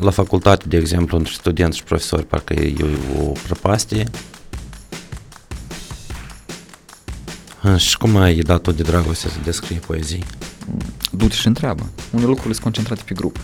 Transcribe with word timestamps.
la 0.00 0.10
facultate, 0.10 0.64
de 0.68 0.76
exemplu, 0.76 1.16
între 1.16 1.32
studenți 1.32 1.76
și 1.76 1.84
profesori, 1.84 2.26
parcă 2.26 2.52
e 2.52 2.74
o 3.20 3.32
prăpastie. 3.46 4.10
Și 7.76 7.98
cum 7.98 8.16
ai 8.16 8.34
dat 8.34 8.74
de 8.74 8.82
dragoste 8.82 9.28
să 9.28 9.34
descrii 9.44 9.76
poezii? 9.76 10.24
Du-te 11.10 11.34
și 11.34 11.46
întreabă. 11.46 11.90
Unde 12.10 12.26
lucrurile 12.26 12.52
sunt 12.52 12.64
concentrate 12.64 13.02
pe 13.06 13.14
grup. 13.14 13.38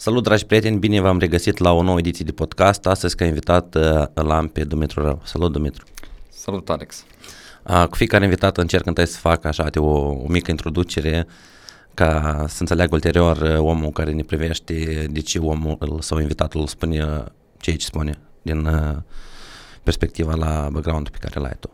Salut, 0.00 0.22
dragi 0.22 0.46
prieteni, 0.46 0.78
bine 0.78 1.00
v-am 1.00 1.18
regăsit 1.18 1.58
la 1.58 1.72
o 1.72 1.82
nouă 1.82 1.98
ediție 1.98 2.24
de 2.24 2.32
podcast. 2.32 2.86
Astăzi, 2.86 3.16
ca 3.16 3.24
invitat, 3.24 3.74
uh, 3.74 4.04
l-am 4.14 4.48
pe 4.48 4.64
Dumitru 4.64 5.02
Rău. 5.02 5.20
Salut, 5.24 5.52
Dumitru! 5.52 5.84
Salut, 6.28 6.70
Alex! 6.70 7.04
Cu 7.90 7.96
fiecare 7.96 8.24
invitat 8.24 8.56
încerc 8.56 8.86
întâi 8.86 9.06
să 9.06 9.18
fac 9.18 9.44
așa 9.44 9.68
de 9.68 9.78
o, 9.78 9.90
o 10.08 10.26
mică 10.28 10.50
introducere 10.50 11.26
ca 11.94 12.44
să 12.48 12.56
înțeleagă 12.60 12.94
ulterior 12.94 13.36
uh, 13.36 13.58
omul 13.58 13.90
care 13.90 14.12
ne 14.12 14.22
privește 14.22 15.06
de 15.10 15.20
ce 15.20 15.38
omul 15.38 15.98
sau 16.00 16.18
invitatul 16.18 16.66
spune 16.66 17.24
ceea 17.58 17.76
ce 17.76 17.84
spune 17.84 18.18
din 18.42 18.66
uh, 18.66 18.96
perspectiva 19.82 20.34
la 20.34 20.68
background 20.72 21.08
pe 21.08 21.18
care 21.20 21.40
l-ai 21.40 21.56
tu. 21.60 21.70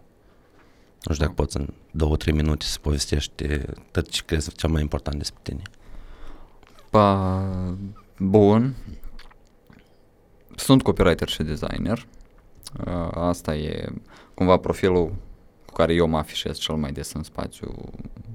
Nu 1.03 1.13
știu 1.13 1.25
dacă 1.25 1.33
poți 1.43 1.57
în 1.57 1.69
două, 1.91 2.17
trei 2.17 2.35
minute 2.35 2.65
să 2.65 2.79
povestești 2.81 3.45
tot 3.91 4.09
ce 4.09 4.23
crezi 4.25 4.55
cel 4.55 4.71
mai 4.71 4.81
important 4.81 5.17
despre 5.17 5.41
tine. 5.43 5.63
Pa, 6.91 7.33
Bun. 8.19 8.75
Sunt 10.57 10.83
copywriter 10.83 11.29
și 11.29 11.43
designer. 11.43 12.07
Uh, 12.87 13.09
asta 13.15 13.55
e 13.55 13.89
cumva 14.35 14.57
profilul 14.57 15.15
cu 15.67 15.73
care 15.73 15.95
eu 15.95 16.07
mă 16.07 16.19
afișez 16.19 16.59
cel 16.59 16.75
mai 16.75 16.93
des 16.93 17.13
în 17.13 17.23
spațiu 17.23 17.75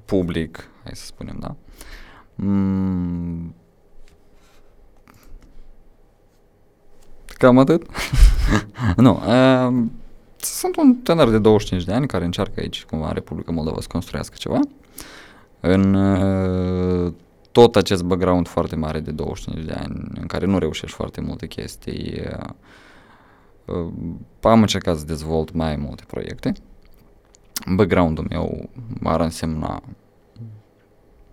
public, 0.05 0.69
hai 0.83 0.91
să 0.95 1.05
spunem, 1.05 1.37
da? 1.39 1.55
Mm. 2.35 3.55
Cam 7.25 7.57
atât? 7.57 7.85
nu. 8.97 9.11
Uh, 9.11 9.83
sunt 10.37 10.75
un 10.75 10.95
tânăr 10.95 11.29
de 11.29 11.39
25 11.39 11.83
de 11.83 11.93
ani 11.93 12.07
care 12.07 12.25
încearcă 12.25 12.53
aici, 12.59 12.85
cumva, 12.85 13.07
în 13.07 13.13
Republica 13.13 13.51
Moldova 13.51 13.81
să 13.81 13.87
construiască 13.91 14.35
ceva. 14.37 14.59
În 15.59 15.93
uh, 15.93 17.13
tot 17.51 17.75
acest 17.75 18.03
background 18.03 18.47
foarte 18.47 18.75
mare 18.75 18.99
de 18.99 19.11
25 19.11 19.65
de 19.65 19.73
ani 19.73 20.03
în 20.19 20.25
care 20.27 20.45
nu 20.45 20.57
reușești 20.57 20.95
foarte 20.95 21.21
multe 21.21 21.47
chestii, 21.47 22.21
uh, 23.65 23.87
am 24.41 24.61
încercat 24.61 24.97
să 24.97 25.05
dezvolt 25.05 25.53
mai 25.53 25.75
multe 25.75 26.03
proiecte. 26.07 26.53
Background-ul 27.75 28.25
meu 28.29 28.69
ar 29.03 29.19
însemna 29.19 29.83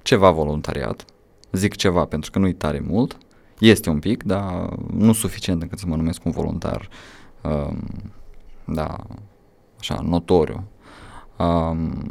ceva 0.03 0.31
voluntariat, 0.31 1.05
zic 1.53 1.77
ceva 1.77 2.05
pentru 2.05 2.31
că 2.31 2.39
nu-i 2.39 2.53
tare 2.53 2.81
mult, 2.81 3.19
este 3.59 3.91
un 3.91 3.99
pic, 3.99 4.23
dar 4.23 4.69
nu 4.93 5.13
suficient 5.13 5.63
încât 5.63 5.79
să 5.79 5.87
mă 5.87 5.97
numesc 5.97 6.25
un 6.25 6.31
voluntar, 6.31 6.89
um, 7.43 7.79
da, 8.65 8.97
așa, 9.79 10.01
notoriu 10.03 10.65
Um, 11.39 12.03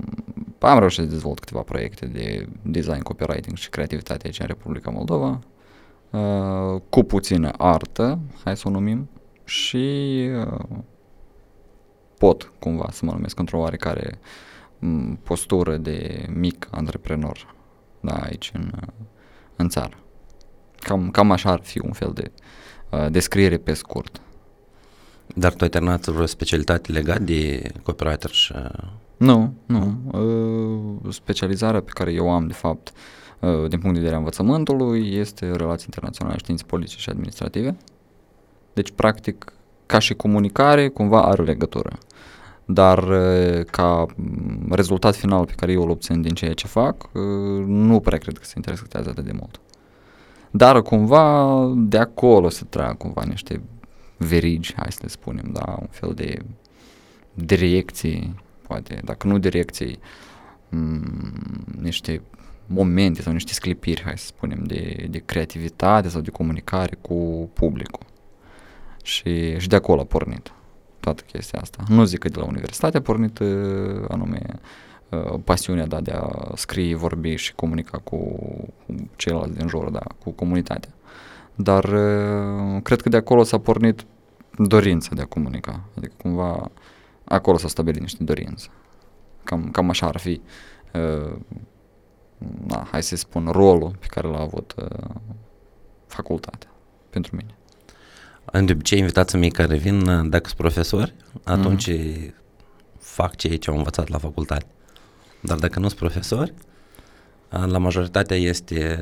am 0.60 0.80
reușit 0.80 1.04
să 1.04 1.10
dezvolt 1.10 1.40
câteva 1.40 1.62
proiecte 1.62 2.06
de 2.06 2.48
design, 2.62 3.00
copywriting 3.00 3.58
și 3.58 3.70
creativitate 3.70 4.26
aici 4.26 4.40
în 4.40 4.46
Republica 4.46 4.90
Moldova, 4.90 5.40
uh, 6.10 6.82
cu 6.90 7.04
puțină 7.04 7.52
artă, 7.58 8.20
hai 8.44 8.58
să 8.58 8.68
o 8.68 8.72
numim, 8.72 9.10
și 9.44 10.28
uh, 10.46 10.78
pot 12.18 12.52
cumva 12.60 12.88
să 12.92 13.06
mă 13.06 13.12
numesc 13.12 13.40
într-o 13.40 13.60
oarecare 13.60 14.20
um, 14.80 15.20
postură 15.24 15.78
de 15.78 16.26
mic 16.34 16.68
antreprenor 16.72 17.56
da, 18.00 18.14
aici 18.14 18.52
în, 18.54 18.72
în 19.56 19.70
țară. 19.70 19.98
Cam, 20.80 21.12
cam 21.12 21.32
așa 21.32 21.52
ar 21.52 21.60
fi 21.64 21.80
un 21.80 21.92
fel 21.92 22.12
de 22.14 22.32
uh, 22.90 23.08
descriere 23.12 23.58
pe 23.58 23.74
scurt. 23.74 24.22
Dar 25.36 25.54
tu 25.54 25.64
ai 25.64 25.70
terminat 25.70 26.06
vreo 26.06 26.26
specialitate 26.26 26.92
legată 26.92 27.24
de 27.24 27.72
copywriter 27.84 28.30
și 28.30 28.54
nu, 29.18 29.54
nu. 29.66 29.98
Uh, 30.12 31.14
specializarea 31.14 31.82
pe 31.82 31.92
care 31.94 32.12
eu 32.12 32.32
am, 32.32 32.48
de 32.48 32.54
fapt, 32.54 32.92
uh, 33.40 33.70
din 33.70 33.80
punct 33.80 33.84
de 33.84 34.00
vedere 34.00 34.16
a 34.16 34.18
învățământului, 34.18 35.16
este 35.16 35.52
relații 35.52 35.86
internaționale, 35.86 36.38
științe 36.38 36.64
politice 36.68 36.98
și 36.98 37.10
administrative. 37.10 37.78
Deci, 38.74 38.92
practic, 38.92 39.54
ca 39.86 40.00
și 40.00 40.14
comunicare, 40.14 40.88
cumva 40.88 41.24
are 41.24 41.44
legătură. 41.44 41.98
Dar 42.66 43.04
uh, 43.04 43.66
ca 43.72 44.06
rezultat 44.70 45.16
final 45.16 45.46
pe 45.46 45.54
care 45.56 45.72
eu 45.72 45.82
îl 45.82 45.90
obțin 45.90 46.22
din 46.22 46.34
ceea 46.34 46.54
ce 46.54 46.68
fac, 46.68 47.10
nu 47.66 48.00
prea 48.00 48.18
cred 48.18 48.38
că 48.38 48.44
se 48.44 48.54
interesează 48.56 49.10
atât 49.10 49.24
de 49.24 49.32
mult. 49.40 49.60
Dar 50.52 50.82
cumva 50.82 51.74
de 51.76 51.98
acolo 51.98 52.50
se 52.50 52.66
trag 52.70 52.98
cumva 52.98 53.24
niște 53.24 53.62
verigi, 54.18 54.74
hai 54.76 54.92
să 54.92 55.00
le 55.02 55.08
spunem, 55.08 55.50
da, 55.52 55.78
un 55.80 55.88
fel 55.90 56.12
de 56.16 56.38
direcții 57.34 58.36
poate, 58.68 59.02
dacă 59.04 59.28
nu 59.28 59.38
direcții, 59.38 59.96
m- 59.96 60.00
mm, 60.70 61.66
niște 61.82 62.22
momente 62.66 63.22
sau 63.22 63.34
niște 63.34 63.54
sclipiri, 63.54 64.04
hai 64.04 64.18
să 64.18 64.26
spunem, 64.26 64.64
de, 64.64 65.08
de 65.10 65.22
creativitate 65.26 66.10
sau 66.10 66.22
de 66.22 66.30
comunicare 66.30 66.98
cu 67.02 67.50
publicul. 67.54 68.06
Și, 69.04 69.60
și 69.60 69.68
de 69.68 69.76
acolo 69.76 70.02
a 70.02 70.06
pornit 70.06 70.52
toată 71.00 71.24
chestia 71.32 71.60
asta. 71.60 71.84
Nu 71.88 72.04
zic 72.04 72.20
că 72.20 72.30
de 72.30 72.40
la 72.40 72.46
universitate 72.46 72.98
a 72.98 73.02
pornit 73.02 73.40
uh, 73.40 74.06
anume 74.08 74.42
uh, 75.10 75.40
pasiunea 75.44 75.86
da, 75.86 76.02
de 76.02 76.12
a 76.12 76.52
scrie, 76.56 76.96
vorbi 76.96 77.36
și 77.36 77.54
comunica 77.54 77.98
cu, 77.98 78.18
cu 78.86 78.96
ceilalți 79.16 79.58
din 79.58 79.68
jur, 79.68 79.90
da, 79.90 80.04
cu 80.24 80.32
comunitatea. 80.32 80.92
Dar 81.56 81.84
uh, 81.84 82.82
cred 82.84 83.02
că 83.02 83.10
de 83.10 83.18
acolo 83.18 83.44
s-a 83.44 83.58
pornit 83.58 84.06
dorința 84.58 85.16
de 85.16 85.22
a 85.22 85.26
comunica. 85.26 85.84
Adică 85.98 86.14
cumva 86.22 86.72
acolo 87.28 87.58
s-au 87.58 87.70
stabilit 87.70 88.02
niște 88.02 88.24
dorințe. 88.24 88.68
Cam, 89.44 89.72
cam 89.72 89.90
așa 89.90 90.08
ar 90.08 90.18
fi, 90.18 90.42
uh, 90.94 91.36
na, 92.68 92.88
hai 92.92 93.04
să 93.04 93.16
spun, 93.16 93.48
rolul 93.52 93.96
pe 94.00 94.06
care 94.10 94.28
l-a 94.28 94.40
avut 94.40 94.74
uh, 94.78 95.16
facultatea 96.08 96.70
pentru 97.10 97.36
mine. 97.36 97.56
De 98.66 98.72
obicei, 98.72 99.00
invitații 99.00 99.40
mei 99.40 99.50
care 99.50 99.78
vin, 99.78 100.30
dacă 100.30 100.46
sunt 100.46 100.58
profesori, 100.58 101.16
atunci 101.44 101.92
mm-hmm. 101.92 102.34
fac 103.00 103.36
ceea 103.36 103.58
ce 103.58 103.70
au 103.70 103.78
învățat 103.78 104.08
la 104.08 104.18
facultate. 104.18 104.66
Dar 105.42 105.58
dacă 105.58 105.80
nu 105.80 105.88
sunt 105.88 106.00
profesori, 106.00 106.54
la 107.50 107.78
majoritatea 107.78 108.38
este 108.38 109.00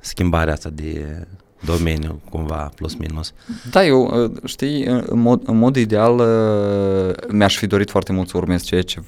schimbarea 0.00 0.52
asta 0.52 0.70
de 0.70 1.26
domeniu, 1.64 2.20
cumva, 2.30 2.70
plus 2.74 2.94
minus. 2.94 3.32
Da, 3.70 3.86
eu, 3.86 4.24
uh, 4.24 4.30
știi, 4.44 4.84
în 4.84 5.20
mod, 5.20 5.48
în 5.48 5.58
mod 5.58 5.76
ideal 5.76 6.18
uh, 6.18 7.14
mi-aș 7.28 7.56
fi 7.56 7.66
dorit 7.66 7.90
foarte 7.90 8.12
mult 8.12 8.28
să 8.28 8.36
urmez 8.36 8.62
ceea 8.62 8.82
ce 8.82 9.02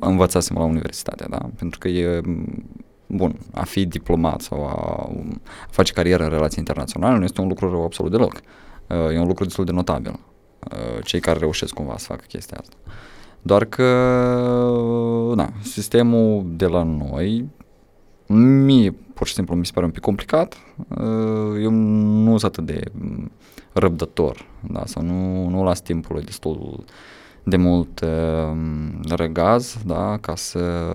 învățasem 0.00 0.56
la 0.56 0.64
universitate, 0.64 1.26
da? 1.30 1.38
Pentru 1.58 1.78
că 1.78 1.88
e, 1.88 2.20
bun, 3.06 3.38
a 3.54 3.64
fi 3.64 3.86
diplomat 3.86 4.40
sau 4.40 4.66
a 4.66 5.10
face 5.70 5.92
carieră 5.92 6.22
în 6.22 6.30
relații 6.30 6.58
internaționale 6.58 7.18
nu 7.18 7.24
este 7.24 7.40
un 7.40 7.48
lucru 7.48 7.70
rău 7.70 7.84
absolut 7.84 8.10
deloc. 8.10 8.32
Uh, 8.86 9.14
e 9.14 9.18
un 9.18 9.26
lucru 9.26 9.44
destul 9.44 9.64
de 9.64 9.72
notabil. 9.72 10.18
Cei 11.02 11.20
care 11.20 11.38
reușesc 11.38 11.74
cumva 11.74 11.94
să 11.96 12.04
facă 12.08 12.24
chestia 12.28 12.58
asta. 12.60 12.76
Doar 13.42 13.64
că, 13.64 13.84
da, 15.36 15.48
sistemul 15.62 16.46
de 16.56 16.66
la 16.66 16.82
noi 16.82 17.48
Mie, 18.26 18.94
pur 19.16 19.26
și 19.26 19.34
simplu, 19.34 19.54
mi 19.54 19.66
se 19.66 19.72
pare 19.74 19.86
un 19.86 19.92
pic 19.92 20.02
complicat. 20.02 20.56
Uh, 20.88 21.62
eu 21.62 21.70
nu 21.70 22.38
sunt 22.38 22.42
atât 22.42 22.66
de 22.66 22.80
răbdător, 23.72 24.46
da, 24.70 24.82
sau 24.86 25.02
nu, 25.02 25.48
nu 25.48 25.64
las 25.64 25.80
timpul 25.80 26.20
destul 26.24 26.84
de 27.42 27.56
mult 27.56 28.00
uh, 28.00 28.56
răgaz, 29.08 29.76
da, 29.86 30.18
ca 30.20 30.34
să 30.34 30.94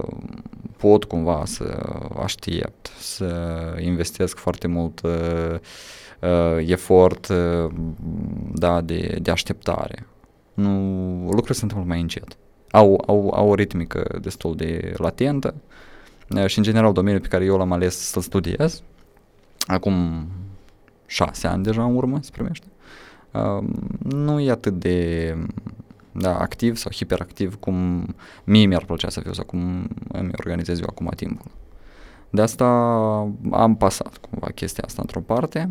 pot 0.78 1.04
cumva 1.04 1.42
să 1.46 1.80
aștept, 2.22 2.92
să 3.00 3.34
investesc 3.80 4.38
foarte 4.38 4.68
mult 4.68 5.02
uh, 5.02 5.60
uh, 6.22 6.68
efort 6.68 7.28
uh, 7.28 7.72
da, 8.54 8.82
de, 8.82 9.18
de 9.22 9.32
așteptare. 9.32 10.08
Nu, 10.54 10.70
lucrurile 11.24 11.54
se 11.54 11.64
întâmplă 11.64 11.88
mai 11.88 12.02
încet. 12.02 12.38
Au, 12.72 13.04
au, 13.08 13.32
au 13.36 13.50
o 13.50 13.56
ritmică 13.56 14.18
destul 14.22 14.56
de 14.56 14.94
latentă, 14.98 15.54
uh, 15.58 15.62
Eh, 15.64 15.71
și 16.46 16.58
în 16.58 16.64
general 16.64 16.94
domeniul 16.94 17.22
pe 17.22 17.28
care 17.28 17.46
eu 17.46 17.58
l-am 17.58 17.72
ales 17.72 17.98
să-l 17.98 18.22
studiez, 18.22 18.82
acum 19.66 20.28
șase 21.06 21.48
ani 21.48 21.64
deja 21.64 21.84
în 21.84 21.96
urmă 21.96 22.20
se 22.22 22.30
primește, 22.32 22.66
nu 24.00 24.40
e 24.40 24.52
atât 24.52 24.74
de 24.74 25.36
da, 26.12 26.38
activ 26.38 26.76
sau 26.76 26.92
hiperactiv 26.92 27.56
cum 27.60 28.06
mie 28.44 28.66
mi-ar 28.66 28.86
plăcea 28.86 29.10
să 29.10 29.20
fiu 29.20 29.34
sau 29.34 29.46
cum 29.46 29.88
îmi 30.12 30.32
organizez 30.38 30.80
eu 30.80 30.86
acum 30.90 31.12
timpul. 31.16 31.52
De 32.30 32.42
asta 32.42 32.66
am 33.52 33.76
pasat 33.78 34.18
cumva 34.18 34.48
chestia 34.48 34.84
asta 34.88 35.02
într-o 35.02 35.20
parte, 35.20 35.70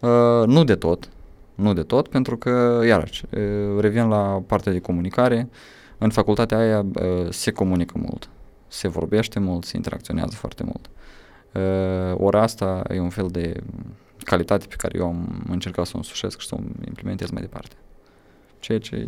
Uh, 0.00 0.46
nu 0.46 0.64
de 0.64 0.74
tot, 0.74 1.08
nu 1.54 1.72
de 1.72 1.82
tot, 1.82 2.08
pentru 2.08 2.36
că, 2.36 2.82
iarăși, 2.86 3.24
uh, 3.30 3.80
revin 3.80 4.08
la 4.08 4.42
partea 4.46 4.72
de 4.72 4.80
comunicare, 4.80 5.48
în 5.98 6.10
facultatea 6.10 6.58
aia 6.58 6.86
uh, 6.94 7.30
se 7.30 7.50
comunică 7.50 7.98
mult, 7.98 8.28
se 8.68 8.88
vorbește 8.88 9.38
mult, 9.38 9.64
se 9.64 9.76
interacționează 9.76 10.34
foarte 10.36 10.62
mult. 10.62 10.90
Uh, 11.52 12.14
ora 12.18 12.42
asta 12.42 12.82
e 12.88 12.98
un 12.98 13.10
fel 13.10 13.28
de 13.28 13.62
calitate 14.24 14.66
pe 14.66 14.74
care 14.76 14.98
eu 14.98 15.06
am 15.06 15.44
încercat 15.48 15.86
să 15.86 15.92
o 15.94 15.96
însușesc 15.96 16.40
și 16.40 16.46
să 16.46 16.54
o 16.54 16.58
implementez 16.86 17.30
mai 17.30 17.42
departe. 17.42 17.76
Ceea 18.58 18.78
ce 18.78 19.06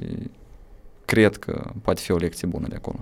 cred 1.05 1.37
că 1.37 1.71
poate 1.83 2.01
fi 2.01 2.13
o 2.13 2.17
lecție 2.17 2.49
bună 2.49 2.69
de 2.69 2.75
acolo. 2.75 2.99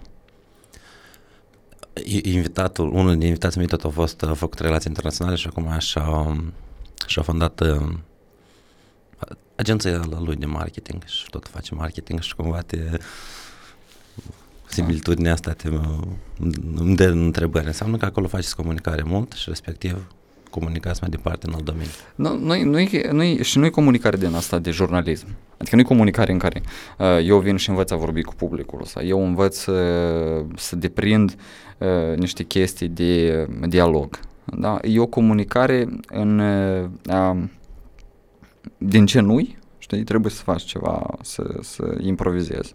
Invitatul, 2.23 2.88
unul 2.93 3.17
din 3.17 3.26
invitații 3.26 3.58
mei 3.58 3.69
tot 3.69 3.85
a 3.85 3.88
fost 3.88 4.23
a 4.23 4.35
făcut 4.35 4.58
relații 4.58 4.88
internaționale 4.88 5.37
și 5.37 5.47
acum 5.47 5.79
și-a, 5.79 6.37
și-a 7.06 7.23
fondat 7.23 7.61
uh, 7.61 7.93
agenția 9.55 10.03
lui 10.19 10.37
de 10.37 10.47
marketing 10.47 11.03
și 11.05 11.31
tot 11.31 11.49
face 11.49 11.75
marketing 11.75 12.20
și 12.20 12.35
cumva 12.35 12.61
te 12.61 12.79
similitudinea 14.68 15.32
asta 15.32 15.52
te, 15.52 15.68
îmi 16.76 16.96
dă 16.96 17.08
întrebări. 17.08 17.66
Înseamnă 17.66 17.96
că 17.96 18.04
acolo 18.04 18.26
faceți 18.26 18.56
comunicare 18.56 19.02
mult 19.04 19.32
și 19.32 19.48
respectiv 19.48 20.06
comunicați 20.50 20.98
mai 21.00 21.10
departe 21.10 21.46
în 21.46 21.54
alt 21.54 21.64
domeniu. 21.64 21.90
Nu, 22.14 22.38
nu, 22.38 22.62
nu, 22.64 22.78
nu, 23.12 23.42
și 23.42 23.58
nu 23.58 23.64
e 23.64 23.68
comunicare 23.68 24.16
din 24.16 24.34
asta 24.34 24.58
de 24.58 24.70
jurnalism. 24.70 25.26
Adică 25.56 25.74
nu 25.74 25.80
e 25.80 25.84
comunicare 25.84 26.32
în 26.32 26.38
care 26.38 26.62
uh, 26.98 27.06
eu 27.24 27.38
vin 27.38 27.56
și 27.56 27.68
învăț 27.68 27.90
a 27.90 27.96
vorbi 27.96 28.22
cu 28.22 28.34
publicul 28.34 28.84
sau 28.84 29.04
eu 29.04 29.24
învăț 29.24 29.66
uh, 29.66 30.46
să 30.56 30.76
deprind 30.76 31.36
uh, 31.78 32.16
niște 32.16 32.42
chestii 32.42 32.88
de 32.88 33.46
uh, 33.48 33.69
dialog. 33.69 34.19
Da? 34.44 34.78
E 34.82 35.00
o 35.00 35.06
comunicare 35.06 35.88
în, 36.08 36.38
uh, 37.08 37.36
din 38.78 39.06
ce 39.06 39.20
nu 39.20 39.48
Știi, 39.86 40.04
trebuie 40.04 40.32
să 40.32 40.42
faci 40.42 40.62
ceva, 40.62 41.16
să, 41.22 41.58
să 41.60 41.98
improvizezi. 42.00 42.74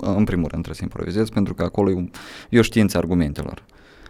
În 0.00 0.24
primul 0.24 0.48
rând 0.48 0.62
trebuie 0.62 0.74
să 0.74 0.82
improvizezi 0.82 1.32
pentru 1.32 1.54
că 1.54 1.62
acolo 1.62 1.90
e, 1.90 2.10
e 2.48 2.58
o 2.58 2.62
știință 2.62 2.98
argumentelor. 2.98 3.64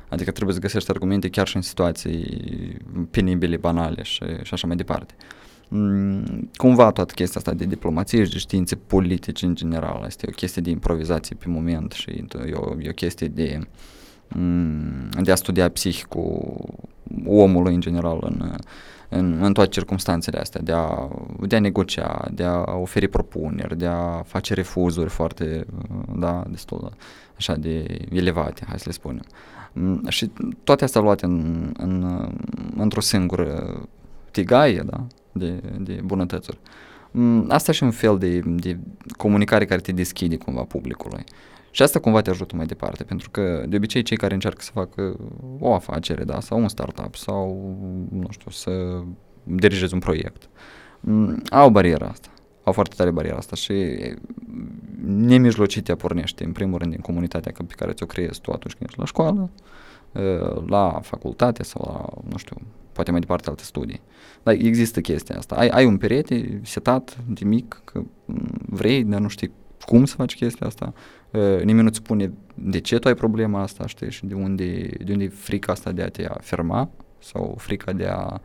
Adică 0.08 0.30
trebuie 0.30 0.54
să 0.54 0.60
găsești 0.60 0.90
argumente 0.90 1.28
chiar 1.28 1.46
și 1.46 1.56
în 1.56 1.62
situații 1.62 2.76
penibile, 3.10 3.56
banale 3.56 4.02
și, 4.02 4.24
și 4.42 4.54
așa 4.54 4.66
mai 4.66 4.76
departe. 4.76 5.14
Mm, 5.68 6.50
cumva 6.54 6.90
toată 6.90 7.12
chestia 7.14 7.40
asta 7.40 7.54
de 7.54 7.64
diplomație 7.64 8.24
și 8.24 8.30
de 8.30 8.38
științe 8.38 8.76
politice 8.76 9.46
în 9.46 9.54
general, 9.54 10.04
este 10.06 10.26
o 10.28 10.32
chestie 10.32 10.62
de 10.62 10.70
improvizație 10.70 11.36
pe 11.38 11.48
moment 11.48 11.92
și 11.92 12.10
e 12.10 12.52
o, 12.54 12.74
e 12.80 12.88
o 12.88 12.92
chestie 12.92 13.28
de, 13.28 13.60
mm, 14.28 15.08
de 15.22 15.32
a 15.32 15.34
studia 15.34 15.68
psihicul 15.68 16.54
omului 17.26 17.74
în 17.74 17.80
general 17.80 18.18
în, 18.20 18.54
în, 19.12 19.42
în 19.42 19.52
toate 19.52 19.70
circunstanțele 19.70 20.38
astea, 20.38 20.60
de 20.60 20.72
a, 20.72 21.08
de 21.40 21.56
a 21.56 21.60
negocia, 21.60 22.28
de 22.30 22.44
a 22.44 22.64
oferi 22.64 23.08
propuneri, 23.08 23.78
de 23.78 23.86
a 23.86 24.22
face 24.22 24.54
refuzuri 24.54 25.10
foarte, 25.10 25.66
da, 26.16 26.44
destul 26.48 26.92
așa 27.36 27.54
de 27.54 27.98
elevate, 28.10 28.64
hai 28.68 28.78
să 28.78 28.84
le 28.86 28.92
spunem. 28.92 29.24
Mm, 29.72 30.06
și 30.08 30.30
toate 30.64 30.84
astea 30.84 31.00
luate 31.00 31.24
în, 31.24 31.70
în, 31.76 32.28
într-o 32.76 33.00
singură 33.00 33.80
tigaie, 34.30 34.82
da, 34.86 35.06
de, 35.32 35.60
de 35.78 36.00
bunătățuri. 36.04 36.58
Mm, 37.10 37.46
asta 37.48 37.72
și 37.72 37.82
un 37.82 37.90
fel 37.90 38.18
de, 38.18 38.40
de 38.44 38.78
comunicare 39.16 39.64
care 39.64 39.80
te 39.80 39.92
deschide 39.92 40.36
cumva 40.36 40.62
publicului. 40.62 41.24
Și 41.74 41.82
asta 41.82 41.98
cumva 42.00 42.20
te 42.20 42.30
ajută 42.30 42.56
mai 42.56 42.66
departe, 42.66 43.04
pentru 43.04 43.30
că 43.30 43.64
de 43.68 43.76
obicei 43.76 44.02
cei 44.02 44.16
care 44.16 44.34
încearcă 44.34 44.62
să 44.62 44.70
facă 44.74 45.16
o 45.58 45.74
afacere, 45.74 46.24
da, 46.24 46.40
sau 46.40 46.58
un 46.58 46.68
startup, 46.68 47.14
sau, 47.14 47.76
nu 48.10 48.26
știu, 48.30 48.50
să 48.50 49.02
dirigezi 49.42 49.94
un 49.94 50.00
proiect, 50.00 50.48
mm, 51.00 51.42
au 51.50 51.70
bariera 51.70 52.06
asta, 52.06 52.28
au 52.64 52.72
foarte 52.72 52.94
tare 52.96 53.10
bariera 53.10 53.36
asta 53.36 53.56
și 53.56 53.74
nemijlocitea 55.04 55.96
pornește, 55.96 56.44
în 56.44 56.52
primul 56.52 56.78
rând, 56.78 56.90
din 56.92 57.00
comunitatea 57.00 57.52
pe 57.66 57.74
care 57.76 57.92
ți-o 57.92 58.06
creezi 58.06 58.40
tu 58.40 58.50
atunci 58.50 58.74
când 58.74 58.88
ești 58.88 58.98
la 59.00 59.06
școală, 59.06 59.50
la 60.66 61.00
facultate 61.02 61.62
sau 61.62 61.82
la, 61.84 62.22
nu 62.30 62.36
știu, 62.36 62.56
poate 62.92 63.10
mai 63.10 63.20
departe 63.20 63.48
alte 63.48 63.62
studii. 63.62 64.00
Dar 64.42 64.54
există 64.54 65.00
chestia 65.00 65.36
asta. 65.36 65.54
Ai, 65.54 65.68
ai 65.68 65.84
un 65.84 65.96
perete 65.96 66.60
setat 66.64 67.16
de 67.28 67.44
mic, 67.44 67.80
că 67.84 68.02
vrei, 68.66 69.04
dar 69.04 69.20
nu 69.20 69.28
știi 69.28 69.50
cum 69.86 70.04
să 70.04 70.14
faci 70.14 70.34
chestia 70.34 70.66
asta. 70.66 70.92
Nimeni 71.62 71.82
nu-ți 71.82 71.96
spune 71.96 72.32
de 72.54 72.78
ce 72.80 72.98
tu 72.98 73.08
ai 73.08 73.14
problema 73.14 73.60
asta, 73.62 73.86
știi, 73.86 74.10
și 74.10 74.26
de 74.26 74.34
unde, 74.34 74.80
de 75.04 75.12
unde 75.12 75.24
e 75.24 75.28
frica 75.28 75.72
asta 75.72 75.92
de 75.92 76.02
a 76.02 76.08
te 76.08 76.26
afirma 76.26 76.90
sau 77.18 77.54
frica 77.58 77.92
de 77.92 78.06
a 78.06 78.40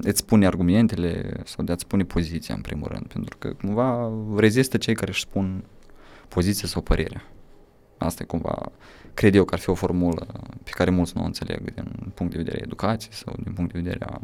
îți 0.00 0.18
spune 0.18 0.46
argumentele 0.46 1.40
sau 1.44 1.64
de 1.64 1.72
a-ți 1.72 1.82
spune 1.82 2.04
poziția 2.04 2.54
în 2.54 2.60
primul 2.60 2.88
rând, 2.88 3.06
pentru 3.06 3.36
că 3.38 3.48
cumva 3.48 4.12
rezistă 4.36 4.76
cei 4.76 4.94
care 4.94 5.10
își 5.10 5.20
spun 5.20 5.64
poziția 6.28 6.68
sau 6.68 6.82
părerea. 6.82 7.22
Asta 7.98 8.22
e 8.22 8.26
cumva, 8.26 8.72
cred 9.14 9.34
eu 9.34 9.44
că 9.44 9.54
ar 9.54 9.60
fi 9.60 9.70
o 9.70 9.74
formulă 9.74 10.26
pe 10.64 10.70
care 10.70 10.90
mulți 10.90 11.12
nu 11.16 11.22
o 11.22 11.26
înțeleg 11.26 11.74
din 11.74 12.12
punct 12.14 12.32
de 12.32 12.38
vedere 12.38 12.62
educației 12.62 13.12
sau 13.12 13.34
din 13.42 13.52
punct 13.52 13.72
de 13.72 13.78
vedere 13.78 14.04
a, 14.04 14.20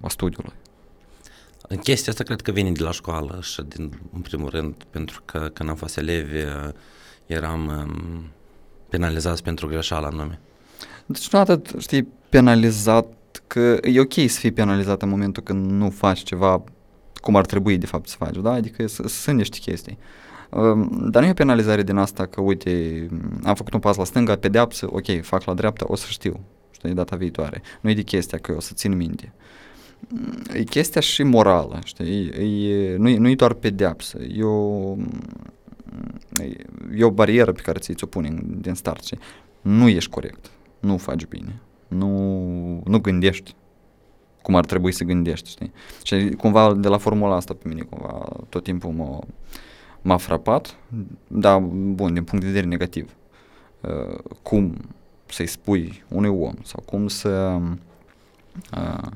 a 0.00 0.08
studiului. 0.08 0.52
Chestia 1.82 2.12
asta 2.12 2.24
cred 2.24 2.40
că 2.40 2.50
vine 2.50 2.70
de 2.70 2.82
la 2.82 2.90
școală 2.90 3.38
și 3.42 3.62
din, 3.62 4.00
în 4.14 4.20
primul 4.20 4.48
rând 4.48 4.74
pentru 4.90 5.22
că 5.24 5.50
când 5.52 5.68
am 5.68 5.74
fost 5.74 5.96
elevi 5.96 6.36
eram 7.26 7.66
um, 7.66 8.24
penalizați 8.88 9.42
pentru 9.42 9.66
greșeala 9.66 10.06
anume. 10.06 10.40
Deci 11.06 11.28
nu 11.28 11.38
atât, 11.38 11.74
știi, 11.78 12.08
penalizat, 12.28 13.06
că 13.46 13.78
e 13.82 14.00
ok 14.00 14.12
să 14.12 14.38
fii 14.38 14.52
penalizat 14.52 15.02
în 15.02 15.08
momentul 15.08 15.42
când 15.42 15.70
nu 15.70 15.90
faci 15.90 16.22
ceva 16.22 16.64
cum 17.14 17.36
ar 17.36 17.46
trebui 17.46 17.78
de 17.78 17.86
fapt 17.86 18.08
să 18.08 18.16
faci, 18.18 18.36
da? 18.36 18.50
Adică 18.50 18.86
sunt 19.06 19.36
niște 19.36 19.58
chestii. 19.58 19.98
Um, 20.50 21.08
dar 21.10 21.22
nu 21.22 21.28
e 21.28 21.32
penalizare 21.32 21.82
din 21.82 21.96
asta 21.96 22.26
că, 22.26 22.40
uite, 22.40 23.06
am 23.44 23.54
făcut 23.54 23.72
un 23.72 23.80
pas 23.80 23.96
la 23.96 24.04
stânga, 24.04 24.36
pedeapsă, 24.36 24.86
ok, 24.90 25.22
fac 25.22 25.44
la 25.44 25.54
dreapta, 25.54 25.84
o 25.88 25.96
să 25.96 26.06
știu, 26.08 26.40
știi, 26.70 26.94
data 26.94 27.16
viitoare. 27.16 27.62
Nu 27.80 27.90
e 27.90 27.94
de 27.94 28.02
chestia 28.02 28.38
că 28.38 28.54
o 28.56 28.60
să 28.60 28.72
țin 28.74 28.96
minte. 28.96 29.32
E 30.52 30.62
chestia 30.62 31.00
și 31.00 31.22
morală, 31.22 31.78
știi, 31.84 32.26
e, 32.28 32.96
nu, 32.96 33.08
e, 33.08 33.16
nu 33.16 33.28
e 33.28 33.34
doar 33.34 33.52
pedeapsă, 33.52 34.18
e 34.18 34.42
o, 34.42 34.94
e 36.96 37.04
o 37.04 37.10
barieră 37.10 37.52
pe 37.52 37.60
care 37.60 37.78
ți-o 37.78 38.06
pune 38.06 38.38
din 38.42 38.74
start, 38.74 39.04
știi? 39.04 39.18
Nu 39.60 39.88
ești 39.88 40.10
corect, 40.10 40.50
nu 40.80 40.96
faci 40.96 41.26
bine, 41.26 41.60
nu, 41.88 42.82
nu 42.84 42.98
gândești 42.98 43.54
cum 44.46 44.54
ar 44.54 44.64
trebui 44.64 44.92
să 44.92 45.04
gândești, 45.04 45.48
știi? 45.48 45.72
Și 46.02 46.28
cumva 46.28 46.74
de 46.74 46.88
la 46.88 46.98
formula 46.98 47.34
asta 47.34 47.54
pe 47.54 47.68
mine 47.68 47.80
cumva 47.80 48.28
tot 48.48 48.62
timpul 48.62 48.90
mă, 48.90 49.18
m-a 50.02 50.16
frapat, 50.16 50.76
dar 51.26 51.58
bun, 51.60 52.14
din 52.14 52.24
punct 52.24 52.44
de 52.44 52.50
vedere 52.50 52.66
negativ. 52.66 53.10
Uh, 53.80 54.18
cum 54.42 54.76
să-i 55.26 55.46
spui 55.46 56.04
unui 56.08 56.28
om 56.28 56.54
sau 56.62 56.82
cum 56.86 57.08
să 57.08 57.60
uh, 58.76 59.10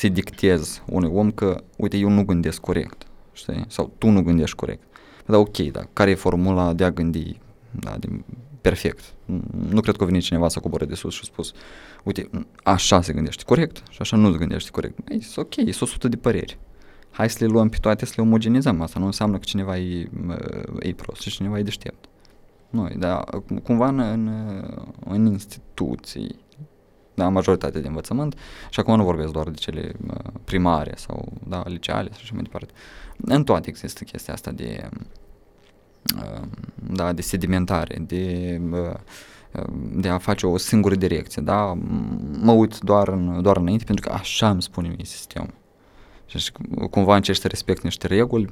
să-i 0.00 0.10
dictezi 0.10 0.82
unui 0.86 1.10
om 1.12 1.30
că, 1.30 1.62
uite, 1.76 1.96
eu 1.96 2.08
nu 2.08 2.24
gândesc 2.24 2.60
corect, 2.60 3.06
știi? 3.32 3.64
Sau 3.68 3.92
tu 3.98 4.08
nu 4.08 4.22
gândești 4.22 4.56
corect. 4.56 4.82
Da, 5.26 5.36
ok, 5.36 5.56
dar 5.56 5.88
care 5.92 6.10
e 6.10 6.14
formula 6.14 6.72
de 6.72 6.84
a 6.84 6.90
gândi 6.90 7.38
da, 7.70 7.96
din, 7.98 8.24
perfect? 8.60 9.14
Nu 9.68 9.80
cred 9.80 9.96
că 9.96 10.04
vine 10.04 10.18
cineva 10.18 10.48
să 10.48 10.60
coboare 10.60 10.84
de 10.84 10.94
sus 10.94 11.14
și 11.14 11.20
a 11.22 11.26
spus, 11.26 11.52
uite, 12.02 12.30
așa 12.62 13.02
se 13.02 13.12
gândește 13.12 13.42
corect 13.46 13.82
și 13.90 13.98
așa 14.00 14.16
nu 14.16 14.32
se 14.32 14.38
gândește 14.38 14.70
corect. 14.70 14.98
Ei, 15.08 15.26
ok, 15.36 15.54
sunt 15.54 15.80
100 15.80 16.08
de 16.08 16.16
păreri 16.16 16.58
hai 17.10 17.30
să 17.30 17.44
le 17.44 17.50
luăm 17.50 17.68
pe 17.68 17.76
toate, 17.80 18.06
să 18.06 18.12
le 18.16 18.22
omogenizăm. 18.22 18.80
Asta 18.80 18.98
nu 18.98 19.06
înseamnă 19.06 19.36
că 19.38 19.44
cineva 19.44 19.78
e, 19.78 20.10
e 20.78 20.92
prost 20.92 21.20
și 21.20 21.30
cineva 21.30 21.58
e 21.58 21.62
deștept. 21.62 22.04
Nu, 22.70 22.88
dar 22.96 23.24
cumva 23.62 23.88
în, 23.88 23.98
în, 23.98 24.30
în 25.04 25.26
instituții, 25.26 26.36
da, 27.22 27.28
majoritatea 27.28 27.80
de 27.80 27.86
învățământ, 27.86 28.38
și 28.70 28.80
acum 28.80 28.96
nu 28.96 29.04
vorbesc 29.04 29.32
doar 29.32 29.48
de 29.48 29.56
cele 29.56 29.92
primare 30.44 30.92
sau 30.96 31.32
da, 31.48 31.62
liceale 31.66 32.08
și 32.12 32.20
așa 32.22 32.32
mai 32.34 32.42
departe. 32.42 32.72
În 33.16 33.44
toate 33.44 33.68
există 33.68 34.04
chestia 34.04 34.34
asta 34.34 34.50
de 34.50 34.88
da, 36.74 37.12
de 37.12 37.22
sedimentare, 37.22 37.98
de, 38.06 38.60
de 39.92 40.08
a 40.08 40.18
face 40.18 40.46
o 40.46 40.56
singură 40.56 40.94
direcție, 40.94 41.42
da? 41.42 41.78
Mă 42.40 42.52
uit 42.52 42.78
doar, 42.78 43.08
în, 43.08 43.42
doar 43.42 43.56
înainte 43.56 43.84
pentru 43.84 44.08
că 44.08 44.14
așa 44.14 44.50
îmi 44.50 44.62
spune 44.62 44.88
mie 44.88 45.04
sistemul. 45.04 45.54
Și 46.26 46.52
cumva 46.90 47.16
încerci 47.16 47.38
să 47.38 47.48
respecti 47.48 47.84
niște 47.84 48.06
reguli, 48.06 48.48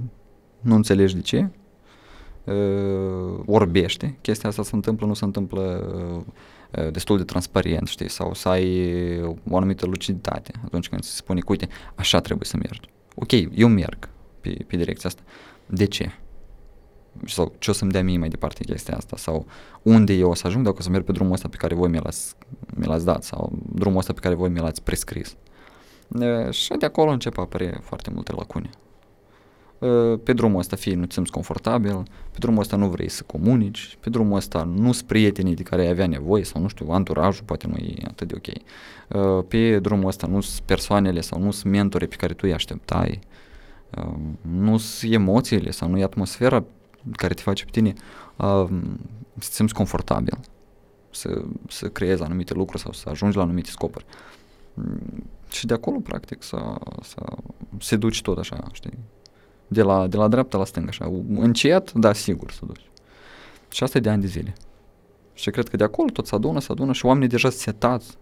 nu 0.61 0.75
înțelegi 0.75 1.15
de 1.15 1.21
ce, 1.21 1.49
uh, 2.45 3.41
orbește, 3.47 4.19
chestia 4.21 4.49
asta 4.49 4.63
se 4.63 4.75
întâmplă, 4.75 5.07
nu 5.07 5.15
se 5.15 5.25
întâmplă 5.25 5.63
uh, 6.17 6.25
destul 6.71 7.17
de 7.17 7.25
transparent, 7.25 7.87
știi, 7.87 8.11
sau 8.11 8.35
să 8.35 8.49
ai 8.49 9.23
o 9.51 9.57
anumită 9.57 9.87
luciditate 9.87 10.53
atunci 10.65 10.89
când 10.89 11.03
se 11.03 11.15
spune 11.15 11.41
că, 11.41 11.47
uite, 11.49 11.69
așa 11.95 12.21
trebuie 12.21 12.47
să 12.47 12.57
mergi. 12.57 12.89
Ok, 13.15 13.31
eu 13.55 13.69
merg 13.69 14.09
pe, 14.41 14.65
pe 14.67 14.77
direcția 14.77 15.09
asta. 15.09 15.23
De 15.67 15.85
ce? 15.85 16.13
Sau 17.27 17.55
ce 17.59 17.71
o 17.71 17.73
să-mi 17.73 17.91
dea 17.91 18.03
mie 18.03 18.19
mai 18.19 18.29
departe 18.29 18.65
chestia 18.65 18.97
asta? 18.97 19.17
Sau 19.17 19.47
unde 19.83 20.13
eu 20.13 20.31
o 20.31 20.35
să 20.35 20.47
ajung 20.47 20.65
dacă 20.65 20.77
o 20.79 20.83
să 20.83 20.91
merg 20.91 21.05
pe 21.05 21.13
drumul 21.13 21.33
ăsta 21.33 21.49
pe 21.49 21.57
care 21.57 21.75
voi 21.75 21.89
mi 21.89 21.99
l-ați, 21.99 22.35
mi 22.75 22.87
l-ați 22.87 23.05
dat? 23.05 23.23
Sau 23.23 23.59
drumul 23.73 23.99
ăsta 23.99 24.13
pe 24.13 24.21
care 24.21 24.35
voi 24.35 24.49
mi 24.49 24.59
l-ați 24.59 24.83
prescris? 24.83 25.37
Uh, 26.09 26.51
și 26.51 26.73
de 26.79 26.87
acolo 26.87 27.11
încep 27.11 27.39
a 27.39 27.43
apărea 27.43 27.81
foarte 27.83 28.11
multe 28.11 28.33
lacune. 28.33 28.71
Uh, 29.79 30.19
pe 30.23 30.33
drumul 30.33 30.59
ăsta 30.59 30.77
fie 30.77 30.95
nu 30.95 31.05
ți 31.05 31.15
simți 31.15 31.31
confortabil, 31.31 32.03
pe 32.31 32.39
drumul 32.39 32.61
ăsta 32.61 32.77
nu 32.77 32.89
vrei 32.89 33.09
să 33.09 33.23
comunici, 33.23 33.97
pe 34.01 34.11
drumul 34.11 34.37
ăsta 34.37 34.63
nu 34.63 34.93
sunt 34.93 35.07
prietenii 35.07 35.55
de 35.55 35.63
care 35.63 35.83
ai 35.83 35.89
avea 35.89 36.07
nevoie 36.07 36.45
sau 36.45 36.61
nu 36.61 36.69
știu, 36.69 36.91
anturajul 36.91 37.45
poate 37.45 37.67
nu 37.67 37.77
e 37.77 37.95
atât 38.07 38.29
de 38.29 38.35
ok. 38.37 38.47
Uh, 38.49 39.45
pe 39.49 39.79
drumul 39.79 40.07
ăsta 40.07 40.27
nu 40.27 40.41
sunt 40.41 40.67
persoanele 40.67 41.21
sau 41.21 41.41
nu 41.41 41.51
sunt 41.51 41.73
mentore 41.73 42.07
pe 42.07 42.17
care 42.17 42.33
tu 42.33 42.41
îi 42.43 42.53
așteptai, 42.53 43.21
uh, 43.97 44.15
nu 44.41 44.77
sunt 44.77 45.13
emoțiile 45.13 45.71
sau 45.71 45.89
nu 45.89 45.99
e 45.99 46.03
atmosfera 46.03 46.65
care 47.13 47.35
te 47.35 47.43
face 47.43 47.65
pe 47.65 47.71
tine 47.71 47.93
să 49.39 49.51
simți 49.53 49.75
confortabil, 49.75 50.39
să, 51.11 51.43
să 51.69 51.89
creezi 51.89 52.23
anumite 52.23 52.55
lucruri 52.55 52.83
sau 52.83 52.93
să 52.93 53.09
ajungi 53.09 53.37
la 53.37 53.43
anumite 53.43 53.71
scopuri. 53.71 54.05
Mm, 54.75 55.25
și 55.51 55.67
de 55.67 55.75
acolo, 55.75 55.99
practic, 55.99 56.43
să, 56.43 56.75
să 57.03 57.25
se 57.79 57.97
duci 57.97 58.23
tot 58.23 58.39
așa, 58.39 58.65
știi, 58.73 58.99
de 59.69 59.83
la, 59.83 60.07
de 60.07 60.17
la 60.17 60.29
dreapta 60.29 60.59
la 60.59 60.65
stânga, 60.65 60.89
așa, 60.89 61.13
încet, 61.35 61.93
dar 61.93 62.15
sigur 62.15 62.51
să 62.51 62.61
duci. 62.67 62.91
Și 63.71 63.83
asta 63.83 63.99
e 63.99 64.01
de 64.01 64.09
ani 64.09 64.21
de 64.21 64.27
zile. 64.27 64.55
Și 65.35 65.51
cred 65.51 65.69
că 65.69 65.77
de 65.77 65.85
acolo 65.85 66.09
tot 66.13 66.27
se 66.27 66.35
adună, 66.35 66.61
se 66.61 66.73
adună 66.73 66.93
și 66.93 67.07
oamenii 67.07 67.29
deja 67.29 67.51
setați 67.51 68.17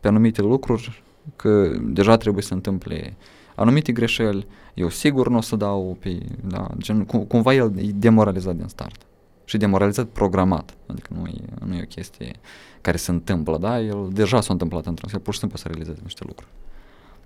pe 0.00 0.08
anumite 0.08 0.42
lucruri, 0.42 1.02
că 1.36 1.70
deja 1.82 2.16
trebuie 2.16 2.42
să 2.42 2.54
întâmple 2.54 3.16
anumite 3.54 3.92
greșeli, 3.92 4.46
eu 4.74 4.88
sigur 4.88 5.28
nu 5.28 5.36
o 5.36 5.40
să 5.40 5.56
dau 5.56 5.96
pe, 6.00 6.18
da, 6.44 6.66
gen, 6.76 7.04
cum, 7.04 7.24
cumva 7.24 7.54
el 7.54 7.78
e 7.78 7.90
demoralizat 7.94 8.56
din 8.56 8.66
start. 8.66 9.02
Și 9.44 9.56
demoralizat 9.56 10.06
programat, 10.06 10.74
adică 10.86 11.10
nu 11.18 11.26
e, 11.26 11.64
nu 11.64 11.74
e 11.74 11.82
o 11.82 11.86
chestie 11.86 12.32
care 12.80 12.96
se 12.96 13.10
întâmplă, 13.10 13.58
da, 13.58 13.80
el 13.80 14.08
deja 14.12 14.40
s-a 14.40 14.52
întâmplat 14.52 14.86
într-un 14.86 15.08
fel, 15.08 15.20
pur 15.20 15.32
și 15.32 15.38
simplu 15.38 15.58
să 15.58 15.68
realizeze 15.68 16.00
niște 16.02 16.24
lucruri. 16.26 16.50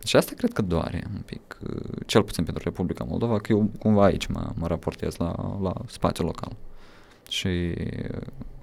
Și 0.04 0.16
asta 0.16 0.32
cred 0.36 0.52
că 0.52 0.62
doare 0.62 1.04
un 1.14 1.20
pic, 1.24 1.58
cel 2.06 2.22
puțin 2.22 2.44
pentru 2.44 2.62
Republica 2.64 3.04
Moldova, 3.04 3.38
că 3.38 3.52
eu 3.52 3.70
cumva 3.78 4.04
aici 4.04 4.26
mă, 4.26 4.52
mă 4.54 4.66
raportez 4.66 5.16
la, 5.16 5.58
la 5.62 5.72
spațiul 5.86 6.26
local. 6.26 6.56
Și 7.28 7.74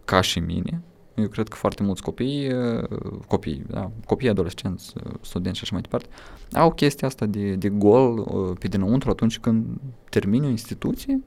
ca 0.06 0.22
și 0.22 0.39
mine, 0.39 0.82
eu 1.15 1.27
cred 1.27 1.48
că 1.48 1.56
foarte 1.56 1.84
mulți 1.84 2.01
copii, 2.01 2.51
copii, 3.27 3.63
da, 3.68 3.92
copii 4.06 4.30
adolescenți, 4.30 4.94
studenți 5.22 5.58
și 5.58 5.63
așa 5.63 5.74
mai 5.74 5.82
departe, 5.82 6.08
au 6.54 6.74
chestia 6.74 7.08
asta 7.08 7.25
de, 7.25 7.56
de 7.56 7.70
gol 7.70 8.24
pe 8.60 8.68
dinăuntru 8.68 9.10
atunci 9.10 9.39
când 9.39 9.65
termini 10.10 10.46
o 10.46 10.50
instituție, 10.50 11.24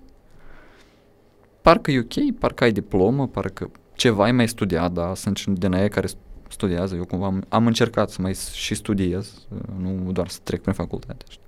parcă 1.62 1.90
e 1.90 1.98
ok, 1.98 2.38
parcă 2.38 2.64
ai 2.64 2.72
diplomă, 2.72 3.26
parcă 3.26 3.70
ceva 3.94 4.24
ai 4.24 4.32
mai 4.32 4.48
studiat, 4.48 4.92
da, 4.92 5.14
sunt 5.14 5.46
din 5.46 5.72
aia 5.72 5.88
care 5.88 6.06
studiază, 6.48 6.94
eu 6.94 7.04
cumva 7.04 7.26
am, 7.26 7.44
am 7.48 7.66
încercat 7.66 8.10
să 8.10 8.22
mai 8.22 8.34
și 8.52 8.74
studiez, 8.74 9.46
nu 9.76 10.12
doar 10.12 10.28
să 10.28 10.38
trec 10.42 10.60
prin 10.60 10.72
facultate, 10.74 11.24
știi? 11.28 11.46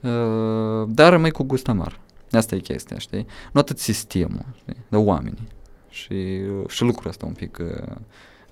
Uh, 0.00 0.88
dar 0.88 1.12
rămâi 1.12 1.30
cu 1.30 1.42
gust 1.42 1.68
amar. 1.68 2.00
Asta 2.30 2.54
e 2.54 2.58
chestia, 2.58 2.98
știi? 2.98 3.26
Nu 3.52 3.60
atât 3.60 3.78
sistemul, 3.78 4.46
știi? 4.56 4.76
Dar 4.88 5.00
oamenii. 5.04 5.48
Și, 5.88 6.40
și 6.68 6.82
lucrul 6.82 7.10
ăsta 7.10 7.26
un 7.26 7.32
pic 7.32 7.58
uh, 7.60 7.96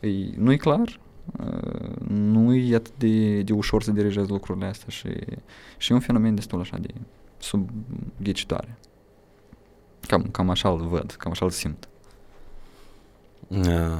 e, 0.00 0.34
nu 0.36 0.52
e 0.52 0.56
clar, 0.56 1.00
uh, 1.40 2.08
nu 2.08 2.54
e 2.54 2.74
atât 2.74 2.92
de, 2.98 3.42
de 3.42 3.52
ușor 3.52 3.82
să 3.82 3.90
dirijezi 3.90 4.30
lucrurile 4.30 4.66
astea 4.66 4.88
și, 4.88 5.08
și 5.76 5.92
e 5.92 5.94
un 5.94 6.00
fenomen 6.00 6.34
destul 6.34 6.60
așa 6.60 6.78
de 6.78 6.88
subghicitoare. 7.38 8.78
Cam, 10.00 10.22
cam 10.22 10.50
așa 10.50 10.68
îl 10.68 10.86
văd, 10.86 11.14
cam 11.18 11.30
așa 11.30 11.44
îl 11.44 11.50
simt. 11.50 11.88
Uh. 13.48 13.98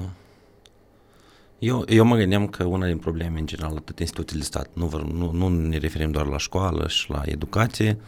Eu, 1.59 1.85
eu 1.89 2.05
mă 2.05 2.17
gândeam 2.17 2.47
că 2.47 2.65
una 2.65 2.87
din 2.87 2.99
probleme, 2.99 3.39
în 3.39 3.47
general, 3.47 3.77
atât 3.77 3.99
instituțiile 3.99 4.41
de 4.41 4.47
stat, 4.47 4.71
nu, 4.73 4.91
nu, 5.13 5.31
nu 5.31 5.49
ne 5.49 5.77
referim 5.77 6.11
doar 6.11 6.27
la 6.27 6.39
școală 6.39 6.89
și 6.89 7.11
la 7.11 7.23
educație, 7.25 7.99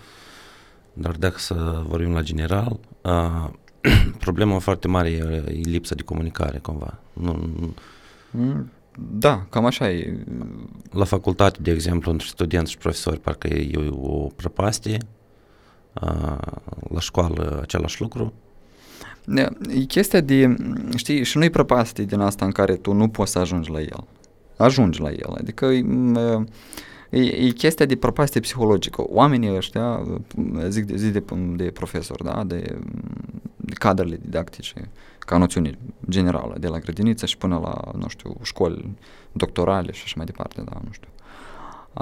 dar 0.93 1.17
dacă 1.17 1.39
să 1.39 1.83
vorbim 1.87 2.13
la 2.13 2.23
general, 2.23 2.81
uh, 3.03 3.51
problema 4.27 4.59
foarte 4.59 4.89
mare 4.89 5.11
e, 5.11 5.45
e 5.47 5.61
lipsa 5.63 5.95
de 5.95 6.03
comunicare, 6.03 6.59
cumva. 6.59 6.99
Nu, 7.13 7.33
nu, 7.33 7.75
mm, 8.31 8.71
da, 8.99 9.47
cam 9.51 9.65
așa 9.65 9.91
e. 9.91 10.25
La 10.91 11.05
facultate, 11.05 11.59
de 11.63 11.71
exemplu, 11.71 12.11
între 12.11 12.27
studenți 12.27 12.71
și 12.71 12.79
profesori, 12.79 13.21
parcă 13.21 13.49
e 13.49 13.89
o 13.91 14.27
prăpastie, 14.27 14.99
uh, 16.03 16.39
la 16.91 17.01
școală 17.01 17.59
același 17.63 18.01
lucru, 18.01 18.33
E 19.69 19.85
chestia 19.87 20.21
de, 20.21 20.57
știi, 20.97 21.25
și 21.25 21.39
nu-i 21.39 21.51
prăpastie 21.51 22.05
din 22.05 22.21
asta 22.21 22.45
în 22.45 22.51
care 22.51 22.75
tu 22.75 22.93
nu 22.93 23.09
poți 23.09 23.33
să 23.33 23.39
ajungi 23.39 23.71
la 23.71 23.81
el. 23.81 24.07
Ajungi 24.57 25.01
la 25.01 25.11
el, 25.11 25.33
adică 25.39 25.67
e, 25.67 25.85
e, 27.11 27.21
e 27.21 27.51
chestia 27.51 27.87
de 27.87 27.97
prăpastie 27.97 28.41
psihologică. 28.41 29.05
Oamenii 29.07 29.57
ăștia, 29.57 30.03
zic 30.69 30.85
de, 30.85 30.97
zic 30.97 31.13
de, 31.13 31.23
de 31.57 31.71
profesori, 31.71 32.25
da, 32.25 32.45
de, 32.47 32.79
de 33.57 33.73
cadrele 33.73 34.19
didactice, 34.23 34.91
ca 35.19 35.37
noțiune 35.37 35.79
generală, 36.09 36.57
de 36.61 36.69
la 36.69 36.79
grădiniță 36.79 37.27
și 37.27 37.37
până 37.37 37.59
la, 37.59 37.99
nu 37.99 38.09
știu, 38.09 38.37
școli 38.43 38.97
doctorale 39.33 39.93
și 39.93 40.03
așa 40.05 40.15
mai 40.17 40.27
departe, 40.27 40.63
da, 40.65 40.81
nu 40.85 40.91
știu. 40.93 41.09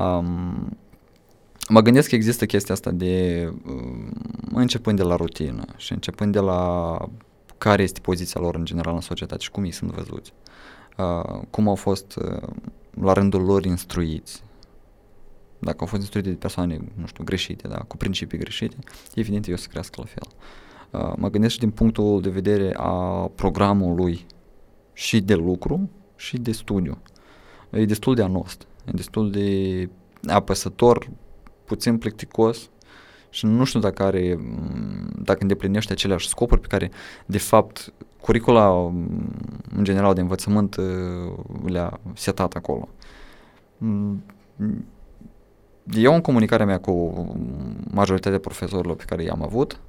Um, 0.03 0.77
mă 1.69 1.81
gândesc 1.81 2.09
că 2.09 2.15
există 2.15 2.47
chestia 2.47 2.75
asta 2.75 2.91
de 2.91 3.47
uh, 3.67 4.09
începând 4.53 4.97
de 4.97 5.03
la 5.03 5.17
rutină 5.17 5.65
și 5.77 5.93
începând 5.93 6.33
de 6.33 6.41
la 6.41 6.99
care 7.59 7.83
este 7.83 8.01
poziția 8.01 8.41
lor 8.41 8.55
în 8.55 8.65
general 8.65 8.95
în 8.95 9.01
societate 9.01 9.43
și 9.43 9.51
cum 9.51 9.65
ei 9.65 9.71
sunt 9.71 9.91
văzuți, 9.91 10.33
uh, 10.97 11.41
cum 11.51 11.69
au 11.69 11.75
fost 11.75 12.17
uh, 12.17 12.49
la 13.01 13.13
rândul 13.13 13.43
lor 13.43 13.65
instruiți, 13.65 14.43
dacă 15.59 15.77
au 15.81 15.87
fost 15.87 16.01
instruite 16.01 16.29
de 16.29 16.35
persoane, 16.35 16.79
nu 16.95 17.07
știu, 17.07 17.25
greșite, 17.25 17.69
da, 17.69 17.77
cu 17.77 17.97
principii 17.97 18.39
greșite, 18.39 18.77
evident 19.15 19.49
eu 19.49 19.57
să 19.57 19.67
crească 19.69 20.01
la 20.01 20.05
fel. 20.05 20.29
Uh, 20.91 21.13
mă 21.17 21.31
gândesc 21.31 21.53
și 21.53 21.59
din 21.59 21.71
punctul 21.71 22.21
de 22.21 22.29
vedere 22.29 22.75
a 22.77 23.31
programului 23.35 24.27
și 24.93 25.21
de 25.21 25.35
lucru 25.35 25.91
și 26.17 26.39
de 26.39 26.53
studiu. 26.53 26.99
E 27.71 27.85
destul 27.85 28.15
de 28.15 28.23
anost, 28.23 28.67
e 28.85 28.91
destul 28.95 29.31
de 29.31 29.89
apăsător 30.27 31.11
puțin 31.67 31.99
plicticos 31.99 32.71
și 33.31 33.47
nu 33.47 33.65
știu 33.65 33.81
dacă 33.81 34.03
are, 34.03 34.39
dacă 35.23 35.39
îndeplinește 35.41 35.93
aceleași 35.93 36.29
scopuri 36.29 36.61
pe 36.61 36.67
care, 36.67 36.91
de 37.27 37.39
fapt, 37.39 37.93
curicula, 38.21 38.71
în 39.77 39.85
general, 39.85 40.15
de 40.15 40.21
învățământ 40.21 40.77
le-a 41.65 42.01
setat 42.15 42.55
acolo. 42.55 42.89
Eu, 45.95 46.15
în 46.15 46.21
comunicarea 46.21 46.67
mea 46.67 46.81
cu 46.81 47.27
majoritatea 47.91 48.39
profesorilor 48.39 48.97
pe 48.97 49.05
care 49.07 49.23
i-am 49.23 49.43
avut, 49.43 49.81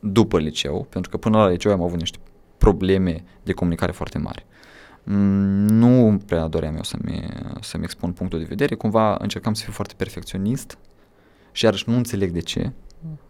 după 0.00 0.38
liceu, 0.38 0.86
pentru 0.88 1.10
că 1.10 1.16
până 1.16 1.36
la 1.36 1.48
liceu 1.48 1.72
am 1.72 1.82
avut 1.82 1.98
niște 1.98 2.18
probleme 2.58 3.24
de 3.42 3.52
comunicare 3.52 3.92
foarte 3.92 4.18
mari. 4.18 4.46
Nu 5.04 6.20
prea 6.26 6.46
doream 6.46 6.74
eu 6.74 6.82
să-mi, 6.82 7.28
să-mi 7.60 7.84
expun 7.84 8.12
punctul 8.12 8.38
de 8.38 8.44
vedere, 8.44 8.74
cumva 8.74 9.16
încercam 9.18 9.54
să 9.54 9.62
fiu 9.62 9.72
foarte 9.72 9.94
perfecționist 9.96 10.78
și 11.54 11.64
iarăși 11.64 11.88
nu 11.88 11.96
înțeleg 11.96 12.30
de 12.30 12.40
ce, 12.40 12.72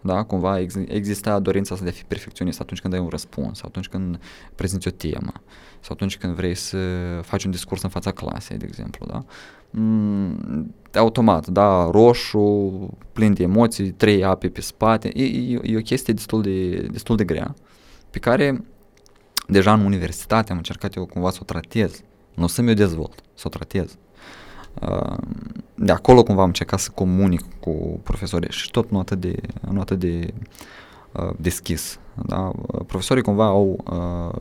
da, 0.01 0.23
cumva 0.23 0.61
ex- 0.61 0.79
exista 0.87 1.39
dorința 1.39 1.75
asta 1.75 1.87
de 1.87 1.91
a 1.91 1.95
fi 1.95 2.05
perfecționist 2.05 2.61
atunci 2.61 2.81
când 2.81 2.95
ai 2.95 3.01
un 3.01 3.09
răspuns, 3.09 3.63
atunci 3.63 3.89
când 3.89 4.21
prezinți 4.55 4.89
o 4.89 4.91
temă, 4.91 5.33
sau 5.81 5.91
atunci 5.93 6.17
când 6.17 6.35
vrei 6.35 6.55
să 6.55 6.79
faci 7.23 7.45
un 7.45 7.51
discurs 7.51 7.83
în 7.83 7.89
fața 7.89 8.11
clasei, 8.11 8.57
de 8.57 8.65
exemplu, 8.69 9.07
da? 9.07 9.25
Mm, 9.71 10.75
automat, 10.95 11.47
da, 11.47 11.91
roșu, 11.91 12.89
plin 13.13 13.35
de 13.35 13.43
emoții, 13.43 13.91
trei 13.91 14.25
ape 14.25 14.49
pe 14.49 14.61
spate, 14.61 15.11
e, 15.15 15.25
e, 15.25 15.61
e 15.63 15.77
o 15.77 15.81
chestie 15.81 16.15
destul 16.15 16.43
de, 16.43 16.71
destul 16.71 17.17
de 17.17 17.25
grea, 17.25 17.55
pe 18.11 18.19
care 18.19 18.65
deja 19.49 19.73
în 19.73 19.85
universitate 19.85 20.51
am 20.51 20.57
încercat 20.57 20.95
eu 20.95 21.07
cumva 21.07 21.31
să 21.31 21.39
o 21.41 21.45
tratez, 21.45 22.03
nu 22.35 22.47
să 22.47 22.63
mi-o 22.63 22.75
dezvolt, 22.75 23.21
să 23.35 23.43
o 23.47 23.49
tratez 23.49 23.97
de 25.75 25.93
acolo 25.93 26.23
cumva 26.23 26.41
am 26.41 26.47
încercat 26.47 26.79
să 26.79 26.91
comunic 26.95 27.43
cu 27.61 28.01
profesorii 28.03 28.51
și 28.51 28.71
tot 28.71 28.91
nu 28.91 28.99
atât 28.99 29.21
de, 29.21 29.37
nu 29.71 29.81
atât 29.81 29.99
de 29.99 30.35
uh, 31.13 31.31
deschis. 31.37 31.99
Da? 32.27 32.51
Profesorii 32.87 33.23
cumva 33.23 33.47
au, 33.47 33.85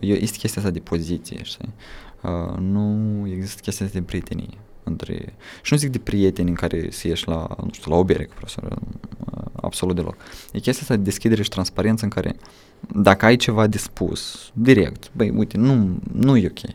uh, 0.02 0.10
este 0.10 0.38
chestia 0.38 0.62
asta 0.62 0.74
de 0.74 0.80
poziție, 0.80 1.44
știi? 1.44 1.74
Uh, 2.22 2.58
nu 2.58 3.22
există 3.28 3.62
chestia 3.62 3.86
asta 3.86 4.00
de 4.00 4.06
prietenie 4.06 4.58
între, 4.84 5.34
și 5.62 5.74
nu 5.74 5.80
zic 5.80 5.92
de 5.92 6.00
prieteni 6.00 6.50
în 6.50 6.56
care 6.56 6.92
să 6.92 7.08
ieși 7.08 7.28
la, 7.28 7.48
nu 7.64 7.70
știu, 7.72 7.92
la 7.92 7.98
o 7.98 8.04
bere 8.04 8.26
cu 8.26 8.34
profesor, 8.34 8.64
uh, 8.64 9.46
absolut 9.54 9.96
deloc. 9.96 10.16
E 10.52 10.60
chestia 10.60 10.82
asta 10.82 10.96
de 10.96 11.02
deschidere 11.02 11.44
și 11.44 11.50
transparență 11.50 12.04
în 12.04 12.10
care 12.10 12.36
dacă 12.96 13.26
ai 13.26 13.36
ceva 13.36 13.68
de 13.68 13.78
spus, 13.78 14.52
direct, 14.54 15.12
băi, 15.16 15.30
uite, 15.30 15.58
nu, 15.58 16.00
nu 16.12 16.38
e 16.38 16.48
ok, 16.48 16.72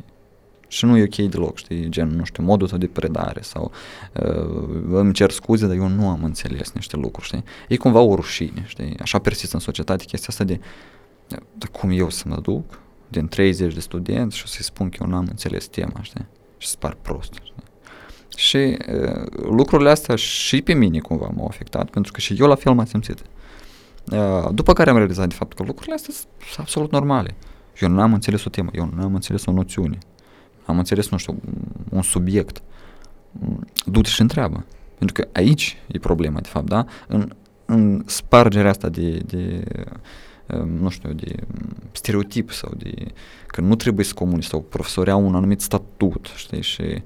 și 0.68 0.84
nu 0.84 0.96
e 0.96 1.02
ok 1.02 1.30
deloc, 1.30 1.56
știi, 1.56 1.88
gen, 1.88 2.08
nu 2.08 2.24
știu, 2.24 2.42
modul 2.42 2.68
tău 2.68 2.78
de 2.78 2.86
predare 2.86 3.40
sau 3.40 3.72
uh, 4.22 4.86
îmi 4.90 5.12
cer 5.12 5.30
scuze, 5.30 5.66
dar 5.66 5.76
eu 5.76 5.88
nu 5.88 6.08
am 6.08 6.24
înțeles 6.24 6.72
niște 6.72 6.96
lucruri, 6.96 7.26
știi? 7.26 7.44
E 7.68 7.76
cumva 7.76 8.00
o 8.00 8.14
rușine, 8.14 8.64
știi? 8.66 8.96
Așa 9.00 9.18
persistă 9.18 9.54
în 9.54 9.60
societate 9.60 10.04
chestia 10.04 10.28
asta 10.30 10.44
de, 10.44 10.60
de 11.54 11.66
cum 11.72 11.90
eu 11.90 12.10
să 12.10 12.24
mă 12.26 12.36
duc 12.42 12.80
din 13.08 13.28
30 13.28 13.74
de 13.74 13.80
studenți 13.80 14.36
și 14.36 14.42
o 14.44 14.48
să-i 14.48 14.64
spun 14.64 14.88
că 14.88 14.96
eu 15.00 15.08
n-am 15.08 15.26
înțeles 15.30 15.66
tema, 15.66 16.02
știi? 16.02 16.26
Și 16.58 16.68
să 16.68 16.76
par 16.78 16.96
prost, 17.02 17.32
știi? 17.32 17.54
Și 18.36 18.56
uh, 18.56 19.26
lucrurile 19.42 19.90
astea 19.90 20.14
și 20.14 20.62
pe 20.62 20.72
mine 20.72 20.98
cumva 20.98 21.30
m-au 21.34 21.46
afectat, 21.46 21.90
pentru 21.90 22.12
că 22.12 22.20
și 22.20 22.36
eu 22.38 22.46
la 22.46 22.54
fel 22.54 22.72
m-am 22.72 22.86
simțit. 22.86 23.22
Uh, 24.12 24.48
după 24.52 24.72
care 24.72 24.90
am 24.90 24.96
realizat 24.96 25.28
de 25.28 25.34
fapt 25.34 25.56
că 25.56 25.62
lucrurile 25.62 25.94
astea 25.94 26.14
sunt 26.14 26.58
absolut 26.58 26.90
normale. 26.90 27.34
Eu 27.80 27.88
n-am 27.88 28.12
înțeles 28.12 28.44
o 28.44 28.48
temă, 28.48 28.70
eu 28.72 28.90
n-am 28.96 29.14
înțeles 29.14 29.46
o 29.46 29.52
noțiune, 29.52 29.98
am 30.68 30.78
înțeles, 30.78 31.08
nu 31.08 31.16
știu, 31.16 31.40
un 31.90 32.02
subiect. 32.02 32.62
Du-te 33.84 34.08
și 34.08 34.20
întreabă. 34.20 34.64
Pentru 34.98 35.22
că 35.22 35.28
aici 35.32 35.76
e 35.86 35.98
problema, 35.98 36.40
de 36.40 36.48
fapt, 36.48 36.66
da? 36.66 36.84
În, 37.06 37.32
în 37.64 38.02
spargerea 38.06 38.70
asta 38.70 38.88
de, 38.88 39.10
de 39.26 39.64
Ehm, 39.64 40.00
nu 40.56 40.88
știu, 40.88 41.12
de 41.12 41.34
stereotip 41.92 42.50
sau 42.50 42.72
de 42.76 42.92
că 43.46 43.60
nu 43.60 43.74
trebuie 43.74 44.04
să 44.04 44.14
comunici 44.14 44.44
sau 44.44 44.60
profesorii 44.60 45.12
au 45.12 45.26
un 45.26 45.34
anumit 45.34 45.60
statut, 45.60 46.30
știi, 46.36 46.62
și 46.62 47.02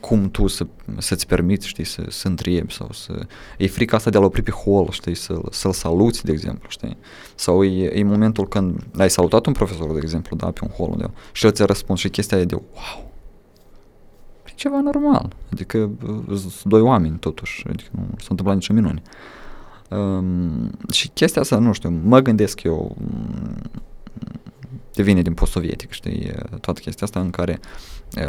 cum 0.00 0.30
tu 0.30 0.46
să, 0.46 0.66
să-ți 0.98 1.26
permiți, 1.26 1.66
știi, 1.66 1.84
să, 1.84 2.04
să 2.08 2.28
întrebi 2.28 2.72
sau 2.72 2.88
să... 2.92 3.26
E 3.58 3.66
frica 3.66 3.96
asta 3.96 4.10
de 4.10 4.16
a-l 4.16 4.24
opri 4.24 4.42
pe 4.42 4.50
hol, 4.50 4.88
știi, 4.90 5.14
să, 5.14 5.40
să-l 5.50 5.72
saluți, 5.72 6.24
de 6.24 6.32
exemplu, 6.32 6.68
știi? 6.68 6.96
Sau 7.34 7.64
e, 7.64 7.98
e 7.98 8.02
momentul 8.02 8.48
când 8.48 8.86
ai 8.98 9.10
salutat 9.10 9.46
un 9.46 9.52
profesor, 9.52 9.92
de 9.92 9.98
exemplu, 10.02 10.36
da, 10.36 10.50
pe 10.50 10.60
un 10.62 10.70
hol 10.70 10.90
unde 10.90 11.10
și 11.32 11.44
el 11.44 11.52
ți-a 11.52 11.64
răspuns 11.64 12.00
și 12.00 12.08
chestia 12.08 12.38
e 12.38 12.44
de 12.44 12.54
wow, 12.54 13.10
e 14.46 14.50
ceva 14.54 14.80
normal, 14.80 15.32
adică 15.52 15.90
sunt 16.36 16.62
doi 16.64 16.80
oameni 16.80 17.18
totuși, 17.18 17.64
adică 17.68 17.88
nu 17.90 18.06
s-a 18.18 18.26
întâmplat 18.28 18.54
nicio 18.54 18.72
minune. 18.72 19.02
Uh, 19.90 19.98
Um, 19.98 20.70
și 20.92 21.08
chestia 21.08 21.40
asta, 21.42 21.58
nu 21.58 21.72
știu, 21.72 22.00
mă 22.04 22.20
gândesc 22.20 22.62
eu, 22.62 22.96
devine 24.94 25.22
din 25.22 25.34
post-sovietic, 25.34 25.90
știi, 25.90 26.32
toată 26.60 26.80
chestia 26.80 27.06
asta 27.06 27.20
în 27.20 27.30
care 27.30 27.60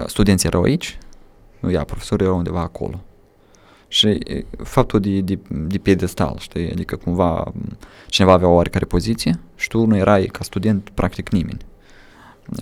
studenții 0.05 0.47
erau 0.47 0.61
aici, 0.61 0.97
ia, 1.69 1.83
profesorii 1.83 2.25
erau 2.25 2.37
undeva 2.37 2.59
acolo. 2.59 3.03
Și 3.87 4.19
faptul 4.63 4.99
de, 4.99 5.19
de, 5.19 5.39
de 5.49 5.77
pedestal, 5.77 6.35
știi, 6.39 6.71
adică 6.71 6.95
cumva 6.95 7.53
cineva 8.07 8.33
avea 8.33 8.47
o 8.47 8.53
oarecare 8.53 8.85
poziție 8.85 9.39
și 9.55 9.67
tu 9.67 9.85
nu 9.85 9.95
erai 9.95 10.25
ca 10.25 10.43
student 10.43 10.89
practic 10.89 11.29
nimeni. 11.29 11.59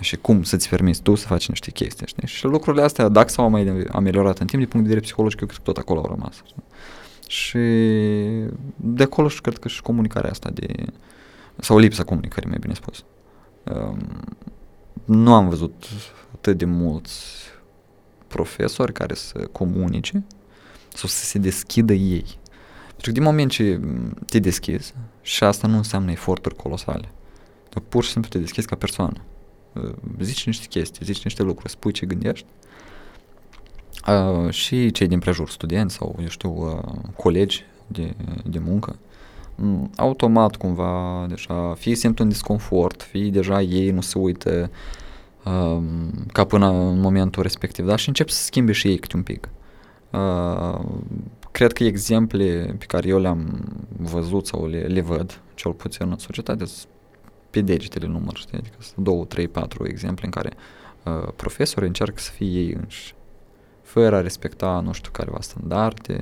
Și 0.00 0.16
cum 0.16 0.42
să-ți 0.42 0.68
permiți 0.68 1.02
tu 1.02 1.14
să 1.14 1.26
faci 1.26 1.48
niște 1.48 1.70
chestii, 1.70 2.06
știi? 2.06 2.26
Și 2.28 2.44
lucrurile 2.44 2.82
astea, 2.82 3.08
dacă 3.08 3.28
s-au 3.28 3.50
mai 3.50 3.86
ameliorat 3.92 4.38
în 4.38 4.46
timp, 4.46 4.62
din 4.62 4.70
punct 4.70 4.86
de 4.86 4.92
vedere 4.92 5.00
psihologic, 5.00 5.40
eu 5.40 5.46
cred 5.46 5.58
că 5.58 5.64
tot 5.64 5.76
acolo 5.76 6.00
au 6.00 6.06
rămas. 6.06 6.34
Știi? 6.34 6.62
Și 7.30 7.58
de 8.76 9.02
acolo 9.02 9.28
și 9.28 9.40
cred 9.40 9.58
că 9.58 9.68
și 9.68 9.82
comunicarea 9.82 10.30
asta 10.30 10.50
de, 10.50 10.84
sau 11.58 11.78
lipsa 11.78 12.04
comunicării, 12.04 12.48
mai 12.48 12.58
bine 12.60 12.74
spus. 12.74 13.04
Um, 13.64 13.98
nu 15.04 15.34
am 15.34 15.48
văzut 15.48 15.86
atât 16.34 16.58
de 16.58 16.64
mulți 16.64 17.24
profesori 18.26 18.92
care 18.92 19.14
să 19.14 19.38
comunice 19.38 20.24
sau 20.94 21.08
să 21.08 21.24
se 21.24 21.38
deschidă 21.38 21.92
ei. 21.92 22.38
Pentru 22.86 23.04
că 23.04 23.10
din 23.10 23.22
moment 23.22 23.50
ce 23.50 23.80
te 24.26 24.38
deschizi, 24.38 24.94
și 25.22 25.44
asta 25.44 25.66
nu 25.66 25.76
înseamnă 25.76 26.10
eforturi 26.10 26.56
colosale, 26.56 27.08
tu 27.68 27.80
pur 27.80 28.04
și 28.04 28.10
simplu 28.10 28.30
te 28.30 28.38
deschizi 28.38 28.66
ca 28.66 28.76
persoană. 28.76 29.24
Uh, 29.72 29.92
zici 30.20 30.46
niște 30.46 30.66
chestii, 30.66 31.04
zici 31.04 31.24
niște 31.24 31.42
lucruri, 31.42 31.72
spui 31.72 31.92
ce 31.92 32.06
gândești 32.06 32.46
Uh, 34.08 34.50
și 34.50 34.90
cei 34.90 35.06
din 35.06 35.18
prejur, 35.18 35.50
studenți 35.50 35.94
sau, 35.94 36.16
eu 36.20 36.28
știu, 36.28 36.50
uh, 36.50 36.92
colegi 37.16 37.64
de, 37.86 38.14
de 38.44 38.58
muncă, 38.58 38.96
um, 39.62 39.90
automat 39.96 40.56
cumva 40.56 41.26
deja 41.28 41.74
fie 41.78 41.94
simt 41.94 42.18
un 42.18 42.28
disconfort, 42.28 43.02
fie 43.02 43.30
deja 43.30 43.62
ei 43.62 43.90
nu 43.90 44.00
se 44.00 44.18
uită 44.18 44.70
uh, 45.44 45.82
ca 46.32 46.44
până 46.44 46.68
în 46.68 47.00
momentul 47.00 47.42
respectiv, 47.42 47.86
dar 47.86 47.98
și 47.98 48.08
încep 48.08 48.28
să 48.28 48.42
schimbe 48.42 48.72
și 48.72 48.88
ei 48.88 48.98
câte 48.98 49.16
un 49.16 49.22
pic. 49.22 49.48
Uh, 50.10 50.80
cred 51.50 51.72
că 51.72 51.84
exemple 51.84 52.74
pe 52.78 52.84
care 52.84 53.08
eu 53.08 53.18
le-am 53.20 53.68
văzut 53.96 54.46
sau 54.46 54.66
le, 54.66 54.80
le 54.80 55.00
văd, 55.00 55.40
cel 55.54 55.72
puțin 55.72 56.10
în 56.10 56.18
societate, 56.18 56.64
pe 57.50 57.60
degetele 57.60 58.06
număr, 58.06 58.36
știi? 58.36 58.58
Adică 58.58 58.76
sunt 58.78 59.04
două, 59.04 59.24
trei, 59.24 59.48
patru 59.48 59.86
exemple 59.86 60.24
în 60.24 60.30
care 60.30 60.52
uh, 61.04 61.32
profesorii 61.36 61.88
încearcă 61.88 62.20
să 62.20 62.30
fie 62.30 62.46
ei 62.46 62.76
înși 62.80 63.14
fără 63.90 64.16
a 64.16 64.20
respecta 64.20 64.80
nu 64.80 64.92
știu 64.92 65.10
careva 65.10 65.40
standarde 65.40 66.20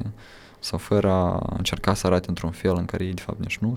sau 0.58 0.78
fără 0.78 1.10
a 1.10 1.54
încerca 1.56 1.94
să 1.94 2.06
arate 2.06 2.28
într-un 2.28 2.50
fel 2.50 2.76
în 2.76 2.84
care 2.84 3.04
ei 3.04 3.14
de 3.14 3.22
fapt 3.22 3.40
nici 3.40 3.58
nu 3.58 3.72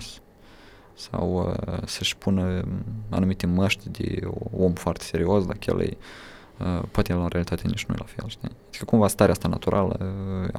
sau 0.94 1.46
uh, 1.48 1.78
să-și 1.84 2.16
pună 2.16 2.64
anumite 3.08 3.46
măști 3.46 3.88
de 3.88 4.20
om 4.56 4.72
foarte 4.72 5.04
serios, 5.04 5.46
dacă 5.46 5.58
el 5.66 5.80
e, 5.80 5.96
uh, 6.58 6.82
poate 6.90 7.12
el 7.12 7.18
în 7.18 7.26
realitate 7.28 7.62
nici 7.66 7.84
nu 7.84 7.94
e 7.94 7.98
la 7.98 8.04
fel, 8.04 8.28
știi? 8.28 8.50
Adică 8.68 8.84
cumva 8.84 9.08
starea 9.08 9.32
asta 9.32 9.48
naturală, 9.48 9.96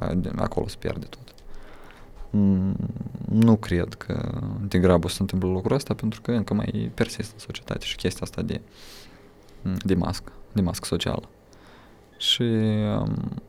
uh, 0.02 0.32
acolo 0.36 0.68
se 0.68 0.76
pierde 0.80 1.06
tot. 1.06 1.34
Mm, 2.30 2.76
nu 3.30 3.56
cred 3.56 3.94
că 3.94 4.42
de 4.68 4.80
grabă 4.80 5.08
se 5.08 5.18
întâmplă 5.20 5.50
lucrul 5.50 5.76
ăsta 5.76 5.94
pentru 5.94 6.22
că 6.22 6.32
încă 6.32 6.54
mai 6.54 6.92
persistă 6.94 7.32
în 7.34 7.40
societate 7.40 7.86
și 7.86 7.96
chestia 7.96 8.22
asta 8.24 8.42
de, 8.42 8.62
de 9.84 9.94
mască, 9.94 10.32
de 10.52 10.62
mască 10.62 10.86
socială. 10.86 11.30
Și 12.18 12.42
um, 12.42 13.42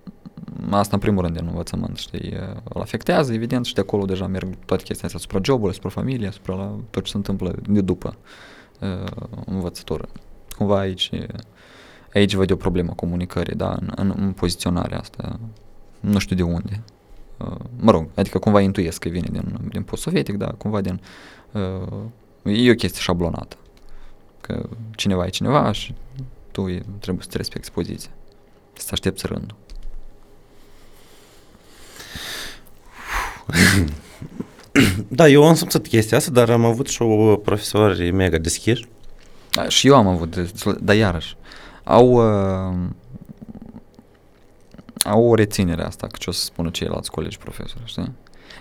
asta 0.71 0.95
în 0.95 1.01
primul 1.01 1.23
rând 1.23 1.39
în 1.41 1.47
învățământ, 1.47 1.97
știi, 1.97 2.35
îl 2.65 2.81
afectează, 2.81 3.33
evident, 3.33 3.65
și 3.65 3.75
de 3.75 3.81
acolo 3.81 4.05
deja 4.05 4.27
merg 4.27 4.49
toate 4.65 4.83
chestiile 4.83 5.05
astea 5.15 5.19
asupra 5.19 5.41
jobului, 5.43 5.71
asupra 5.71 5.89
familiei, 5.89 6.29
asupra 6.29 6.55
la 6.55 6.75
tot 6.91 7.05
ce 7.05 7.11
se 7.11 7.17
întâmplă 7.17 7.55
de 7.69 7.81
după 7.81 8.17
uh, 8.81 9.27
învățătură. 9.47 10.09
Cumva 10.57 10.79
aici, 10.79 11.11
aici 12.15 12.35
văd 12.35 12.51
o 12.51 12.57
problemă 12.57 12.93
comunicării, 12.93 13.57
da, 13.57 13.77
în, 13.81 13.93
în, 13.97 14.15
în 14.17 14.33
poziționarea 14.33 14.99
asta, 14.99 15.39
nu 16.01 16.19
știu 16.19 16.37
de 16.37 16.43
unde. 16.43 16.83
Uh, 17.39 17.57
mă 17.77 17.91
rog, 17.91 18.09
adică 18.15 18.39
cumva 18.39 18.61
intuiesc 18.61 18.99
că 18.99 19.09
vine 19.09 19.29
din, 19.31 19.59
din 19.69 19.83
post-sovietic, 19.83 20.37
da, 20.37 20.47
cumva 20.47 20.81
din, 20.81 21.01
uh, 21.53 22.63
e 22.65 22.71
o 22.71 22.75
chestie 22.75 23.01
șablonată. 23.01 23.57
Că 24.41 24.69
cineva 24.97 25.27
e 25.27 25.29
cineva 25.29 25.73
și 25.73 25.95
tu 26.51 26.63
trebuie 26.99 27.23
să 27.23 27.29
te 27.31 27.37
respecti 27.37 27.71
poziția 27.71 28.11
să 28.81 28.89
aștepți 28.93 29.27
rândul. 29.27 29.57
da, 35.09 35.29
eu 35.29 35.47
am 35.47 35.55
simțit 35.55 35.87
chestia 35.87 36.17
asta, 36.17 36.31
dar 36.31 36.51
am 36.51 36.65
avut 36.65 36.89
și 36.89 37.03
o 37.03 37.37
profesori 37.37 38.11
mega 38.11 38.39
deschiși. 38.39 38.89
Da, 39.51 39.69
și 39.69 39.87
eu 39.87 39.95
am 39.95 40.07
avut, 40.07 40.37
dar 40.81 40.97
iarăși, 40.97 41.37
au, 41.85 42.11
uh, 42.11 42.75
au 45.05 45.25
o 45.25 45.35
reținere 45.35 45.83
asta, 45.83 46.07
că 46.07 46.17
ce 46.19 46.31
o 46.31 46.33
să 46.33 46.45
spună 46.45 46.71
ceilalți 46.71 47.11
colegi 47.11 47.39
profesori, 47.39 47.83
știi? 47.85 48.13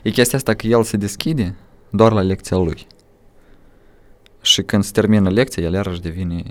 E 0.04 0.10
chestia 0.10 0.38
asta 0.38 0.54
că 0.54 0.68
el 0.68 0.84
se 0.84 0.98
deschide 0.98 1.56
doar 1.90 2.12
la 2.12 2.22
lecția 2.22 2.58
lui. 2.58 2.88
Și 4.42 4.62
când 4.62 4.84
se 4.84 4.92
termină 4.92 5.30
lecția, 5.30 5.64
el 5.64 5.74
iarăși 5.74 6.02
devine 6.02 6.44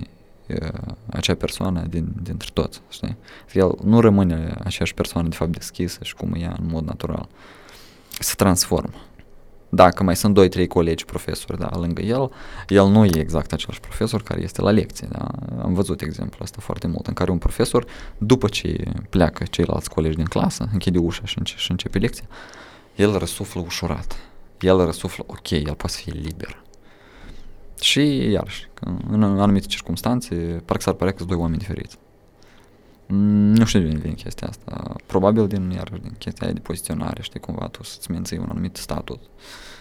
acea 1.09 1.35
persoană 1.35 1.85
din, 1.89 2.07
dintre 2.21 2.49
toți, 2.53 2.81
știi? 2.89 3.17
El 3.53 3.75
nu 3.83 3.99
rămâne 3.99 4.55
aceeași 4.63 4.93
persoană 4.93 5.27
de 5.27 5.35
fapt 5.35 5.51
deschisă 5.51 5.99
și 6.01 6.15
cum 6.15 6.33
e 6.33 6.45
în 6.45 6.67
mod 6.67 6.85
natural. 6.85 7.27
Se 8.19 8.33
transformă. 8.35 8.93
Dacă 9.69 10.03
mai 10.03 10.15
sunt 10.15 10.39
2-3 10.63 10.67
colegi 10.67 11.05
profesori, 11.05 11.59
da, 11.59 11.69
lângă 11.77 12.01
el, 12.01 12.31
el 12.67 12.87
nu 12.87 13.05
e 13.05 13.19
exact 13.19 13.53
același 13.53 13.79
profesor 13.79 14.23
care 14.23 14.41
este 14.41 14.61
la 14.61 14.69
lecție, 14.71 15.07
da? 15.11 15.27
Am 15.63 15.73
văzut 15.73 16.01
exemplul 16.01 16.41
ăsta 16.41 16.57
foarte 16.61 16.87
mult, 16.87 17.07
în 17.07 17.13
care 17.13 17.31
un 17.31 17.37
profesor, 17.37 17.85
după 18.17 18.47
ce 18.47 18.83
pleacă 19.09 19.43
ceilalți 19.43 19.89
colegi 19.89 20.15
din 20.15 20.25
clasă, 20.25 20.69
închide 20.71 20.97
ușa 20.97 21.25
și, 21.25 21.37
înce- 21.37 21.57
și 21.57 21.71
începe 21.71 21.97
lecția, 21.97 22.25
el 22.95 23.17
răsuflă 23.17 23.61
ușurat. 23.65 24.15
El 24.59 24.85
răsuflă, 24.85 25.23
ok, 25.27 25.49
el 25.49 25.63
poate 25.63 25.87
să 25.87 25.97
fie 25.97 26.13
liber 26.15 26.63
și, 27.83 28.29
iarăși, 28.29 28.69
în 29.09 29.23
anumite 29.23 29.65
circunstanțe, 29.65 30.35
parcă 30.65 30.81
s-ar 30.81 30.93
părea 30.93 31.11
că 31.11 31.17
sunt 31.17 31.29
doi 31.29 31.39
oameni 31.39 31.57
diferiți. 31.57 31.97
Mm, 33.07 33.53
nu 33.53 33.65
știu 33.65 33.79
de 33.79 33.85
unde 33.85 33.99
vine 33.99 34.13
chestia 34.13 34.47
asta. 34.47 34.95
Probabil 35.05 35.47
din, 35.47 35.69
iarăși, 35.69 36.01
din 36.01 36.15
chestia 36.17 36.45
aia 36.45 36.55
de 36.55 36.59
poziționare, 36.59 37.21
știi, 37.21 37.39
cumva 37.39 37.67
tu 37.67 37.83
să-ți 37.83 38.11
menții 38.11 38.37
un 38.37 38.47
anumit 38.49 38.75
status, 38.75 39.19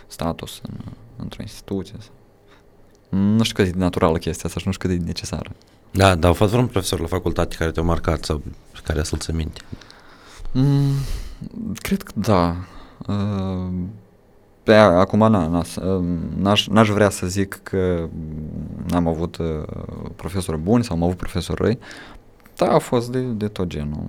status 0.07 0.61
în, 0.69 0.75
într-o 1.17 1.43
instituție. 1.43 1.95
Nu 3.09 3.43
știu 3.43 3.65
cât 3.65 3.73
de 3.73 3.79
naturală 3.79 4.19
chestia 4.19 4.45
asta 4.47 4.61
și 4.61 4.67
nu 4.67 4.73
știu 4.73 4.89
cât 4.89 4.99
de 4.99 5.05
necesară. 5.05 5.51
Da, 5.91 6.15
dar 6.15 6.29
au 6.29 6.35
fost 6.35 6.51
vreun 6.53 6.67
profesor 6.67 7.01
la 7.01 7.07
facultate 7.07 7.57
care 7.57 7.71
te-au 7.71 7.85
marcat 7.87 8.25
sau 8.25 8.43
care 8.85 9.03
să-ți 9.03 9.33
minte? 9.33 9.61
Mm, 10.53 10.93
cred 11.75 12.03
că 12.03 12.13
da. 12.15 12.57
Uh, 13.07 13.73
pe 14.63 14.75
acum 14.75 15.19
na, 15.19 15.65
n-aș, 16.37 16.67
n-aș 16.67 16.89
vrea 16.89 17.11
să 17.11 17.27
zic 17.27 17.61
că 17.63 18.09
n-am 18.89 19.07
avut 19.07 19.37
uh, 19.37 19.47
profesori 20.17 20.59
buni 20.59 20.85
sau 20.85 20.97
am 20.97 21.03
avut 21.03 21.17
profesori 21.17 21.63
răi, 21.63 21.79
dar 22.57 22.69
a 22.69 22.79
fost 22.79 23.11
de, 23.11 23.21
de 23.21 23.49
tot 23.49 23.67
genul. 23.67 24.07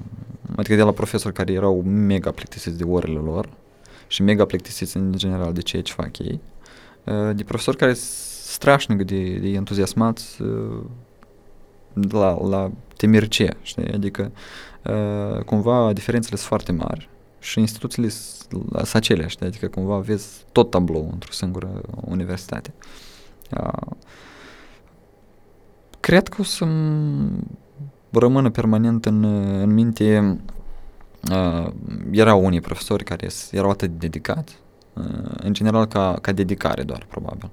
Adică 0.56 0.76
de 0.76 0.82
la 0.82 0.92
profesori 0.92 1.34
care 1.34 1.54
erau 1.54 1.82
mega 1.82 2.32
plictisiți 2.32 2.78
de 2.78 2.84
orele 2.84 3.20
lor 3.20 3.50
și 4.08 4.22
mega 4.22 4.46
plictisiți 4.46 4.98
în 4.98 5.12
general 5.16 5.54
de 5.54 5.62
ceea 5.62 5.82
ce 5.82 5.94
fac 5.94 6.18
ei, 6.18 6.40
uh, 7.04 7.36
de 7.36 7.44
profesori 7.44 7.78
care 7.78 7.94
strașnic 8.44 9.02
de, 9.02 9.34
de 9.34 9.48
entuziasmați 9.48 10.42
uh, 10.42 10.84
la, 12.10 12.48
la 12.48 12.72
temirce, 12.98 13.50
știi? 13.62 13.94
Adică 13.94 14.32
uh, 14.86 15.44
cumva 15.44 15.94
diferențele 15.94 16.36
sunt 16.36 16.48
foarte 16.48 16.72
mari 16.72 17.10
și 17.44 17.60
instituțiile 17.60 18.10
sunt 18.10 18.94
aceleași, 18.94 19.32
știi? 19.32 19.46
adică 19.46 19.68
cumva 19.68 19.98
vezi 19.98 20.28
tot 20.52 20.70
tablou 20.70 21.10
într-o 21.12 21.32
singură 21.32 21.82
universitate. 22.06 22.74
Uh, 23.52 23.92
cred 26.00 26.28
că 26.28 26.38
o 26.40 26.44
să 26.44 26.66
rămână 28.12 28.50
permanent 28.50 29.06
în, 29.06 29.24
în 29.62 29.74
minte 29.74 30.40
uh, 31.32 31.72
erau 32.12 32.46
unii 32.46 32.62
profesori 32.62 33.04
care 33.04 33.30
erau 33.52 33.70
atât 33.70 33.90
de 33.90 33.96
dedicați, 33.98 34.58
uh, 34.94 35.32
în 35.36 35.54
general 35.54 35.86
ca, 35.86 36.18
ca 36.22 36.32
dedicare 36.32 36.84
doar, 36.84 37.06
probabil, 37.10 37.52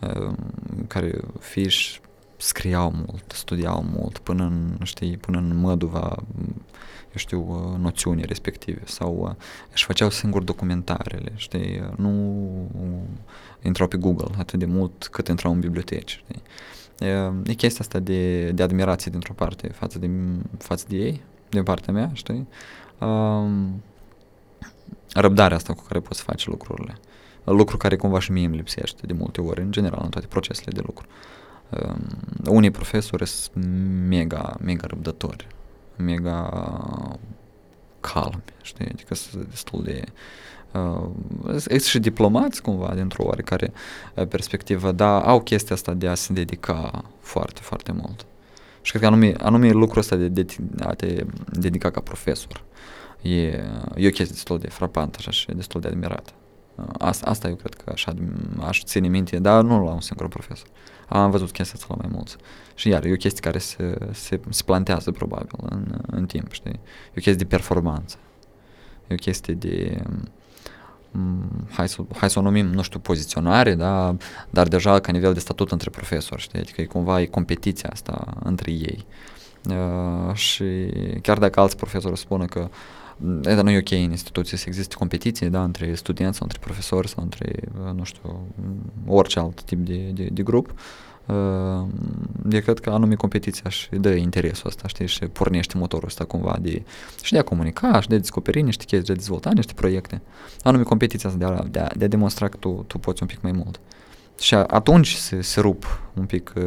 uh, 0.00 0.32
care 0.86 1.20
fiși 1.38 2.00
scriau 2.40 2.90
mult, 2.90 3.32
studiau 3.34 3.84
mult, 3.96 4.18
până 4.18 4.44
în, 4.44 4.78
știi, 4.82 5.16
până 5.16 5.38
în 5.38 5.56
măduva, 5.56 6.16
eu 7.10 7.16
știu, 7.16 7.46
uh, 7.48 7.78
noțiunii 7.78 8.24
respective 8.24 8.82
sau 8.84 9.16
uh, 9.20 9.44
își 9.72 9.84
făceau 9.84 10.10
singur 10.10 10.42
documentarele, 10.42 11.32
știi, 11.34 11.80
uh, 11.80 11.96
nu 11.96 12.70
intrau 13.62 13.86
pe 13.88 13.96
Google 13.96 14.34
atât 14.38 14.58
de 14.58 14.64
mult 14.64 15.08
cât 15.10 15.28
intrau 15.28 15.52
în 15.52 15.60
biblioteci, 15.60 16.10
știi. 16.10 16.42
E 17.44 17.54
chestia 17.54 17.84
asta 17.84 17.98
de, 17.98 18.50
de 18.50 18.62
admirație 18.62 19.10
dintr-o 19.10 19.32
parte 19.32 19.68
față 19.68 19.98
de, 19.98 20.10
față 20.58 20.84
de 20.88 20.96
ei, 20.96 21.20
din 21.48 21.62
partea 21.62 21.92
mea, 21.92 22.10
știi? 22.12 22.48
Um, 22.98 23.82
răbdarea 25.14 25.56
asta 25.56 25.72
cu 25.72 25.82
care 25.82 26.00
poți 26.00 26.18
să 26.18 26.24
faci 26.24 26.46
lucrurile. 26.46 26.98
Lucru 27.44 27.76
care 27.76 27.96
cumva 27.96 28.18
și 28.18 28.32
mie 28.32 28.46
îmi 28.46 28.56
lipsește 28.56 29.06
de 29.06 29.12
multe 29.12 29.40
ori, 29.40 29.60
în 29.60 29.72
general, 29.72 30.00
în 30.02 30.10
toate 30.10 30.26
procesele 30.26 30.70
de 30.72 30.80
lucru. 30.86 31.06
Um, 31.06 31.18
unii 32.44 32.70
profesori 32.70 33.26
sunt 33.26 33.64
mega, 34.08 34.56
mega 34.60 34.86
răbdători, 34.86 35.46
mega 35.96 36.48
calmi, 38.00 38.42
știi? 38.62 38.88
Adică 38.92 39.14
sunt 39.14 39.48
destul 39.48 39.82
de 39.82 40.04
uh, 40.72 41.58
sunt 41.58 41.82
și 41.82 41.98
diplomați 41.98 42.62
cumva 42.62 42.94
dintr-o 42.94 43.24
oarecare 43.24 43.72
uh, 44.14 44.26
perspectivă, 44.26 44.92
dar 44.92 45.22
au 45.22 45.40
chestia 45.40 45.74
asta 45.74 45.94
de 45.94 46.08
a 46.08 46.14
se 46.14 46.32
dedica 46.32 47.04
foarte, 47.20 47.60
foarte 47.62 47.92
mult. 47.92 48.26
Și 48.82 48.90
cred 48.90 49.02
că 49.02 49.08
anume, 49.08 49.34
anume 49.38 49.70
lucrul 49.70 49.98
ăsta 50.00 50.16
de, 50.16 50.28
de 50.28 50.46
a 50.78 50.94
te 50.94 51.24
dedica 51.52 51.90
ca 51.90 52.00
profesor 52.00 52.64
e, 53.22 53.46
e 53.94 54.06
o 54.06 54.10
chestie 54.10 54.24
destul 54.24 54.58
de 54.58 54.68
frapantă 54.68 55.16
așa 55.18 55.30
și 55.30 55.46
destul 55.46 55.80
de 55.80 55.88
admirată. 55.88 56.32
Uh, 56.74 56.84
asta, 56.98 57.26
asta 57.26 57.48
eu 57.48 57.54
cred 57.54 57.74
că 57.74 57.90
așa 57.94 58.14
aș 58.66 58.84
ține 58.84 59.08
minte, 59.08 59.38
dar 59.38 59.62
nu 59.62 59.84
la 59.84 59.92
un 59.92 60.00
singur 60.00 60.28
profesor. 60.28 60.66
Am 61.18 61.30
văzut 61.30 61.50
chestia 61.50 61.78
asta 61.80 61.94
la 61.94 62.02
mai 62.02 62.10
mulți. 62.12 62.36
Și 62.74 62.88
iar, 62.88 63.04
e 63.04 63.12
o 63.12 63.16
chestie 63.16 63.40
care 63.40 63.58
se, 63.58 63.98
se, 64.12 64.40
se 64.48 64.62
plantează 64.62 65.10
probabil 65.10 65.50
în, 65.70 66.00
în 66.06 66.26
timp, 66.26 66.52
știi? 66.52 66.80
E 67.04 67.16
o 67.16 67.20
chestie 67.20 67.34
de 67.34 67.44
performanță. 67.44 68.16
E 69.08 69.14
o 69.14 69.16
chestie 69.16 69.54
de 69.54 70.02
Mm, 71.12 71.66
hai 71.70 71.88
să, 71.88 72.02
hai 72.16 72.30
să 72.30 72.38
o 72.38 72.42
numim, 72.42 72.66
nu 72.66 72.82
știu, 72.82 72.98
poziționare, 72.98 73.74
da? 73.74 74.16
dar 74.50 74.68
deja 74.68 75.00
ca 75.00 75.12
nivel 75.12 75.32
de 75.32 75.40
statut 75.40 75.72
între 75.72 75.90
profesori, 75.90 76.40
știi? 76.40 76.58
Adică 76.58 76.80
e 76.80 76.84
cumva 76.84 77.20
e 77.20 77.26
competiția 77.26 77.88
asta 77.92 78.36
între 78.42 78.70
ei. 78.70 79.06
Uh, 79.68 80.34
și 80.34 80.64
chiar 81.22 81.38
dacă 81.38 81.60
alți 81.60 81.76
profesori 81.76 82.18
spună 82.18 82.44
că 82.44 82.68
Asta 83.44 83.62
nu 83.62 83.70
e 83.70 83.78
ok 83.78 83.90
în 83.90 84.10
instituție 84.10 84.58
să 84.58 84.64
existe 84.66 84.94
competiție 84.94 85.48
da, 85.48 85.62
între 85.62 85.94
studenți 85.94 86.36
sau 86.36 86.46
între 86.46 86.64
profesori 86.64 87.08
sau 87.08 87.22
între, 87.22 87.52
uh, 87.86 87.94
nu 87.94 88.04
știu, 88.04 88.46
orice 89.06 89.38
alt 89.38 89.62
tip 89.62 89.78
de, 89.78 90.10
de, 90.14 90.28
de 90.32 90.42
grup. 90.42 90.74
Uh, 91.26 91.86
eu 92.50 92.60
cred 92.60 92.78
că 92.78 92.90
anume 92.90 93.14
competiția 93.14 93.70
și 93.70 93.88
dă 93.90 94.10
interesul 94.10 94.66
ăsta, 94.66 94.88
știi, 94.88 95.06
și 95.06 95.18
pornește 95.18 95.78
motorul 95.78 96.06
ăsta 96.06 96.24
cumva 96.24 96.56
de, 96.60 96.82
și 97.22 97.32
de 97.32 97.38
a 97.38 97.42
comunica 97.42 98.00
și 98.00 98.08
de 98.08 98.14
a 98.14 98.18
descoperi 98.18 98.62
niște 98.62 98.84
chestii, 98.84 99.06
de 99.06 99.12
a 99.12 99.14
dezvolta 99.14 99.50
niște 99.54 99.72
proiecte. 99.72 100.22
Anume 100.62 100.82
competiția 100.82 101.28
asta 101.28 101.46
de 101.46 101.52
a, 101.52 101.64
de 101.64 101.78
a, 101.78 101.88
de 101.96 102.04
a 102.04 102.08
demonstra 102.08 102.48
că 102.48 102.56
tu, 102.56 102.84
tu 102.86 102.98
poți 102.98 103.22
un 103.22 103.28
pic 103.28 103.42
mai 103.42 103.52
mult. 103.52 103.80
Și 104.38 104.54
atunci 104.54 105.14
se, 105.14 105.40
se 105.40 105.60
rup 105.60 106.02
un 106.14 106.24
pic 106.24 106.52
uh, 106.56 106.62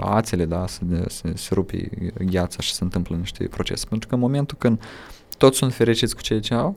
ațele, 0.00 0.44
da, 0.44 0.66
se, 0.66 0.80
se, 1.06 1.32
se 1.34 1.54
rupe 1.54 1.90
gheața 2.24 2.60
și 2.60 2.72
se 2.72 2.84
întâmplă 2.84 3.16
niște 3.16 3.44
procese. 3.44 3.86
Pentru 3.88 4.08
că 4.08 4.14
în 4.14 4.20
momentul 4.20 4.56
când 4.58 4.80
toți 5.38 5.56
sunt 5.56 5.74
fericiți 5.74 6.14
cu 6.14 6.20
ceea 6.20 6.40
ce 6.40 6.54
au, 6.54 6.76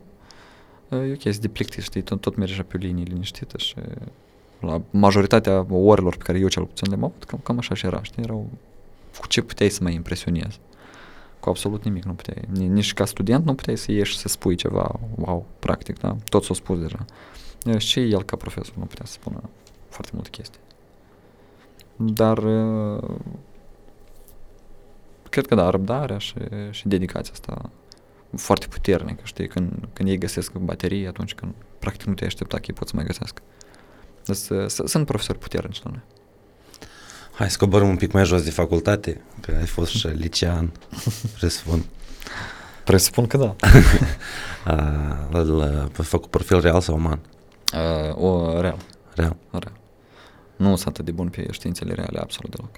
uh, 0.90 1.00
e 1.00 1.12
o 1.12 1.16
chestie 1.16 1.42
de 1.42 1.48
plictis, 1.48 1.84
știi, 1.84 2.02
tot, 2.02 2.22
tot 2.22 2.36
merge 2.36 2.62
pe 2.62 2.76
o 2.76 2.80
linie 2.80 3.04
liniștită 3.04 3.58
și 3.58 3.76
la 4.60 4.82
majoritatea 4.90 5.66
orelor 5.70 6.16
pe 6.16 6.24
care 6.24 6.40
eu 6.40 6.48
cel 6.48 6.66
puțin 6.66 6.88
le-am 6.90 7.04
avut, 7.04 7.24
cam, 7.24 7.40
cam 7.44 7.58
așa 7.58 7.76
și 7.76 7.86
era, 7.86 8.04
știi, 8.04 8.24
erau 8.24 8.50
cu 9.20 9.28
ce 9.28 9.42
puteai 9.42 9.70
să 9.70 9.84
mai 9.84 9.94
impresionezi. 9.94 10.60
Cu 11.40 11.50
absolut 11.50 11.84
nimic 11.84 12.04
nu 12.04 12.14
puteai. 12.14 12.44
Nici 12.52 12.94
ca 12.94 13.06
student 13.06 13.46
nu 13.46 13.56
puteai 13.56 13.78
să 13.78 13.92
ieși 13.92 14.18
să 14.18 14.28
spui 14.28 14.56
ceva, 14.56 15.00
wow, 15.16 15.46
practic, 15.60 16.00
da? 16.00 16.16
Tot 16.30 16.44
s-o 16.44 16.54
spus 16.54 16.80
deja. 16.80 17.06
Și 17.78 18.00
el 18.00 18.24
ca 18.24 18.36
profesor 18.36 18.74
nu 18.78 18.84
putea 18.84 19.06
să 19.06 19.12
spună 19.12 19.42
foarte 19.90 20.12
multe 20.14 20.30
chestii. 20.30 20.60
Dar 21.96 22.40
cred 25.30 25.48
că 25.48 25.56
da, 25.56 25.70
răbdarea 25.70 26.18
și, 26.18 26.34
și 26.70 26.88
dedicația 26.88 27.34
asta 27.34 27.70
foarte 28.36 28.68
puternică, 28.68 29.22
știi, 29.24 29.48
când, 29.48 29.88
când 29.94 30.10
ei 30.10 30.18
găsesc 30.18 30.52
baterii, 30.54 31.08
atunci 31.08 31.34
când 31.34 31.54
practic 31.80 32.08
nu 32.08 32.14
te 32.14 32.26
aștepta 32.26 32.58
că 32.58 32.64
ei 32.68 32.74
pot 32.74 32.88
să 32.88 32.96
mai 32.96 33.06
găsească. 33.06 33.42
Sunt 34.86 35.06
profesori 35.06 35.38
puternici 35.38 35.82
la 35.84 35.90
noi. 35.90 36.02
Hai 37.34 37.50
să 37.50 37.58
coborăm 37.58 37.90
un 37.90 37.96
pic 37.96 38.12
mai 38.12 38.26
jos 38.26 38.44
de 38.44 38.52
facultate, 38.52 39.22
că 39.42 39.56
ai 39.60 39.66
fost 39.66 39.92
și 39.92 40.08
licean, 40.08 40.72
presupun. 41.40 41.86
Presupun 42.84 43.28
că 43.28 43.38
da. 43.38 43.56
Ai 45.34 45.90
făcut 45.92 46.30
profil 46.30 46.60
real 46.60 46.82
sau 46.82 46.96
uman? 46.96 47.20
Uh, 47.74 48.16
o, 48.16 48.60
real. 48.62 48.78
Real? 49.16 49.36
Real. 49.50 49.74
Nu 50.56 50.76
sunt 50.76 50.88
atât 50.88 51.06
de 51.06 51.12
bun 51.12 51.30
pe 51.30 51.48
științele 51.52 51.94
reale, 51.94 52.20
absolut 52.20 52.56
deloc. 52.56 52.76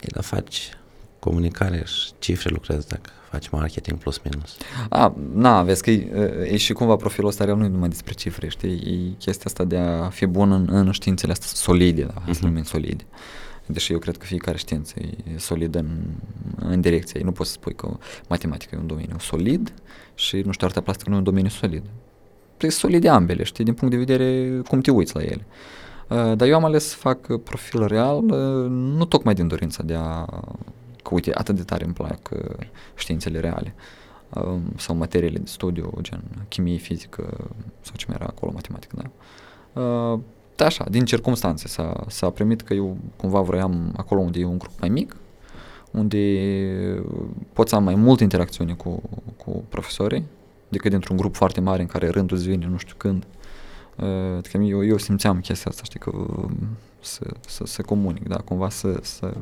Ei, 0.00 0.08
dar 0.12 0.22
faci 0.22 0.70
comunicare 1.18 1.82
și 1.84 2.12
cifre 2.18 2.50
lucrezi 2.50 2.88
dacă 2.88 3.10
faci 3.32 3.48
marketing 3.48 3.98
plus 3.98 4.20
minus. 4.24 4.56
A, 4.88 5.14
na, 5.34 5.62
vezi 5.62 5.82
că 5.82 5.90
e, 5.90 6.48
e 6.50 6.56
și 6.56 6.72
cumva 6.72 6.96
profilul 6.96 7.28
ăsta 7.28 7.44
real 7.44 7.56
nu 7.56 7.64
e 7.64 7.68
numai 7.68 7.88
despre 7.88 8.12
cifre, 8.12 8.48
știi? 8.48 8.70
E 8.70 9.14
chestia 9.18 9.44
asta 9.46 9.64
de 9.64 9.76
a 9.76 10.08
fi 10.08 10.26
bun 10.26 10.52
în, 10.52 10.68
în 10.70 10.90
științele 10.90 11.32
astea 11.32 11.48
solide, 11.48 12.02
da, 12.02 12.22
uh-huh. 12.22 12.30
să 12.30 12.40
numim 12.42 12.62
solide. 12.62 13.04
Deși 13.66 13.92
eu 13.92 13.98
cred 13.98 14.16
că 14.16 14.26
fiecare 14.26 14.56
știință 14.56 14.94
e 14.98 15.38
solidă 15.38 15.78
în, 15.78 15.98
în 16.56 16.80
direcția 16.80 17.20
ei. 17.20 17.26
Nu 17.26 17.32
poți 17.32 17.50
să 17.50 17.54
spui 17.54 17.74
că 17.74 17.96
matematica 18.28 18.76
e 18.76 18.78
un 18.78 18.86
domeniu 18.86 19.16
solid 19.18 19.72
și, 20.14 20.36
nu 20.36 20.52
știu, 20.52 20.66
arta 20.66 20.80
plastică 20.80 21.08
nu 21.08 21.14
e 21.14 21.18
un 21.18 21.24
domeniu 21.24 21.50
solid. 21.50 21.82
Trebuie 22.56 22.70
solide 22.70 23.08
ambele, 23.08 23.42
știi, 23.42 23.64
din 23.64 23.74
punct 23.74 23.94
de 23.94 24.00
vedere 24.04 24.60
cum 24.68 24.80
te 24.80 24.90
uiți 24.90 25.14
la 25.14 25.22
ele. 25.22 25.46
Uh, 26.08 26.36
dar 26.36 26.48
eu 26.48 26.54
am 26.54 26.64
ales 26.64 26.88
să 26.88 26.96
fac 26.96 27.36
profil 27.42 27.86
real, 27.86 28.16
uh, 28.16 28.70
nu 28.70 29.04
tocmai 29.04 29.34
din 29.34 29.48
dorința 29.48 29.82
de 29.82 29.94
a 29.94 30.26
că 31.02 31.14
uite, 31.14 31.30
atât 31.34 31.56
de 31.56 31.62
tare 31.62 31.84
îmi 31.84 31.94
plac 31.94 32.30
uh, 32.32 32.66
științele 32.94 33.40
reale 33.40 33.74
uh, 34.34 34.58
sau 34.76 34.96
materiile 34.96 35.38
de 35.38 35.48
studiu, 35.48 35.92
gen 36.00 36.22
chimie, 36.48 36.76
fizică 36.76 37.50
sau 37.80 37.94
ce 37.96 38.04
mai 38.08 38.16
era 38.20 38.26
acolo, 38.26 38.52
matematică, 38.54 38.96
da. 38.96 39.10
Uh, 39.80 40.20
da, 40.56 40.64
așa, 40.64 40.86
din 40.90 41.04
circunstanțe 41.04 41.68
s-a, 41.68 42.04
s-a 42.08 42.30
primit 42.30 42.60
că 42.60 42.74
eu 42.74 42.96
cumva 43.16 43.40
vroiam 43.40 43.92
acolo 43.96 44.20
unde 44.20 44.40
e 44.40 44.44
un 44.44 44.58
grup 44.58 44.72
mai 44.80 44.88
mic, 44.88 45.16
unde 45.90 46.18
pot 47.52 47.68
să 47.68 47.74
am 47.74 47.84
mai 47.84 47.94
multe 47.94 48.22
interacțiune 48.22 48.72
cu, 48.72 49.02
cu 49.36 49.64
profesorii 49.68 50.24
decât 50.68 50.90
dintr-un 50.90 51.16
grup 51.16 51.34
foarte 51.34 51.60
mare 51.60 51.80
în 51.80 51.88
care 51.88 52.08
rândul 52.08 52.36
îți 52.36 52.48
vine 52.48 52.66
nu 52.66 52.76
știu 52.76 52.94
când. 52.96 53.26
Uh, 53.96 54.36
adică 54.36 54.56
eu, 54.58 54.84
eu 54.84 54.96
simțeam 54.96 55.40
chestia 55.40 55.70
asta, 55.70 55.82
știi, 55.84 55.98
că 55.98 56.10
um, 56.14 56.56
să, 57.00 57.26
să, 57.46 57.64
să 57.66 57.82
comunic, 57.82 58.28
da, 58.28 58.36
cumva 58.36 58.68
să, 58.68 58.98
să 59.02 59.34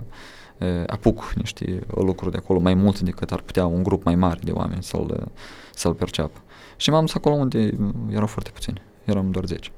apuc 0.86 1.32
niște 1.34 1.82
lucruri 1.94 2.30
de 2.30 2.36
acolo 2.36 2.60
mai 2.60 2.74
mult 2.74 3.00
decât 3.00 3.32
ar 3.32 3.40
putea 3.40 3.66
un 3.66 3.82
grup 3.82 4.04
mai 4.04 4.14
mare 4.14 4.40
de 4.42 4.50
oameni 4.50 4.82
să-l, 4.82 5.28
să-l 5.74 5.94
perceapă. 5.94 6.38
Și 6.76 6.90
m-am 6.90 7.04
dus 7.04 7.14
acolo 7.14 7.34
unde 7.34 7.74
erau 8.10 8.26
foarte 8.26 8.50
puțini, 8.50 8.82
eram 9.04 9.30
doar 9.30 9.44
10. 9.44 9.70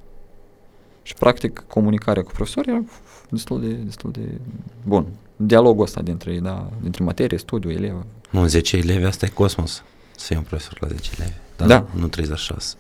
Și 1.03 1.15
practic 1.15 1.65
comunicarea 1.69 2.23
cu 2.23 2.31
profesorii 2.31 2.73
era 2.73 2.83
destul 3.29 3.61
de, 3.61 3.73
destul 3.73 4.11
de 4.11 4.41
bun. 4.85 5.07
Dialogul 5.37 5.83
ăsta 5.83 6.03
dintre, 6.03 6.39
da, 6.39 6.71
dintre 6.81 7.05
materie, 7.05 7.39
studiu, 7.39 7.71
elev. 7.71 8.05
Nu, 8.31 8.47
10 8.47 8.77
elevi, 8.77 9.05
asta 9.05 9.27
e 9.27 9.29
cosmos. 9.29 9.83
Să 10.17 10.27
fii 10.27 10.37
un 10.37 10.43
profesor 10.43 10.77
la 10.81 10.89
10 10.89 11.11
elevi. 11.19 11.35
Dar 11.57 11.67
da. 11.69 11.87
Nu 12.01 12.07
36. 12.07 12.77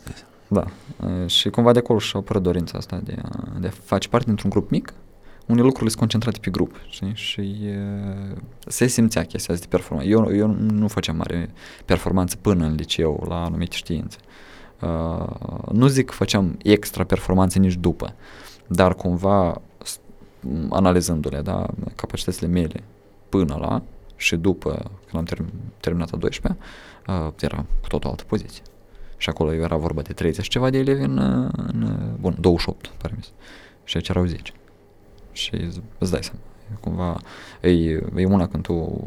Da. 0.49 0.67
Și 1.27 1.51
cumva 1.51 1.73
de 1.73 1.79
acolo 1.79 1.99
și-a 1.99 2.21
apărut 2.21 2.43
dorința 2.43 2.79
asta 2.79 3.01
de 3.05 3.17
a, 3.23 3.59
de 3.61 3.67
a 3.67 3.71
face 3.85 4.09
parte 4.09 4.27
dintr-un 4.27 4.51
grup 4.51 4.71
mic 4.71 4.93
unde 5.53 5.62
lucrurile 5.62 5.88
sunt 5.88 6.01
concentrate 6.01 6.38
pe 6.38 6.51
grup 6.51 6.75
știi? 6.88 7.12
și 7.15 7.59
uh, 7.62 8.37
se 8.67 8.87
simțea 8.87 9.25
chestia 9.25 9.55
asta 9.55 9.67
de 9.67 9.77
performanță. 9.77 10.11
Eu, 10.11 10.37
eu 10.37 10.47
nu 10.49 10.88
făceam 10.88 11.17
mare 11.17 11.51
performanță 11.85 12.37
până 12.41 12.65
în 12.65 12.75
liceu 12.75 13.25
la 13.29 13.45
anumite 13.45 13.77
științe. 13.77 14.19
Uh, 14.81 15.69
nu 15.73 15.87
zic 15.87 16.07
că 16.07 16.12
făceam 16.12 16.59
extra 16.62 17.05
performanțe 17.05 17.59
nici 17.59 17.75
după, 17.75 18.15
dar 18.67 18.95
cumva 18.95 19.61
analizându-le, 20.71 21.41
da, 21.41 21.67
capacitățile 21.95 22.49
mele 22.49 22.83
până 23.29 23.57
la 23.61 23.83
și 24.17 24.37
după 24.37 24.91
când 25.11 25.15
am 25.15 25.25
term- 25.25 25.81
terminat 25.81 26.12
a 26.12 26.17
12 26.17 26.62
uh, 27.07 27.33
era 27.41 27.65
cu 27.81 27.88
totul 27.88 28.11
altă 28.11 28.25
poziție. 28.27 28.62
Și 29.17 29.29
acolo 29.29 29.53
era 29.53 29.77
vorba 29.77 30.03
de 30.03 30.12
30 30.12 30.49
ceva 30.49 30.71
de 30.71 30.79
elevi 30.79 31.03
în, 31.03 31.19
în 31.67 31.99
bun, 32.21 32.37
28, 32.41 32.87
pare 32.87 33.15
mi 33.17 33.25
Și 33.85 33.97
aici 33.97 34.09
erau 34.09 34.25
10. 34.25 34.53
Și 35.33 35.51
îți 35.99 36.11
dai 36.11 36.23
seama, 36.23 36.40
cumva, 36.81 37.21
e, 37.61 37.71
e 38.16 38.25
una 38.25 38.49
când 38.49 38.62
tu 38.62 39.01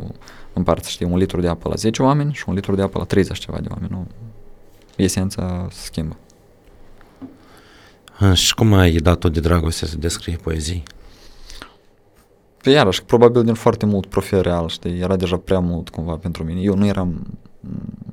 împarți, 0.53 0.91
știi, 0.91 1.05
un 1.05 1.17
litru 1.17 1.41
de 1.41 1.47
apă 1.47 1.69
la 1.69 1.75
10 1.75 2.01
oameni 2.01 2.33
și 2.33 2.43
un 2.47 2.53
litru 2.53 2.75
de 2.75 2.81
apă 2.81 2.97
la 2.97 3.03
30 3.03 3.37
ceva 3.37 3.59
de 3.59 3.67
oameni, 3.71 3.91
nu? 3.91 4.07
Esența 4.95 5.67
se 5.71 5.85
schimbă. 5.85 6.17
Și 8.33 8.55
cum 8.55 8.73
ai 8.73 8.91
dat-o 8.91 9.29
de 9.29 9.39
dragoste 9.39 9.85
să 9.85 9.97
descrii 9.97 10.37
poezii? 10.37 10.83
Pe 12.61 12.69
iarăși, 12.69 13.03
probabil 13.03 13.43
din 13.43 13.53
foarte 13.53 13.85
mult 13.85 14.05
profil 14.05 14.41
real, 14.41 14.67
știi, 14.67 14.99
era 14.99 15.15
deja 15.15 15.37
prea 15.37 15.59
mult 15.59 15.89
cumva 15.89 16.15
pentru 16.15 16.43
mine. 16.43 16.61
Eu 16.61 16.75
nu 16.75 16.85
eram 16.85 17.37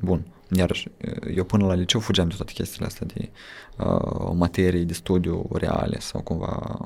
bun. 0.01 0.27
Iarăși, 0.57 0.89
eu 1.35 1.45
până 1.45 1.67
la 1.67 1.75
liceu 1.75 2.01
fugeam 2.01 2.29
de 2.29 2.35
toate 2.37 2.53
chestiile 2.53 2.87
astea 2.87 3.07
de 3.15 3.31
uh, 3.79 4.31
materii 4.35 4.85
de 4.85 4.93
studiu 4.93 5.49
reale 5.53 5.99
sau 6.01 6.21
cumva 6.21 6.79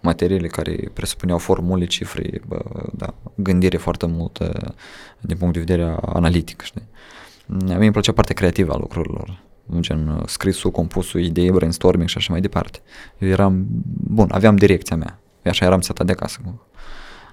materiile 0.00 0.46
care 0.46 0.90
presupuneau 0.92 1.38
formule, 1.38 1.86
cifre, 1.86 2.40
bă, 2.46 2.62
da, 2.92 3.14
gândire 3.34 3.76
foarte 3.76 4.06
multă 4.06 4.74
din 5.20 5.36
punct 5.36 5.54
de 5.54 5.60
vedere 5.60 5.96
analitic, 6.00 6.62
știi. 6.62 6.82
Mie 7.46 7.74
îmi 7.74 7.90
plăcea 7.90 8.12
partea 8.12 8.34
creativă 8.34 8.72
a 8.72 8.78
lucrurilor, 8.78 9.42
gen 9.80 10.22
scrisul, 10.26 10.70
compusul, 10.70 11.20
idei, 11.20 11.50
brainstorming 11.50 12.08
și 12.08 12.16
așa 12.16 12.32
mai 12.32 12.40
departe. 12.40 12.78
Eu 13.18 13.28
eram, 13.28 13.66
bun, 14.08 14.28
aveam 14.32 14.56
direcția 14.56 14.96
mea, 14.96 15.18
eu 15.42 15.50
așa 15.50 15.64
eram 15.64 15.80
setat 15.80 16.06
de 16.06 16.12
acasă. 16.12 16.40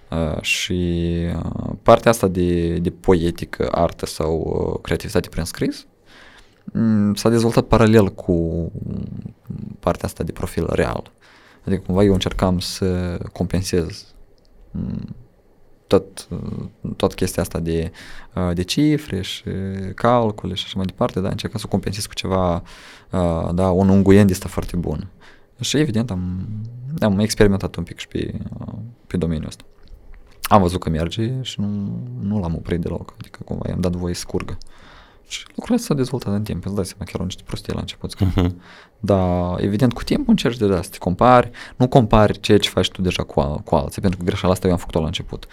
Uh, 0.09 0.41
și 0.41 1.09
uh, 1.35 1.71
partea 1.83 2.11
asta 2.11 2.27
de, 2.27 2.77
de 2.77 2.89
poetică, 2.89 3.67
artă 3.71 4.05
sau 4.05 4.63
uh, 4.73 4.81
creativitate 4.81 5.29
prin 5.29 5.43
scris 5.43 5.85
um, 6.71 7.13
s-a 7.15 7.29
dezvoltat 7.29 7.63
paralel 7.63 8.07
cu 8.07 8.71
partea 9.79 10.07
asta 10.07 10.23
de 10.23 10.31
profil 10.31 10.67
real. 10.69 11.11
Adică 11.65 11.81
cumva 11.85 12.03
eu 12.03 12.13
încercam 12.13 12.59
să 12.59 13.19
compensez 13.31 14.13
um, 14.71 15.15
tot, 15.87 16.27
tot 16.95 17.13
chestia 17.13 17.41
asta 17.41 17.59
de, 17.59 17.91
uh, 18.35 18.53
de 18.53 18.63
cifre 18.63 19.21
și 19.21 19.43
calcule 19.95 20.53
și 20.53 20.63
așa 20.65 20.73
mai 20.75 20.85
departe, 20.85 21.19
da, 21.19 21.29
încercam 21.29 21.59
să 21.59 21.67
compensez 21.67 22.05
cu 22.05 22.13
ceva, 22.13 22.55
uh, 23.11 23.49
da, 23.53 23.69
un 23.69 23.89
unguient 23.89 24.29
este 24.29 24.47
foarte 24.47 24.75
bun. 24.75 25.07
Și 25.59 25.77
evident 25.77 26.11
am, 26.11 26.47
am 26.99 27.19
experimentat 27.19 27.75
un 27.75 27.83
pic 27.83 27.97
și 27.97 28.07
pe, 28.07 28.33
uh, 28.59 28.73
pe 29.07 29.17
domeniul 29.17 29.47
ăsta. 29.47 29.63
Am 30.41 30.61
văzut 30.61 30.79
că 30.79 30.89
merge 30.89 31.41
și 31.41 31.59
nu, 31.59 31.99
nu 32.21 32.39
l-am 32.39 32.55
oprit 32.55 32.79
deloc, 32.79 33.13
adică 33.19 33.39
cumva 33.45 33.65
i-am 33.69 33.81
dat 33.81 33.91
voie 33.91 34.13
să 34.13 34.25
curgă. 34.27 34.57
Și 35.33 35.43
lucrurile 35.55 35.85
s-au 35.85 35.95
dezvoltat 35.95 36.33
în 36.33 36.43
timp, 36.43 36.65
îți 36.65 36.75
dai 36.75 36.85
seama, 36.85 37.03
chiar 37.05 37.19
au 37.19 37.25
niște 37.25 37.43
prostii 37.45 37.73
la 37.73 37.79
început. 37.79 38.15
Uh-huh. 38.15 38.51
Dar, 38.99 39.59
evident, 39.59 39.93
cu 39.93 40.03
timpul 40.03 40.29
încerci 40.29 40.57
de 40.57 40.65
asta, 40.65 40.87
te 40.91 40.97
compari, 40.97 41.51
nu 41.75 41.87
compari 41.87 42.39
ceea 42.39 42.57
ce 42.57 42.69
faci 42.69 42.89
tu 42.89 43.01
deja 43.01 43.23
cu, 43.23 43.61
cu 43.65 43.75
alții, 43.75 44.01
pentru 44.01 44.19
că 44.19 44.25
greșeala 44.25 44.53
asta 44.53 44.67
eu 44.67 44.73
am 44.73 44.79
făcut-o 44.79 44.99
la 44.99 45.05
început. 45.05 45.45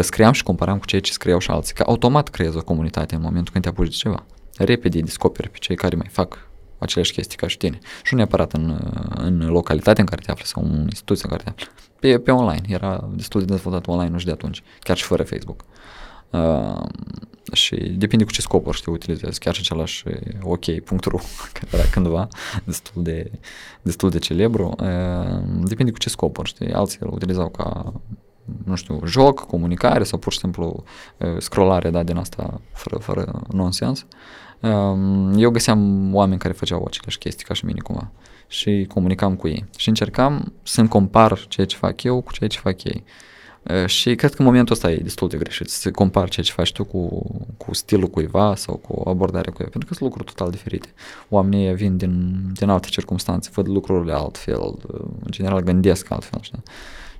Scriam 0.00 0.32
și 0.32 0.42
comparam 0.42 0.78
cu 0.78 0.86
ceea 0.86 1.00
ce 1.00 1.12
scriau 1.12 1.38
și 1.38 1.50
alții, 1.50 1.74
că 1.74 1.84
automat 1.86 2.28
creezi 2.28 2.56
o 2.56 2.62
comunitate 2.62 3.14
în 3.14 3.20
momentul 3.20 3.52
când 3.52 3.64
te 3.64 3.70
apuci 3.70 3.88
de 3.88 3.94
ceva. 3.94 4.24
Repede 4.56 5.00
descoperi 5.00 5.48
pe 5.48 5.58
cei 5.60 5.76
care 5.76 5.96
mai 5.96 6.08
fac 6.10 6.48
aceleași 6.78 7.12
chestii 7.12 7.36
ca 7.36 7.46
și 7.46 7.56
tine. 7.56 7.78
Și 8.02 8.14
nu 8.14 8.16
neapărat 8.16 8.52
în, 8.52 8.78
în 9.14 9.46
localitatea 9.46 10.02
în 10.02 10.08
care 10.08 10.22
te 10.24 10.30
afli 10.30 10.46
sau 10.46 10.62
în 10.62 10.80
instituția 10.84 11.28
în 11.28 11.36
care 11.36 11.42
te 11.42 11.50
afli. 11.50 11.74
Pe, 12.00 12.18
pe 12.18 12.30
online. 12.30 12.62
Era 12.68 13.08
destul 13.14 13.40
de 13.40 13.46
dezvoltat 13.46 13.86
online 13.86 14.10
nu 14.10 14.18
și 14.18 14.24
de 14.24 14.30
atunci, 14.30 14.62
chiar 14.80 14.96
și 14.96 15.04
fără 15.04 15.22
Facebook. 15.22 15.64
Uh, 16.30 16.82
și 17.52 17.76
depinde 17.76 18.24
cu 18.24 18.30
ce 18.30 18.40
scopuri 18.40 18.76
știi, 18.76 18.92
utilizezi. 18.92 19.38
Chiar 19.38 19.54
și 19.54 19.60
același 19.60 20.04
ok.ru, 20.42 21.20
care 21.52 21.66
era 21.70 21.82
cândva 21.90 22.28
destul 22.64 23.02
de, 23.02 23.30
destul 23.82 24.10
de 24.10 24.18
celebru, 24.18 24.74
uh, 24.80 25.40
depinde 25.62 25.92
cu 25.92 25.98
ce 25.98 26.08
scopuri, 26.08 26.48
știi. 26.48 26.72
Alții 26.72 26.98
îl 27.00 27.12
utilizau 27.12 27.48
ca 27.48 27.92
nu 28.64 28.74
știu, 28.74 29.00
joc, 29.04 29.46
comunicare 29.46 30.04
sau 30.04 30.18
pur 30.18 30.32
și 30.32 30.38
simplu 30.38 30.84
uh, 31.18 31.36
scrollare, 31.38 31.90
da, 31.90 32.02
din 32.02 32.16
asta 32.16 32.60
fără, 32.72 32.96
fără 32.96 33.42
nonsens. 33.52 34.06
Uh, 34.60 35.32
eu 35.36 35.50
găseam 35.50 36.14
oameni 36.14 36.40
care 36.40 36.52
făceau 36.52 36.84
aceleași 36.86 37.18
chestii 37.18 37.46
ca 37.46 37.54
și 37.54 37.64
mine 37.64 37.80
cumva 37.80 38.10
și 38.46 38.86
comunicam 38.88 39.36
cu 39.36 39.48
ei 39.48 39.64
și 39.76 39.88
încercam 39.88 40.52
să-mi 40.62 40.88
compar 40.88 41.46
ceea 41.48 41.66
ce 41.66 41.76
fac 41.76 42.02
eu 42.02 42.20
cu 42.20 42.32
ceea 42.32 42.48
ce 42.48 42.58
fac 42.58 42.84
ei. 42.84 43.04
Uh, 43.04 43.12
și 43.86 44.14
cred 44.14 44.34
că 44.34 44.36
în 44.38 44.44
momentul 44.44 44.74
ăsta 44.74 44.90
e 44.90 44.96
destul 44.96 45.28
de 45.28 45.36
greșit 45.36 45.68
să 45.68 45.90
compari 45.90 46.30
ceea 46.30 46.46
ce 46.46 46.52
faci 46.52 46.72
tu 46.72 46.84
cu, 46.84 47.26
cu 47.56 47.74
stilul 47.74 48.08
cuiva 48.08 48.54
sau 48.54 48.74
cu 48.76 49.08
abordarea 49.08 49.52
cuiva, 49.52 49.70
pentru 49.70 49.88
că 49.88 49.94
sunt 49.94 50.08
lucruri 50.08 50.32
total 50.34 50.50
diferite. 50.50 50.88
Oamenii 51.28 51.74
vin 51.74 51.96
din, 51.96 52.42
din 52.52 52.68
alte 52.68 52.88
circunstanțe, 52.88 53.50
văd 53.52 53.68
lucrurile 53.68 54.12
altfel, 54.12 54.74
în 55.24 55.30
general 55.30 55.60
gândesc 55.60 56.10
altfel, 56.10 56.40
știi? 56.42 56.62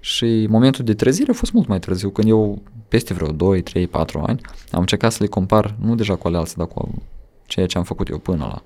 Și 0.00 0.46
momentul 0.50 0.84
de 0.84 0.94
trezire 0.94 1.30
a 1.30 1.34
fost 1.34 1.52
mult 1.52 1.66
mai 1.66 1.78
târziu, 1.78 2.10
când 2.10 2.28
eu, 2.28 2.62
peste 2.88 3.14
vreo 3.14 3.32
2, 3.32 3.62
3, 3.62 3.86
4 3.86 4.22
ani, 4.26 4.40
am 4.70 4.80
încercat 4.80 5.12
să 5.12 5.22
le 5.22 5.28
compar, 5.28 5.74
nu 5.80 5.94
deja 5.94 6.14
cu 6.16 6.26
ale 6.26 6.36
alții, 6.36 6.56
dar 6.56 6.66
cu 6.66 7.02
ceea 7.46 7.66
ce 7.66 7.78
am 7.78 7.84
făcut 7.84 8.08
eu 8.08 8.18
până 8.18 8.44
la. 8.44 8.62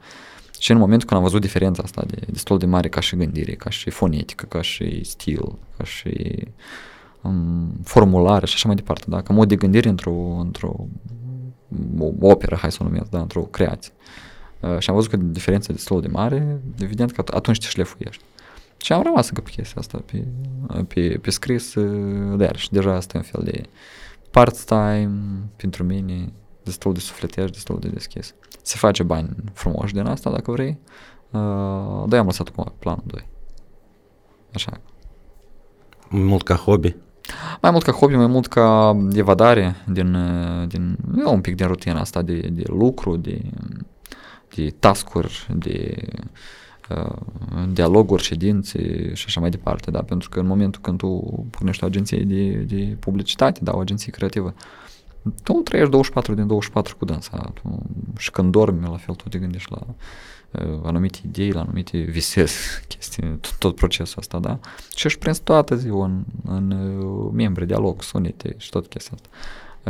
Și 0.58 0.70
în 0.70 0.78
momentul 0.78 1.08
când 1.08 1.20
am 1.20 1.26
văzut 1.26 1.40
diferența 1.40 1.82
asta 1.82 2.04
de, 2.06 2.16
destul 2.26 2.58
de 2.58 2.66
mare 2.66 2.88
ca 2.88 3.00
și 3.00 3.16
gândire, 3.16 3.52
ca 3.54 3.70
și 3.70 3.90
fonetică, 3.90 4.44
ca 4.44 4.62
și 4.62 5.04
stil, 5.04 5.58
ca 5.76 5.84
și 5.84 6.34
um, 6.36 6.52
formulare 7.84 8.46
și 8.46 8.54
așa 8.54 8.66
mai 8.66 8.76
departe, 8.76 9.04
da? 9.08 9.22
ca 9.22 9.32
mod 9.32 9.48
de 9.48 9.56
gândire 9.56 9.88
într-o, 9.88 10.12
într-o 10.40 10.86
operă, 12.20 12.56
hai 12.56 12.72
să 12.72 12.78
o 12.80 12.84
numesc, 12.84 13.10
da? 13.10 13.20
într-o 13.20 13.40
creație. 13.40 13.92
Uh, 14.60 14.78
și 14.78 14.88
am 14.88 14.94
văzut 14.94 15.10
că 15.10 15.16
diferența 15.16 15.66
e 15.70 15.74
destul 15.74 16.00
de 16.00 16.08
mare, 16.08 16.60
evident 16.80 17.12
că 17.12 17.24
atunci 17.26 17.58
te 17.58 17.66
șlefuiești. 17.66 18.22
Și 18.76 18.92
am 18.92 19.02
rămas 19.02 19.28
încă 19.28 19.40
pe 19.40 19.50
chestia 19.50 19.80
asta, 19.80 20.02
pe, 20.06 20.24
pe, 20.88 21.18
pe 21.22 21.30
scris, 21.30 21.74
uh, 21.74 22.38
de 22.38 22.50
și 22.54 22.70
deja 22.70 22.94
asta 22.94 23.16
e 23.16 23.20
un 23.20 23.26
fel 23.26 23.42
de 23.44 23.62
part-time 24.30 25.12
pentru 25.56 25.84
mine, 25.84 26.32
destul 26.62 26.92
de 26.92 27.00
sufleteș, 27.00 27.50
destul 27.50 27.78
de 27.78 27.88
deschis. 27.88 28.34
Se 28.62 28.76
face 28.76 29.02
bani 29.02 29.36
frumoși 29.52 29.92
din 29.92 30.06
asta, 30.06 30.30
dacă 30.30 30.50
vrei, 30.50 30.78
uh, 31.30 32.04
dar 32.08 32.18
am 32.18 32.26
lăsat 32.26 32.48
cu 32.48 32.74
planul 32.78 33.02
2. 33.04 33.26
Așa. 34.54 34.80
Mult 36.08 36.42
ca 36.42 36.54
hobby? 36.54 36.96
Mai 37.62 37.70
mult 37.70 37.82
ca 37.82 37.92
hobby, 37.92 38.14
mai 38.14 38.26
mult 38.26 38.46
ca 38.46 38.96
evadare 39.12 39.76
din, 39.86 40.16
din 40.68 40.96
eu, 41.18 41.32
un 41.32 41.40
pic 41.40 41.54
din 41.54 41.66
rutina 41.66 42.00
asta 42.00 42.22
de, 42.22 42.40
de 42.52 42.62
lucru, 42.66 43.16
de, 43.16 43.40
de 44.54 44.74
tascuri, 44.78 45.46
de 45.54 45.94
uh, 46.90 47.16
dialoguri, 47.72 48.22
ședințe 48.22 49.10
și 49.14 49.24
așa 49.26 49.40
mai 49.40 49.50
departe, 49.50 49.90
da? 49.90 50.02
Pentru 50.02 50.28
că 50.28 50.40
în 50.40 50.46
momentul 50.46 50.80
când 50.80 50.98
tu 50.98 51.46
pornești 51.50 51.84
o 51.84 51.86
agenție 51.86 52.18
de, 52.18 52.50
de 52.50 52.96
publicitate, 53.00 53.60
da, 53.62 53.72
o 53.74 53.78
agenție 53.78 54.12
creativă, 54.12 54.54
tu 55.42 55.52
trăiești 55.52 55.90
24 55.90 56.34
din 56.34 56.46
24 56.46 56.96
cu 56.96 57.04
dânsa. 57.04 57.52
Tu, 57.62 57.82
și 58.18 58.30
când 58.30 58.52
dormi, 58.52 58.82
la 58.82 58.96
fel, 58.96 59.14
tu 59.14 59.28
te 59.28 59.38
gândești 59.38 59.70
la 59.70 59.78
uh, 59.86 59.94
anumite 60.82 61.18
idei, 61.24 61.50
la 61.50 61.60
anumite 61.60 61.98
visezi 61.98 62.56
chestii, 62.88 63.22
tot, 63.22 63.56
tot 63.58 63.74
procesul 63.74 64.18
ăsta, 64.18 64.38
da? 64.38 64.58
Și 64.94 65.06
își 65.06 65.18
prins 65.18 65.38
toată 65.38 65.76
ziua 65.76 66.04
în, 66.04 66.22
în 66.44 66.70
uh, 66.70 67.30
membri, 67.32 67.66
dialog, 67.66 68.02
sunete 68.02 68.54
și 68.58 68.70
tot 68.70 68.86
chestia 68.86 69.12
asta. 69.14 69.28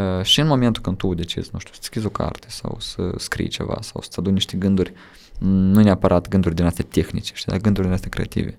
Uh, 0.01 0.25
și 0.25 0.41
în 0.41 0.47
momentul 0.47 0.83
când 0.83 0.97
tu 0.97 1.15
decizi, 1.15 1.51
nu 1.53 1.59
știu, 1.59 1.73
să 1.75 1.81
schizi 1.83 2.07
o 2.07 2.09
carte 2.09 2.47
sau 2.51 2.77
să 2.81 3.13
scrii 3.17 3.49
ceva 3.49 3.79
sau 3.81 4.01
să-ți 4.01 4.19
aduni 4.19 4.35
niște 4.35 4.57
gânduri, 4.57 4.93
nu 5.39 5.83
neapărat 5.83 6.29
gânduri 6.29 6.55
din 6.55 6.65
astea 6.65 6.85
tehnice, 6.89 7.33
știi, 7.35 7.53
dar 7.53 7.61
gânduri 7.61 7.87
din 7.87 7.95
astea 7.95 8.09
creative. 8.09 8.59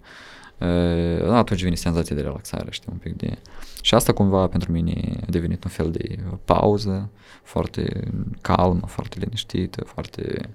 Uh, 0.58 1.32
atunci 1.32 1.64
vine 1.64 1.76
senzația 1.76 2.16
de 2.16 2.22
relaxare, 2.22 2.72
știi, 2.72 2.90
un 2.92 2.98
pic 2.98 3.16
de... 3.16 3.38
Și 3.82 3.96
asta 3.96 4.14
cumva 4.14 4.48
pentru 4.48 4.72
mine 4.72 5.20
a 5.22 5.30
devenit 5.30 5.64
un 5.64 5.70
fel 5.70 5.92
de 5.92 6.20
pauză, 6.46 7.10
foarte 7.44 8.12
calmă, 8.42 8.88
foarte 8.88 9.20
liniștită, 9.20 9.84
foarte 9.84 10.50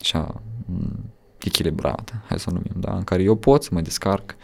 așa 0.00 0.42
echilibrată, 1.38 2.12
hai 2.28 2.38
să 2.38 2.46
o 2.50 2.52
numim, 2.52 2.74
da, 2.76 2.96
în 2.96 3.04
care 3.04 3.22
eu 3.22 3.34
pot 3.34 3.62
să 3.62 3.70
mă 3.72 3.80
descarc 3.80 4.36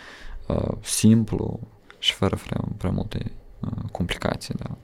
uh, 0.46 0.72
simplu 0.80 1.60
și 1.98 2.12
fără 2.12 2.38
prea, 2.46 2.64
prea 2.76 2.90
multe 2.90 3.32
uh, 3.60 3.90
complicații, 3.92 4.54
da. 4.54 4.76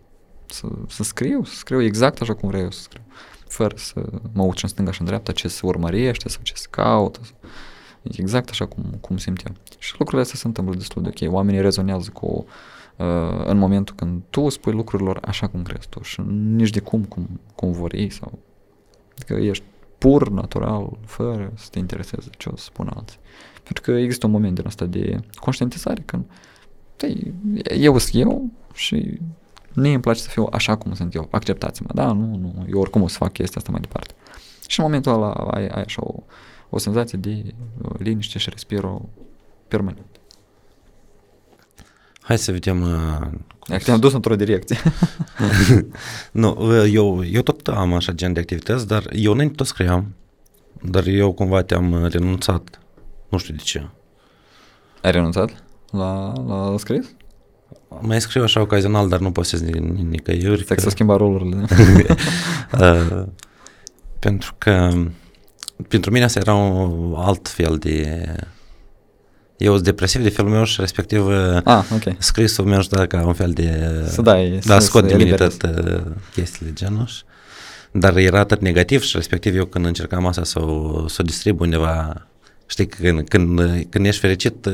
Să, 0.46 0.66
să 0.88 1.02
scriu, 1.02 1.44
să 1.44 1.54
scriu 1.54 1.82
exact 1.82 2.20
așa 2.20 2.34
cum 2.34 2.48
vreau 2.48 2.64
eu 2.64 2.70
să 2.70 2.80
scriu, 2.80 3.02
fără 3.48 3.76
să 3.76 4.04
mă 4.32 4.42
uit 4.42 4.58
în 4.58 4.68
stânga 4.68 4.90
și 4.90 5.00
în 5.00 5.06
dreapta 5.06 5.32
ce 5.32 5.48
se 5.48 5.66
urmărește 5.66 6.28
sau 6.28 6.40
ce 6.42 6.54
se 6.54 6.66
caută, 6.70 7.20
exact 8.02 8.50
așa 8.50 8.66
cum, 8.66 8.84
cum 9.00 9.16
simt 9.16 9.46
eu. 9.46 9.54
Și 9.78 9.94
lucrurile 9.98 10.22
astea 10.22 10.38
se 10.38 10.46
întâmplă 10.46 10.74
destul 10.74 11.02
de 11.02 11.08
ok. 11.08 11.32
Oamenii 11.32 11.60
rezonează 11.60 12.10
cu 12.10 12.46
uh, 12.96 13.44
în 13.44 13.58
momentul 13.58 13.94
când 13.94 14.22
tu 14.30 14.48
spui 14.48 14.72
lucrurilor 14.72 15.18
așa 15.24 15.46
cum 15.48 15.62
crezi 15.62 15.88
tu 15.88 16.02
și 16.02 16.20
nici 16.30 16.70
de 16.70 16.80
cum, 16.80 17.04
cum, 17.04 17.40
cum 17.54 17.72
vor 17.72 17.94
ei 17.94 18.10
sau 18.10 18.38
că 19.26 19.34
ești 19.34 19.64
pur, 19.64 19.75
natural, 20.30 20.98
fără 21.04 21.52
să 21.54 21.68
te 21.70 21.78
intereseze 21.78 22.30
ce 22.38 22.48
o 22.48 22.56
să 22.56 22.64
spun 22.64 22.90
alții. 22.94 23.18
Pentru 23.62 23.82
că 23.82 23.90
există 23.90 24.26
un 24.26 24.32
moment 24.32 24.54
din 24.54 24.66
asta 24.66 24.84
de 24.84 25.20
conștientizare 25.34 26.02
când 26.04 26.24
eu 27.78 27.98
sunt 27.98 28.22
eu 28.22 28.50
și 28.74 29.20
mie 29.74 29.92
îmi 29.92 30.00
place 30.00 30.20
să 30.20 30.28
fiu 30.28 30.48
așa 30.52 30.76
cum 30.76 30.94
sunt 30.94 31.14
eu, 31.14 31.28
acceptați-mă, 31.30 31.88
da, 31.94 32.12
nu, 32.12 32.36
nu, 32.36 32.66
eu 32.70 32.80
oricum 32.80 33.02
o 33.02 33.08
să 33.08 33.16
fac 33.16 33.32
chestia 33.32 33.56
asta 33.56 33.70
mai 33.70 33.80
departe. 33.80 34.14
Și 34.66 34.80
în 34.80 34.84
momentul 34.84 35.12
ăla 35.12 35.32
ai, 35.32 35.66
ai 35.66 35.82
așa 35.82 36.02
o, 36.04 36.14
o 36.70 36.78
senzație 36.78 37.18
de 37.18 37.44
uh, 37.82 37.90
liniște 37.98 38.38
și 38.38 38.50
respiro 38.50 39.08
permanent. 39.68 40.15
Hai 42.26 42.38
să 42.38 42.52
vedem... 42.52 42.82
Uh, 42.82 43.26
cum 43.58 43.78
te-am 43.78 44.00
dus 44.00 44.12
într-o 44.12 44.36
direcție. 44.36 44.76
nu, 46.32 46.56
uh, 46.58 46.90
eu, 46.92 47.24
eu 47.24 47.42
tot 47.42 47.68
am 47.68 47.94
așa 47.94 48.12
gen 48.12 48.32
de 48.32 48.40
activități, 48.40 48.86
dar 48.86 49.04
eu 49.12 49.32
înainte 49.32 49.54
tot 49.54 49.66
scriam, 49.66 50.14
dar 50.82 51.06
eu 51.06 51.32
cumva 51.32 51.62
te-am 51.62 51.92
uh, 51.92 52.10
renunțat. 52.10 52.80
Nu 53.28 53.38
știu 53.38 53.54
de 53.54 53.62
ce. 53.62 53.86
Ai 55.02 55.10
renunțat 55.10 55.62
la, 55.90 56.32
la 56.46 56.74
scris? 56.78 57.14
Mai 58.00 58.20
scriu 58.20 58.42
așa 58.42 58.60
ocazional, 58.60 59.08
dar 59.08 59.20
nu 59.20 59.32
postez 59.32 59.60
nicăieri. 59.60 60.62
Stai 60.62 60.76
că... 60.76 60.82
să 60.82 60.90
schimba 60.90 61.16
rolurile. 61.16 61.64
uh, 62.80 63.22
pentru 64.18 64.54
că 64.58 64.92
pentru 65.88 66.10
mine 66.10 66.24
asta 66.24 66.38
era 66.38 66.54
un 66.54 67.14
alt 67.16 67.48
fel 67.48 67.76
de... 67.78 68.24
Eu 69.56 69.72
sunt 69.72 69.84
depresiv 69.84 70.22
de 70.22 70.28
felul 70.28 70.50
meu 70.50 70.64
și 70.64 70.80
respectiv 70.80 71.26
ah, 71.64 71.84
okay. 71.94 72.16
scrisul 72.18 72.64
meu 72.64 72.80
și 72.80 72.88
ca 72.88 73.26
un 73.26 73.32
fel 73.32 73.50
de... 73.50 74.04
Să 74.08 74.22
dai, 74.22 74.58
da, 74.64 74.78
scot 74.78 75.08
să 75.08 75.16
de 75.16 75.24
mine 75.24 75.34
tot 75.34 75.70
chestiile 76.32 76.72
genul 76.72 77.06
și, 77.06 77.22
Dar 77.90 78.16
era 78.16 78.38
atât 78.38 78.60
negativ 78.60 79.02
și 79.02 79.16
respectiv 79.16 79.56
eu 79.56 79.64
când 79.64 79.84
încercam 79.84 80.26
asta 80.26 80.44
să 80.44 80.62
o, 80.62 81.08
să 81.08 81.16
o 81.20 81.24
distribu 81.24 81.62
undeva 81.62 82.26
Știi, 82.66 82.86
când, 82.86 83.28
când, 83.28 83.60
când 83.90 84.06
ești 84.06 84.20
fericit 84.20 84.68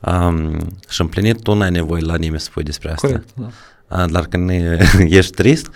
um, 0.00 0.58
și 0.88 1.00
împlinit, 1.00 1.42
tu 1.42 1.54
n-ai 1.54 1.70
nevoie 1.70 2.02
la 2.02 2.16
nimeni 2.16 2.40
să 2.40 2.44
spui 2.44 2.62
despre 2.62 2.90
asta. 2.90 3.06
Corect, 3.06 3.28
da. 3.34 3.48
A, 3.88 4.06
dar 4.06 4.26
când 4.26 4.50
ești 5.18 5.32
trist, 5.32 5.70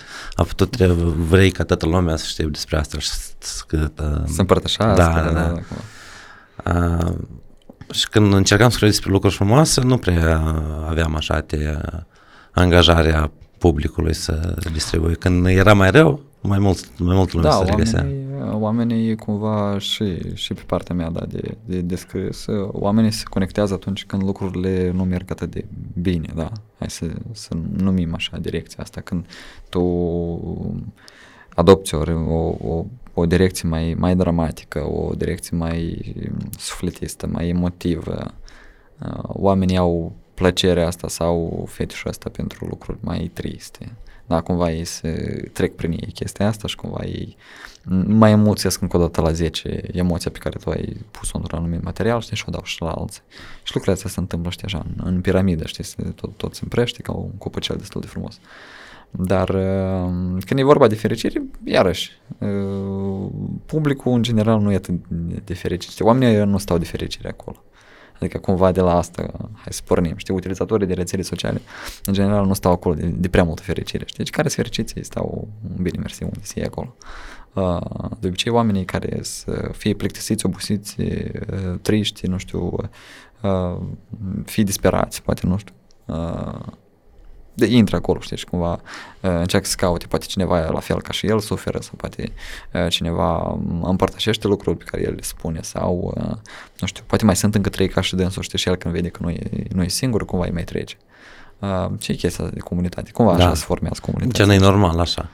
tu 0.56 0.64
trebuie, 0.64 1.14
vrei 1.28 1.50
ca 1.50 1.64
toată 1.64 1.86
lumea 1.86 2.16
să 2.16 2.24
știe 2.26 2.46
despre 2.46 2.76
asta 2.76 2.98
și 2.98 3.08
să... 3.38 3.64
Uh, 3.72 4.22
să 4.26 4.40
împărtășească. 4.40 5.02
Da, 5.02 5.22
da, 5.22 5.30
da. 5.30 5.52
da. 5.52 5.60
A, 6.70 7.14
și 7.90 8.08
când 8.08 8.32
încercam 8.32 8.68
să 8.68 8.74
scriu 8.74 8.88
despre 8.88 9.10
lucruri 9.10 9.34
frumoase, 9.34 9.80
nu 9.80 9.96
prea 9.96 10.36
aveam 10.88 11.14
așa 11.16 11.44
de 11.46 11.78
angajarea 12.50 13.30
publicului 13.58 14.14
să 14.14 14.54
distribui. 14.72 15.16
Când 15.16 15.46
era 15.46 15.74
mai 15.74 15.90
rău, 15.90 16.20
mai 16.40 16.58
mult, 16.58 16.98
mai 16.98 17.16
mult 17.16 17.32
lume 17.32 17.48
da, 17.48 17.50
se 17.50 17.64
regăsea. 17.64 18.00
Oamenii, 18.00 18.62
oamenii 18.62 19.16
cumva 19.16 19.78
și, 19.78 20.34
și 20.34 20.54
pe 20.54 20.62
partea 20.66 20.94
mea 20.94 21.10
da, 21.10 21.24
de, 21.28 21.56
de, 21.64 21.80
de 21.80 21.96
scris, 21.96 22.44
oamenii 22.72 23.10
se 23.10 23.22
conectează 23.30 23.74
atunci 23.74 24.04
când 24.04 24.22
lucrurile 24.22 24.90
nu 24.94 25.04
merg 25.04 25.30
atât 25.30 25.50
de 25.50 25.64
bine, 26.00 26.28
da. 26.34 26.50
Hai 26.78 26.90
să, 26.90 27.06
să 27.32 27.56
numim 27.76 28.14
așa 28.14 28.36
direcția 28.36 28.82
asta, 28.82 29.00
când 29.00 29.26
tu 29.68 29.80
adopți 31.54 31.94
o, 31.94 32.02
o, 32.28 32.56
o, 32.68 32.84
o 33.14 33.26
direcție 33.26 33.68
mai, 33.68 33.94
mai 33.98 34.16
dramatică, 34.16 34.90
o 34.90 35.14
direcție 35.14 35.56
mai 35.56 36.14
sufletistă, 36.58 37.26
mai 37.26 37.48
emotivă, 37.48 38.34
oamenii 39.22 39.76
au 39.76 40.12
plăcerea 40.34 40.86
asta 40.86 41.08
sau 41.08 41.64
fetișul 41.68 42.10
ăsta 42.10 42.30
pentru 42.30 42.66
lucruri 42.66 42.98
mai 43.00 43.30
triste 43.32 43.92
da, 44.26 44.40
cumva 44.40 44.70
ei 44.70 44.84
se 44.84 45.10
trec 45.52 45.74
prin 45.74 45.90
ei 45.90 46.10
chestia 46.14 46.46
asta 46.46 46.68
și 46.68 46.76
cumva 46.76 47.04
ei 47.04 47.36
mai 48.06 48.30
emoțiesc 48.30 48.80
încă 48.80 48.96
o 48.96 49.00
dată 49.00 49.20
la 49.20 49.32
10 49.32 49.82
emoția 49.92 50.30
pe 50.30 50.38
care 50.38 50.58
tu 50.58 50.70
ai 50.70 50.96
pus-o 51.10 51.36
într-un 51.36 51.58
anumit 51.58 51.82
material, 51.82 52.20
știi, 52.20 52.36
și 52.36 52.44
o 52.46 52.50
dau 52.50 52.62
și 52.64 52.82
la 52.82 52.90
alții. 52.90 53.22
Și 53.62 53.72
lucrurile 53.74 53.92
astea 53.92 54.10
se 54.10 54.20
întâmplă, 54.20 54.50
știi, 54.50 54.64
așa, 54.64 54.78
în, 54.78 55.06
în 55.06 55.20
piramidă, 55.20 55.66
știi, 55.66 55.84
se, 55.84 56.02
tot, 56.02 56.36
tot 56.36 56.54
se 56.54 56.60
împrește 56.62 57.02
ca 57.02 57.12
un 57.12 57.30
copăcel 57.38 57.76
destul 57.76 58.00
de 58.00 58.06
frumos. 58.06 58.38
Dar 59.18 59.48
uh, 59.48 60.42
când 60.46 60.60
e 60.60 60.62
vorba 60.62 60.86
de 60.86 60.94
fericire, 60.94 61.42
iarăși, 61.64 62.12
uh, 62.38 63.30
publicul 63.66 64.12
în 64.12 64.22
general 64.22 64.60
nu 64.60 64.72
e 64.72 64.74
atât 64.74 64.94
de 65.44 65.54
fericit. 65.54 66.00
Oamenii 66.00 66.44
nu 66.44 66.58
stau 66.58 66.78
de 66.78 66.84
fericire 66.84 67.28
acolo. 67.28 67.64
Adică 68.14 68.38
cumva 68.38 68.72
de 68.72 68.80
la 68.80 68.96
asta, 68.96 69.22
hai 69.54 69.72
să 69.72 69.80
pornim, 69.84 70.16
știi, 70.16 70.34
utilizatorii 70.34 70.86
de 70.86 70.94
rețele 70.94 71.22
sociale, 71.22 71.60
în 72.04 72.12
general 72.12 72.46
nu 72.46 72.54
stau 72.54 72.72
acolo 72.72 72.94
de, 72.94 73.06
de 73.06 73.28
prea 73.28 73.44
multă 73.44 73.62
fericire, 73.62 74.04
știi, 74.06 74.18
deci 74.18 74.30
care 74.30 74.48
sunt 74.48 74.66
fericiți, 74.66 74.98
ei 74.98 75.04
stau 75.04 75.48
bine, 75.80 75.98
mersi, 75.98 76.22
unde 76.22 76.38
se 76.42 76.60
e 76.60 76.64
acolo. 76.64 76.96
Uh, 77.52 78.10
de 78.20 78.26
obicei 78.26 78.52
oamenii 78.52 78.84
care 78.84 79.18
să 79.22 79.70
fie 79.72 79.94
plictisiți, 79.94 80.46
obosiți, 80.46 81.00
uh, 81.00 81.78
triști, 81.82 82.26
nu 82.26 82.36
știu, 82.36 82.76
uh, 83.42 83.80
fie 84.44 84.62
disperați, 84.62 85.22
poate, 85.22 85.46
nu 85.46 85.56
știu, 85.56 85.74
de 87.54 87.66
intră 87.66 87.96
acolo, 87.96 88.20
știi, 88.20 88.36
și 88.36 88.44
cumva 88.44 88.72
uh, 88.72 89.30
încearcă 89.30 89.66
să 89.66 89.74
caute, 89.76 90.06
poate 90.06 90.26
cineva 90.26 90.68
la 90.70 90.80
fel 90.80 91.02
ca 91.02 91.12
și 91.12 91.26
el 91.26 91.40
suferă 91.40 91.78
sau 91.80 91.92
poate 91.96 92.32
uh, 92.72 92.86
cineva 92.88 93.58
împărtășește 93.82 94.46
lucruri 94.46 94.76
pe 94.76 94.84
care 94.84 95.02
el 95.02 95.14
le 95.14 95.22
spune 95.22 95.60
sau, 95.62 96.14
uh, 96.16 96.36
nu 96.80 96.86
știu, 96.86 97.02
poate 97.06 97.24
mai 97.24 97.36
sunt 97.36 97.54
încă 97.54 97.68
trei 97.68 97.88
ca 97.88 98.00
și 98.00 98.14
dânsul, 98.14 98.42
știi, 98.42 98.58
și 98.58 98.68
el 98.68 98.76
când 98.76 98.94
vede 98.94 99.08
că 99.08 99.18
nu 99.22 99.30
e, 99.30 99.50
nu 99.74 99.82
e 99.82 99.88
singur, 99.88 100.24
cumva 100.24 100.44
îi 100.44 100.52
mai 100.52 100.64
trece. 100.64 100.96
Uh, 101.58 101.90
ce 101.98 102.12
e 102.12 102.14
chestia 102.14 102.46
de 102.46 102.60
comunitate? 102.60 103.10
Cumva 103.10 103.36
da. 103.36 103.44
așa 103.44 103.54
se 103.54 103.64
formează 103.64 104.00
comunitatea. 104.02 104.44
Ce 104.44 104.50
nu 104.50 104.64
e 104.64 104.68
normal 104.70 104.98
așa. 104.98 105.28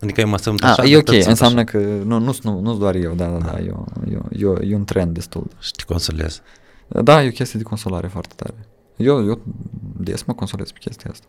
Adică 0.00 0.20
eu 0.20 0.28
mă 0.28 0.38
sunt 0.38 0.62
ah, 0.62 0.68
așa. 0.68 0.84
E 0.84 0.96
ok, 0.96 1.08
înseamnă 1.08 1.60
așa. 1.60 1.70
că 1.70 1.78
nu, 1.78 2.18
nu, 2.18 2.36
nu, 2.42 2.60
nu 2.60 2.74
doar 2.74 2.94
eu, 2.94 3.14
da, 3.14 3.26
da, 3.26 3.38
da, 3.38 3.50
da 3.50 3.58
eu, 3.58 3.86
eu, 4.10 4.28
eu, 4.38 4.54
e 4.54 4.74
un 4.74 4.84
trend 4.84 5.14
destul. 5.14 5.46
Și 5.60 5.70
te 5.70 5.84
consolezi. 5.84 6.40
Da, 6.88 7.22
e 7.22 7.28
o 7.28 7.30
chestie 7.30 7.58
de 7.58 7.64
consolare 7.64 8.06
foarte 8.06 8.34
tare. 8.36 8.54
Eu, 8.96 9.26
eu 9.26 9.40
des 9.96 10.22
mă 10.22 10.32
consolez 10.32 10.70
pe 10.70 10.78
chestia 10.80 11.10
asta. 11.10 11.26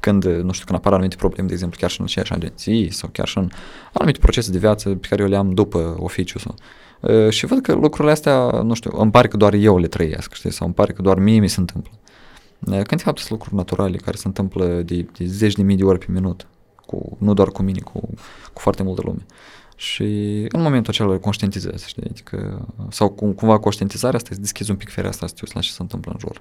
Când, 0.00 0.24
nu 0.24 0.52
știu, 0.52 0.66
când 0.66 0.78
apar 0.78 0.92
anumite 0.92 1.16
probleme, 1.16 1.46
de 1.46 1.52
exemplu, 1.52 1.78
chiar 1.80 1.90
și 1.90 2.00
în 2.00 2.06
aceeași 2.06 2.32
agenții 2.32 2.90
sau 2.90 3.08
chiar 3.12 3.28
și 3.28 3.38
în 3.38 3.48
anumite 3.92 4.18
procese 4.18 4.50
de 4.50 4.58
viață 4.58 4.88
pe 4.88 5.08
care 5.08 5.22
eu 5.22 5.28
le 5.28 5.36
am 5.36 5.50
după 5.50 5.96
oficiu 5.98 6.38
sau 6.38 6.54
Uh, 7.02 7.30
și 7.30 7.46
văd 7.46 7.60
că 7.60 7.72
lucrurile 7.72 8.12
astea, 8.12 8.50
nu 8.50 8.74
știu, 8.74 8.90
îmi 9.00 9.10
pare 9.10 9.28
că 9.28 9.36
doar 9.36 9.52
eu 9.52 9.78
le 9.78 9.86
trăiesc, 9.86 10.32
știi, 10.32 10.52
sau 10.52 10.66
îmi 10.66 10.74
pare 10.74 10.92
că 10.92 11.02
doar 11.02 11.18
mie 11.18 11.40
mi 11.40 11.48
se 11.48 11.60
întâmplă. 11.60 11.92
Uh, 12.58 12.72
când 12.72 12.96
de 12.96 12.96
fapt 12.96 13.18
sunt 13.18 13.30
lucruri 13.30 13.54
naturale 13.54 13.96
care 13.96 14.16
se 14.16 14.26
întâmplă 14.26 14.66
de, 14.66 15.06
de 15.18 15.24
zeci 15.24 15.54
de 15.54 15.62
mii 15.62 15.76
de 15.76 15.84
ori 15.84 15.98
pe 15.98 16.06
minut, 16.08 16.46
cu, 16.86 17.16
nu 17.18 17.34
doar 17.34 17.48
cu 17.48 17.62
mine, 17.62 17.80
cu, 17.80 18.00
cu 18.52 18.60
foarte 18.60 18.82
multă 18.82 19.02
lume. 19.04 19.26
Și 19.76 20.04
în 20.48 20.62
momentul 20.62 20.92
acela 20.92 21.18
conștientizezi, 21.18 21.88
știi, 21.88 22.02
adică, 22.10 22.68
sau 22.88 23.08
cum, 23.08 23.32
cumva 23.32 23.58
conștientizarea 23.58 24.16
asta, 24.16 24.28
îți 24.32 24.40
deschizi 24.40 24.70
un 24.70 24.76
pic 24.76 24.90
fereastra 24.90 25.26
să 25.26 25.34
te 25.34 25.40
uiți 25.42 25.54
la 25.54 25.60
ce 25.60 25.70
se 25.70 25.82
întâmplă 25.82 26.12
în 26.12 26.18
jur. 26.18 26.40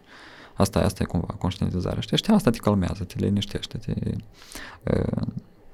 Asta, 0.62 0.80
asta 0.80 1.04
e 1.04 1.06
cumva 1.06 1.36
conștientizarea. 1.38 2.00
Știi? 2.00 2.18
Și 2.18 2.24
asta 2.28 2.50
te 2.50 2.58
calmează, 2.58 3.04
te 3.04 3.16
liniștește, 3.18 3.78
te, 3.78 3.94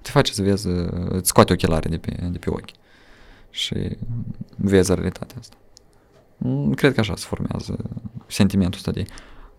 te 0.01 0.09
face 0.11 0.33
să 0.33 0.41
vezi, 0.41 0.67
îți 1.09 1.27
scoate 1.27 1.53
ochelare 1.53 1.89
de 1.89 1.97
pe, 1.97 2.27
de 2.31 2.37
pe 2.37 2.49
ochi 2.49 2.71
și 3.49 3.97
vezi 4.55 4.93
realitatea 4.93 5.35
asta. 5.39 5.55
Mm, 6.37 6.73
cred 6.73 6.93
că 6.93 6.99
așa 6.99 7.15
se 7.15 7.25
formează 7.27 7.77
sentimentul 8.27 8.77
ăsta 8.77 8.91
de 8.91 9.05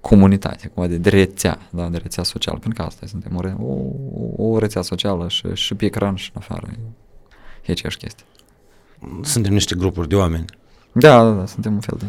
comunitate, 0.01 0.69
cumva 0.69 0.89
de, 0.89 0.97
de 0.97 1.09
rețea, 1.09 1.59
da, 1.71 1.89
de 1.89 1.97
rețea 1.97 2.23
socială, 2.23 2.59
pentru 2.59 2.83
că 2.83 2.87
asta 2.89 3.05
e, 3.05 3.09
suntem 3.09 3.37
o, 3.37 3.67
o, 4.37 4.51
o 4.51 4.59
rețea 4.59 4.83
socială 4.83 5.29
și, 5.29 5.47
și 5.53 5.75
pe 5.75 5.85
ecran 5.85 6.15
și 6.15 6.31
în 6.35 6.41
afară. 6.41 6.67
E 7.67 7.73
aceeași 7.73 7.97
chestie. 7.97 8.25
Suntem 9.23 9.53
niște 9.53 9.75
grupuri 9.75 10.09
de 10.09 10.17
oameni. 10.17 10.45
Da, 10.93 11.25
da, 11.25 11.31
da, 11.31 11.47
suntem 11.47 11.73
un 11.73 11.81
fel 11.81 11.97
de... 11.99 12.07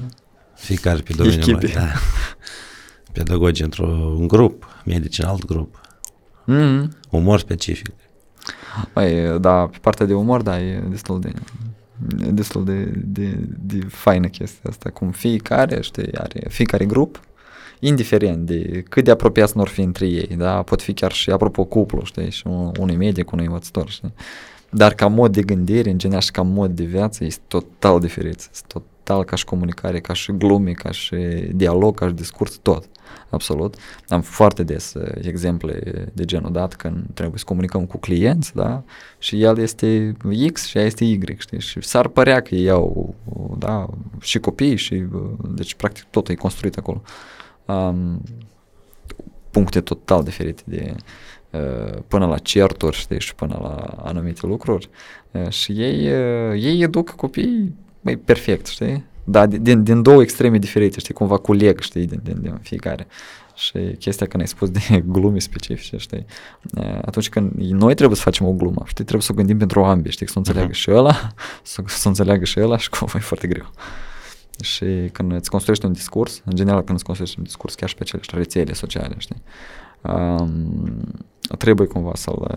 Fiecare 0.55 1.01
pe 1.01 1.13
domeniul 1.13 1.51
mai, 1.51 1.71
da 1.73 1.87
pedagogi 3.11 3.63
într-un 3.63 4.27
grup, 4.27 4.81
medici 4.85 5.19
în 5.19 5.25
alt 5.25 5.45
grup, 5.45 5.81
mm-hmm. 6.47 6.87
umor 7.09 7.39
specific. 7.39 7.93
Păi, 8.93 9.39
da, 9.39 9.65
pe 9.65 9.77
partea 9.81 10.05
de 10.05 10.13
umor, 10.13 10.41
da, 10.41 10.61
e 10.61 10.83
destul 10.89 11.19
de 11.19 11.31
destul 12.31 12.65
de, 12.65 12.83
de, 12.95 13.37
de 13.59 13.79
faină 13.89 14.27
chestia 14.27 14.69
asta, 14.69 14.89
cum 14.89 15.11
fiecare, 15.11 15.81
știi, 15.81 16.17
are 16.17 16.45
fiecare 16.49 16.85
grup, 16.85 17.19
indiferent 17.79 18.45
de 18.45 18.83
cât 18.89 19.03
de 19.03 19.11
apropiați 19.11 19.57
nu 19.57 19.63
fi 19.63 19.81
între 19.81 20.07
ei, 20.07 20.35
da, 20.37 20.61
pot 20.61 20.81
fi 20.81 20.93
chiar 20.93 21.11
și, 21.11 21.29
apropo, 21.29 21.63
cuplu, 21.63 22.03
știi, 22.03 22.31
și 22.31 22.47
un, 22.47 22.71
unui 22.79 22.95
medic, 22.95 23.31
unui 23.31 23.45
învățător, 23.45 23.89
știi, 23.89 24.13
dar 24.69 24.93
ca 24.93 25.07
mod 25.07 25.33
de 25.33 25.41
gândire, 25.41 25.89
în 25.89 25.97
general 25.97 26.21
și 26.21 26.31
ca 26.31 26.41
mod 26.41 26.71
de 26.71 26.83
viață, 26.83 27.23
este 27.23 27.41
total 27.47 27.99
diferit, 27.99 28.49
este 28.51 28.65
total 29.09 29.23
ca 29.23 29.35
și 29.35 29.45
comunicare, 29.45 29.99
ca 29.99 30.13
și 30.13 30.31
glume, 30.31 30.71
ca 30.71 30.91
și 30.91 31.15
dialog, 31.53 31.95
ca 31.95 32.07
și 32.07 32.13
discurs, 32.13 32.57
tot 32.61 32.85
absolut. 33.29 33.75
Am 34.07 34.21
foarte 34.21 34.63
des 34.63 34.93
uh, 34.93 35.11
exemple 35.21 35.81
de 36.13 36.25
genul 36.25 36.51
dat 36.51 36.75
când 36.75 37.05
trebuie 37.13 37.37
să 37.37 37.45
comunicăm 37.45 37.85
cu 37.85 37.97
clienți, 37.97 38.55
da? 38.55 38.83
Și 39.17 39.41
el 39.41 39.57
este 39.57 40.17
X 40.53 40.65
și 40.65 40.77
ea 40.77 40.83
este 40.83 41.03
Y, 41.03 41.19
știi? 41.37 41.59
Și 41.59 41.81
s-ar 41.81 42.07
părea 42.07 42.41
că 42.41 42.55
ei 42.55 42.69
au, 42.69 43.15
da, 43.57 43.87
și 44.19 44.39
copii 44.39 44.75
și, 44.75 44.93
uh, 44.93 45.21
deci 45.49 45.73
practic 45.73 46.03
totul 46.03 46.33
e 46.33 46.37
construit 46.37 46.77
acolo. 46.77 47.01
Um, 47.65 48.21
puncte 49.51 49.81
total 49.81 50.23
diferite 50.23 50.61
de 50.65 50.95
uh, 51.51 51.99
până 52.07 52.25
la 52.25 52.37
certuri, 52.37 52.97
știi, 52.97 53.19
și 53.19 53.35
până 53.35 53.59
la 53.61 54.03
anumite 54.03 54.45
lucruri. 54.45 54.89
Uh, 55.31 55.49
și 55.49 55.71
ei, 55.71 56.11
uh, 56.11 56.63
ei 56.63 56.81
educă 56.81 57.13
copiii, 57.15 57.75
băi, 58.01 58.17
perfect, 58.17 58.65
știi? 58.65 59.07
da, 59.31 59.45
din, 59.45 59.83
din 59.83 60.01
două 60.01 60.21
extreme 60.21 60.57
diferite, 60.57 60.99
știi, 60.99 61.13
cumva 61.13 61.37
culeg, 61.37 61.79
știi, 61.79 62.05
din, 62.05 62.19
din, 62.23 62.41
din 62.41 62.57
fiecare. 62.61 63.07
Și 63.55 63.79
chestia 63.99 64.27
când 64.27 64.41
ai 64.41 64.47
spus 64.47 64.69
de 64.69 64.79
glume 65.13 65.39
specifice, 65.39 65.97
știi, 65.97 66.25
atunci 67.01 67.29
când 67.29 67.51
noi 67.55 67.93
trebuie 67.93 68.17
să 68.17 68.23
facem 68.23 68.47
o 68.47 68.51
glumă, 68.51 68.81
știi, 68.85 69.03
trebuie 69.03 69.21
să 69.21 69.31
o 69.31 69.35
gândim 69.35 69.57
pentru 69.57 69.83
ambii, 69.83 70.11
știi, 70.11 70.27
să 70.27 70.33
o 70.35 70.39
înțeleagă 70.39 70.71
uh-huh. 70.71 70.75
și 70.75 70.91
ăla, 70.91 71.33
să, 71.63 71.83
să 71.85 72.01
o 72.05 72.09
înțeleagă 72.09 72.45
și 72.45 72.59
ăla 72.59 72.77
și 72.77 72.89
cumva 72.89 73.13
e 73.17 73.21
foarte 73.21 73.47
greu. 73.47 73.71
Și 74.61 75.09
când 75.11 75.31
îți 75.31 75.49
construiești 75.49 75.85
un 75.85 75.91
discurs, 75.91 76.41
în 76.45 76.55
general 76.55 76.81
când 76.81 76.97
îți 76.97 77.03
construiești 77.03 77.39
un 77.39 77.45
discurs, 77.45 77.75
chiar 77.75 77.89
și 77.89 77.95
pe 77.95 78.03
acele 78.03 78.21
rețele 78.31 78.73
sociale, 78.73 79.15
știi, 79.17 79.41
um, 80.01 81.03
trebuie 81.57 81.87
cumva 81.87 82.11
să-l, 82.13 82.51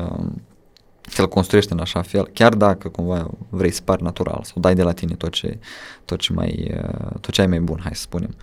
să-l 1.13 1.29
construiești 1.29 1.73
în 1.73 1.79
așa 1.79 2.03
fel, 2.03 2.27
chiar 2.33 2.55
dacă 2.55 2.89
cumva 2.89 3.31
vrei 3.49 3.71
să 3.71 3.81
pari 3.85 4.03
natural, 4.03 4.41
sau 4.43 4.61
dai 4.61 4.75
de 4.75 4.83
la 4.83 4.93
tine 4.93 5.15
tot 5.15 5.33
ce, 5.33 5.59
tot 6.05 6.19
ce, 6.19 6.33
mai, 6.33 6.81
tot 7.21 7.31
ce 7.31 7.41
ai 7.41 7.47
mai 7.47 7.61
bun, 7.61 7.79
hai 7.83 7.95
să 7.95 8.01
spunem. 8.01 8.35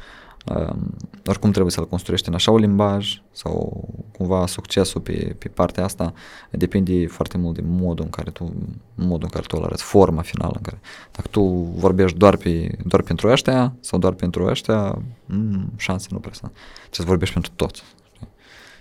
Um, 0.46 0.96
oricum 1.26 1.52
trebuie 1.52 1.72
să-l 1.72 1.88
construiești 1.88 2.28
în 2.28 2.34
așa 2.34 2.52
un 2.52 2.60
limbaj 2.60 3.22
sau 3.32 3.84
cumva 4.18 4.46
succesul 4.46 5.02
pe, 5.02 5.36
pe 5.38 5.48
partea 5.48 5.84
asta 5.84 6.14
depinde 6.52 7.08
foarte 7.08 7.38
mult 7.38 7.56
de 7.56 7.62
modul 7.66 8.06
în 8.06 8.12
care 8.12 8.32
tu, 8.32 8.54
modul 8.96 9.24
în 9.24 9.30
care 9.30 9.46
tu 9.48 9.58
îl 9.60 9.64
arăți, 9.64 9.84
forma 9.84 10.22
finală 10.22 10.54
în 10.56 10.62
care, 10.62 10.80
dacă 11.12 11.28
tu 11.28 11.42
vorbești 11.76 12.18
doar, 12.18 12.36
pe, 12.36 12.78
doar 12.86 13.02
pentru 13.02 13.30
ăștia 13.30 13.74
sau 13.80 14.00
doar 14.00 14.14
pentru 14.14 14.46
ăștia, 14.46 15.02
mm, 15.26 15.74
șanse 15.78 16.08
nu 16.12 16.20
prea 16.20 16.34
sunt. 16.34 16.52
Trebuie 16.52 16.92
să 16.92 17.04
vorbești 17.04 17.34
pentru 17.34 17.52
toți. 17.56 17.84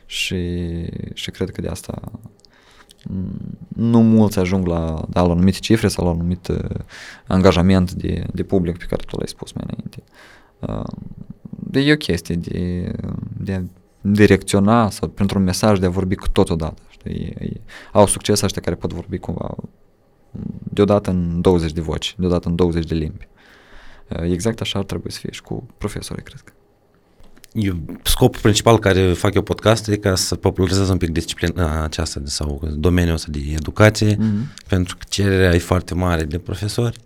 Și, 0.06 0.64
și 1.12 1.30
cred 1.30 1.50
că 1.50 1.60
de 1.60 1.68
asta 1.68 1.98
mm, 2.12 2.30
nu 3.68 4.02
mulți 4.02 4.38
ajung 4.38 4.66
la, 4.66 5.04
la 5.12 5.20
anumite 5.20 5.58
cifre 5.58 5.88
sau 5.88 6.04
la 6.04 6.10
anumit 6.10 6.48
uh, 6.48 6.58
angajament 7.26 7.92
de, 7.92 8.24
de 8.32 8.42
public 8.42 8.78
pe 8.78 8.84
care 8.84 9.02
tu 9.06 9.16
l-ai 9.16 9.28
spus 9.28 9.52
mai 9.52 9.64
înainte. 9.66 10.02
Uh, 11.72 11.86
e 11.86 11.92
o 11.92 11.96
chestie 11.96 12.34
de, 12.34 12.92
de 13.36 13.52
a 13.52 13.62
direcționa 14.00 14.90
sau 14.90 15.08
pentru 15.08 15.38
un 15.38 15.44
mesaj 15.44 15.78
de 15.78 15.86
a 15.86 15.90
vorbi 15.90 16.14
cu 16.14 16.28
totodată. 16.28 16.82
Știi? 16.88 17.34
E, 17.38 17.44
e, 17.44 17.60
au 17.92 18.06
succes 18.06 18.40
ăștia 18.40 18.62
care 18.62 18.76
pot 18.76 18.92
vorbi 18.92 19.18
cumva 19.18 19.54
deodată 20.72 21.10
în 21.10 21.40
20 21.40 21.72
de 21.72 21.80
voci, 21.80 22.14
deodată 22.18 22.48
în 22.48 22.54
20 22.54 22.86
de 22.86 22.94
limbi. 22.94 23.28
Exact 24.08 24.60
așa 24.60 24.78
ar 24.78 24.84
trebui 24.84 25.12
să 25.12 25.18
fie 25.18 25.30
și 25.32 25.42
cu 25.42 25.66
profesorii, 25.78 26.22
cred 26.22 26.40
că. 26.40 26.52
Eu, 27.60 27.76
scopul 28.02 28.40
principal 28.40 28.78
care 28.78 29.12
fac 29.12 29.34
eu 29.34 29.42
podcast 29.42 29.88
e 29.88 29.96
ca 29.96 30.14
să 30.14 30.34
popularizez 30.34 30.88
un 30.88 30.96
pic 30.96 31.10
disciplina 31.10 31.82
aceasta 31.82 32.20
sau 32.24 32.68
domeniul 32.74 33.14
ăsta 33.14 33.28
de 33.30 33.38
educație, 33.52 34.14
mm-hmm. 34.14 34.66
pentru 34.68 34.96
că 34.96 35.04
cererea 35.08 35.54
e 35.54 35.58
foarte 35.58 35.94
mare 35.94 36.24
de 36.24 36.38
profesori, 36.38 36.98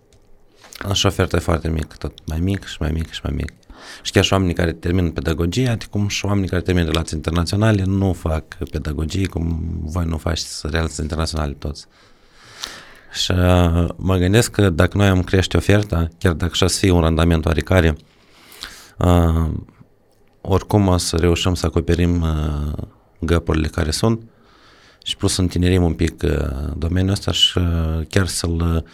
așa 0.89 1.07
oferta 1.07 1.37
e 1.37 1.39
foarte 1.39 1.69
mică, 1.69 1.95
tot 1.97 2.13
mai 2.25 2.39
mic 2.39 2.65
și 2.65 2.77
mai 2.79 2.91
mic 2.91 3.11
și 3.11 3.19
mai 3.23 3.33
mic. 3.35 3.53
Și 4.01 4.11
chiar 4.11 4.23
și 4.23 4.33
oamenii 4.33 4.53
care 4.53 4.71
termină 4.71 5.09
pedagogie, 5.09 5.67
adică 5.67 5.87
cum 5.91 6.07
și 6.07 6.25
oamenii 6.25 6.49
care 6.49 6.61
termină 6.61 6.85
relații 6.85 7.15
internaționale 7.15 7.83
nu 7.85 8.13
fac 8.13 8.43
pedagogie 8.71 9.27
cum 9.27 9.63
voi 9.81 10.05
nu 10.05 10.17
faceți 10.17 10.67
relații 10.69 11.03
internaționale 11.03 11.53
toți. 11.53 11.85
Și 13.13 13.31
uh, 13.31 13.89
mă 13.95 14.17
gândesc 14.17 14.51
că 14.51 14.69
dacă 14.69 14.97
noi 14.97 15.07
am 15.07 15.23
crește 15.23 15.57
oferta, 15.57 16.07
chiar 16.17 16.33
dacă 16.33 16.53
și 16.53 16.67
să 16.67 16.77
fie 16.79 16.91
un 16.91 17.01
randament 17.01 17.45
oarecare, 17.45 17.97
uh, 18.97 19.49
oricum 20.45 20.87
o 20.87 20.97
să 20.97 21.15
reușim 21.15 21.53
să 21.53 21.65
acoperim 21.65 22.21
uh, 22.21 22.83
găpurile 23.19 23.67
care 23.67 23.91
sunt 23.91 24.21
și 25.03 25.17
plus 25.17 25.33
să 25.33 25.41
întinerim 25.41 25.83
un 25.83 25.93
pic 25.93 26.23
uh, 26.23 26.73
domeniul 26.77 27.11
ăsta 27.11 27.31
și 27.31 27.57
uh, 27.57 28.05
chiar 28.09 28.27
să-l 28.27 28.85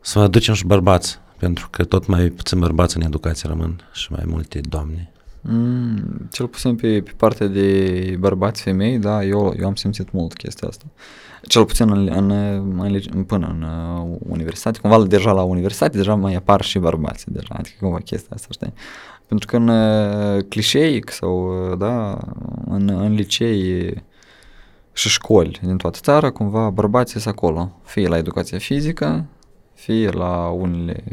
să 0.00 0.18
aducem 0.18 0.54
și 0.54 0.66
bărbați 0.66 1.18
pentru 1.38 1.68
că 1.70 1.84
tot 1.84 2.06
mai 2.06 2.28
puțin 2.28 2.58
bărbați 2.58 2.96
în 2.96 3.02
educație 3.02 3.48
rămân 3.48 3.80
și 3.92 4.12
mai 4.12 4.24
multe 4.26 4.60
doamne. 4.68 5.12
Mm, 5.40 6.28
cel 6.32 6.46
puțin 6.46 6.76
pe, 6.76 7.00
pe 7.02 7.12
partea 7.16 7.46
de 7.46 8.16
bărbați 8.18 8.62
femei, 8.62 8.98
da, 8.98 9.24
eu, 9.24 9.54
eu 9.58 9.66
am 9.66 9.74
simțit 9.74 10.12
mult 10.12 10.34
chestia 10.34 10.68
asta. 10.68 10.84
Cel 11.42 11.64
puțin 11.64 11.90
în, 11.90 12.08
în, 12.08 12.30
în, 13.14 13.24
până 13.24 13.46
în 13.46 13.62
uh, 13.62 14.16
universitate, 14.28 14.78
cumva 14.78 15.04
deja 15.04 15.32
la 15.32 15.42
universitate, 15.42 15.96
deja 15.96 16.14
mai 16.14 16.34
apar 16.34 16.62
și 16.62 16.78
bărbați, 16.78 17.24
deja, 17.28 17.54
adică 17.56 17.76
cumva 17.80 17.98
chestia 17.98 18.30
asta, 18.34 18.48
știi? 18.50 18.72
Pentru 19.28 19.46
că 19.46 19.56
în 19.56 19.68
uh, 19.68 20.44
clișeic 20.48 21.10
sau, 21.10 21.68
uh, 21.70 21.78
da, 21.78 22.18
în, 22.64 22.88
în 22.88 23.12
licei 23.14 23.94
și 24.92 25.08
școli 25.08 25.60
din 25.62 25.76
toată 25.76 25.98
țara, 26.02 26.30
cumva 26.30 26.70
bărbații 26.70 27.20
sunt 27.20 27.34
acolo, 27.34 27.80
fie 27.84 28.08
la 28.08 28.16
educația 28.16 28.58
fizică, 28.58 29.24
fie 29.74 30.10
la 30.10 30.48
unele, 30.48 31.04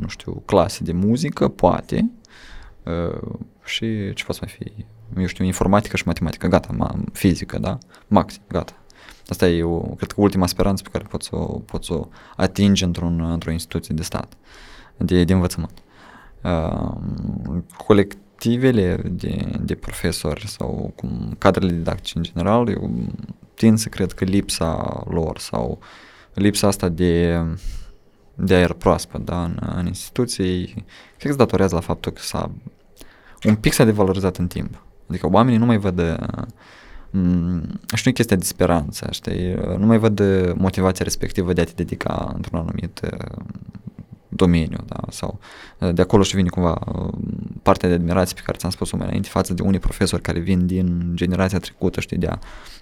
nu 0.00 0.08
știu, 0.08 0.42
clase 0.46 0.84
de 0.84 0.92
muzică, 0.92 1.48
poate, 1.48 2.10
uh, 2.84 3.30
și 3.64 4.12
ce 4.14 4.24
poate 4.24 4.40
mai 4.40 4.54
fi, 4.58 4.84
eu 5.20 5.26
știu, 5.26 5.44
informatică 5.44 5.96
și 5.96 6.06
matematică, 6.06 6.46
gata, 6.46 6.68
ma, 6.76 6.94
fizică, 7.12 7.58
da, 7.58 7.78
maxim, 8.08 8.42
gata. 8.48 8.72
Asta 9.28 9.48
e, 9.48 9.56
eu, 9.56 9.94
cred 9.96 10.12
că, 10.12 10.20
ultima 10.20 10.46
speranță 10.46 10.82
pe 10.82 10.88
care 10.92 11.04
pot 11.04 11.22
să 11.22 11.36
o, 11.36 11.44
pot 11.44 11.84
să 11.84 11.92
o 11.92 12.08
atingi 12.36 12.84
într-un, 12.84 13.20
într-o 13.20 13.50
instituție 13.50 13.94
de 13.94 14.02
stat, 14.02 14.32
de, 14.96 15.24
de 15.24 15.32
învățământ. 15.32 15.82
Uh, 16.42 16.92
colectivele 17.86 18.96
de, 19.10 19.58
de 19.60 19.74
profesori 19.74 20.46
sau 20.46 20.92
cum 20.96 21.34
cadrele 21.38 21.72
didactice 21.72 22.12
în 22.16 22.22
general, 22.22 22.68
eu 22.68 22.90
tind 23.54 23.78
să 23.78 23.88
cred 23.88 24.12
că 24.12 24.24
lipsa 24.24 25.02
lor 25.08 25.38
sau 25.38 25.78
lipsa 26.34 26.66
asta 26.66 26.88
de 26.88 27.44
de 28.34 28.54
aer 28.54 28.72
proaspăt 28.72 29.24
da, 29.24 29.44
în, 29.44 29.58
în 29.76 29.86
instituții, 29.86 30.64
cred 30.66 30.86
că 31.18 31.30
se 31.30 31.36
datorează 31.36 31.74
la 31.74 31.80
faptul 31.80 32.12
că 32.12 32.20
s-a 32.20 32.50
un 33.44 33.54
pic 33.54 33.72
s-a 33.72 33.84
devalorizat 33.84 34.36
în 34.36 34.46
timp. 34.46 34.82
Adică 35.08 35.28
oamenii 35.30 35.58
nu 35.58 35.66
mai 35.66 35.78
văd 35.78 36.18
mm, 37.10 37.80
și 37.94 38.02
nu 38.04 38.10
e 38.10 38.12
chestia 38.12 38.36
de 38.36 38.44
speranță, 38.44 39.08
știi? 39.10 39.54
Nu 39.78 39.86
mai 39.86 39.98
văd 39.98 40.22
motivația 40.54 41.04
respectivă 41.04 41.52
de 41.52 41.60
a 41.60 41.64
te 41.64 41.72
dedica 41.74 42.32
într-un 42.34 42.58
anumit 42.58 43.00
domeniu, 44.44 44.78
da? 44.86 45.00
Sau 45.08 45.38
de 45.92 46.02
acolo 46.02 46.22
și 46.22 46.36
vine 46.36 46.48
cumva 46.48 46.78
partea 47.62 47.88
de 47.88 47.94
admirație 47.94 48.34
pe 48.34 48.42
care 48.44 48.58
ți-am 48.58 48.70
spus-o 48.70 48.96
mai 48.96 49.06
înainte 49.06 49.28
față 49.28 49.54
de 49.54 49.62
unii 49.62 49.78
profesori 49.78 50.22
care 50.22 50.38
vin 50.38 50.66
din 50.66 51.12
generația 51.14 51.58
trecută, 51.58 52.00
știi, 52.00 52.16
de 52.16 52.26
a, 52.26 52.38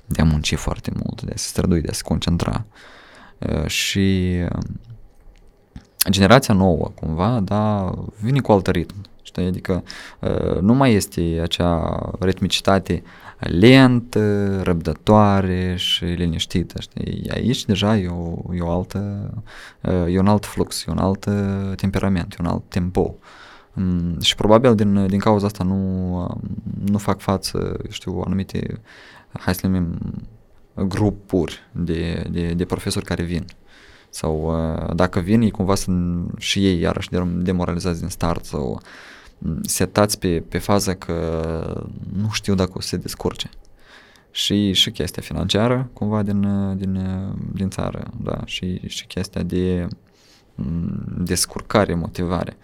de 0.07 0.21
a 0.21 0.25
munci 0.25 0.55
foarte 0.55 0.91
mult, 0.95 1.23
de 1.23 1.31
a 1.35 1.37
se 1.37 1.49
strădui, 1.49 1.81
de 1.81 1.89
a 1.91 1.93
se 1.93 2.03
concentra. 2.03 2.65
Și 3.67 4.37
generația 6.11 6.55
nouă, 6.55 6.91
cumva, 6.95 7.41
da, 7.41 7.93
vine 8.21 8.41
cu 8.41 8.53
alt 8.53 8.67
ritm. 8.67 8.95
Știi? 9.23 9.47
Adică 9.47 9.83
uh, 10.21 10.61
nu 10.61 10.75
mai 10.75 10.93
este 10.93 11.39
acea 11.43 12.01
ritmicitate 12.21 13.03
lentă, 13.39 14.61
răbdătoare 14.63 15.75
și 15.77 16.05
liniștită. 16.05 16.81
Știi? 16.81 17.31
Aici 17.31 17.65
deja 17.65 17.97
e, 17.97 18.09
o, 18.09 18.55
e, 18.55 18.61
o 18.61 18.71
altă, 18.71 19.31
uh, 19.81 20.15
e 20.15 20.19
un 20.19 20.27
alt 20.27 20.45
flux, 20.45 20.85
e 20.87 20.91
un 20.91 20.99
alt 20.99 21.25
uh, 21.25 21.77
temperament, 21.77 22.33
e 22.33 22.37
un 22.41 22.47
alt 22.47 22.63
tempo. 22.69 23.15
Um, 23.75 24.21
și 24.21 24.35
probabil 24.35 24.75
din, 24.75 25.07
din 25.07 25.19
cauza 25.19 25.47
asta 25.47 25.65
nu, 25.65 26.15
um, 26.21 26.41
nu 26.85 26.99
fac 26.99 27.21
față, 27.21 27.77
știu, 27.89 28.23
anumite, 28.25 28.81
hai 29.33 29.55
să 29.55 29.67
numim, 29.67 29.99
grupuri 30.75 31.69
de, 31.73 32.27
de, 32.31 32.53
de 32.53 32.65
profesori 32.65 33.05
care 33.05 33.23
vin. 33.23 33.45
Uh, 33.49 33.67
sau 34.11 34.53
uh, 34.87 34.95
dacă 34.95 35.21
vin, 35.21 35.41
ei 35.41 35.51
cumva 35.51 35.75
sunt 35.75 36.31
și 36.39 36.67
ei 36.67 36.81
iarăși 36.81 37.09
demoralizați 37.37 38.01
din 38.01 38.09
start 38.09 38.45
sau 38.45 38.69
mm, 38.69 38.81
setați 39.63 40.19
pe, 40.19 40.41
pe 40.49 40.59
fază 40.59 40.95
că 40.95 41.89
nu 42.13 42.29
știu 42.33 42.55
dacă 42.55 42.73
o 42.75 42.81
să 42.81 42.89
se 42.89 42.97
descurce. 42.97 43.51
Și, 44.31 44.73
și 44.73 44.91
chestia 44.91 45.23
financiară, 45.23 45.91
cumva, 45.93 46.23
din, 46.23 46.41
din, 46.77 46.99
din 47.53 47.71
țară, 47.71 48.11
da, 48.23 48.41
și, 48.45 48.89
și 48.89 49.07
chestia 49.07 49.43
de 49.43 49.87
mm, 50.55 51.05
descurcare, 51.19 51.95
motivare. 51.95 52.57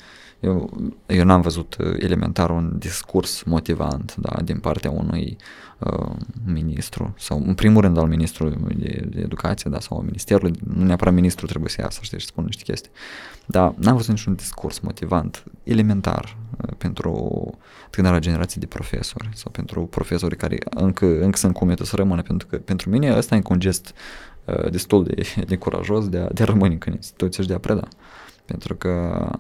Eu, 0.45 0.71
eu 1.07 1.25
n-am 1.25 1.41
văzut 1.41 1.77
uh, 1.77 1.95
elementar 1.99 2.51
un 2.51 2.73
discurs 2.79 3.43
motivant 3.43 4.15
da, 4.17 4.43
din 4.43 4.59
partea 4.59 4.91
unui 4.91 5.37
uh, 5.79 6.11
ministru 6.45 7.15
sau 7.19 7.43
în 7.47 7.55
primul 7.55 7.81
rând 7.81 7.99
al 7.99 8.09
ministrului 8.09 8.57
de, 8.77 9.07
de 9.09 9.21
educație 9.21 9.71
da, 9.71 9.81
sau 9.81 10.01
ministerul, 10.01 10.51
nu 10.75 10.85
neapărat 10.85 11.15
ministrul 11.15 11.49
trebuie 11.49 11.71
să 11.71 11.81
iasă 11.81 12.01
știi, 12.03 12.19
și 12.19 12.27
spună 12.27 12.47
niște 12.47 12.63
chestii. 12.63 12.91
Dar 13.47 13.75
n-am 13.77 13.97
văzut 13.97 14.11
niciun 14.11 14.35
discurs 14.35 14.79
motivant, 14.79 15.45
elementar 15.63 16.37
uh, 16.57 16.75
pentru 16.79 17.51
tânăra 17.91 18.19
generație 18.19 18.61
de 18.61 18.67
profesori 18.67 19.29
sau 19.35 19.51
pentru 19.51 19.87
profesori 19.87 20.37
care 20.37 20.59
încă, 20.71 21.07
încă 21.07 21.39
sunt 21.39 21.55
cumetă 21.55 21.85
să 21.85 21.97
rămână, 21.97 22.23
pentru 22.23 22.47
că 22.47 22.57
pentru 22.57 22.91
mine 22.91 23.17
ăsta 23.17 23.35
e 23.35 23.37
un 23.37 23.43
congest 23.43 23.95
uh, 24.45 24.71
destul 24.71 25.05
de, 25.05 25.23
de 25.47 25.57
curajos 25.57 26.09
de 26.09 26.19
a, 26.19 26.29
de 26.29 26.43
a 26.43 26.47
rămâne 26.47 26.79
în 26.87 26.93
instituție 26.93 27.43
și 27.43 27.49
de 27.49 27.55
a 27.55 27.59
preda. 27.59 27.89
Pentru 28.45 28.75
că 28.75 29.27
uh, 29.31 29.39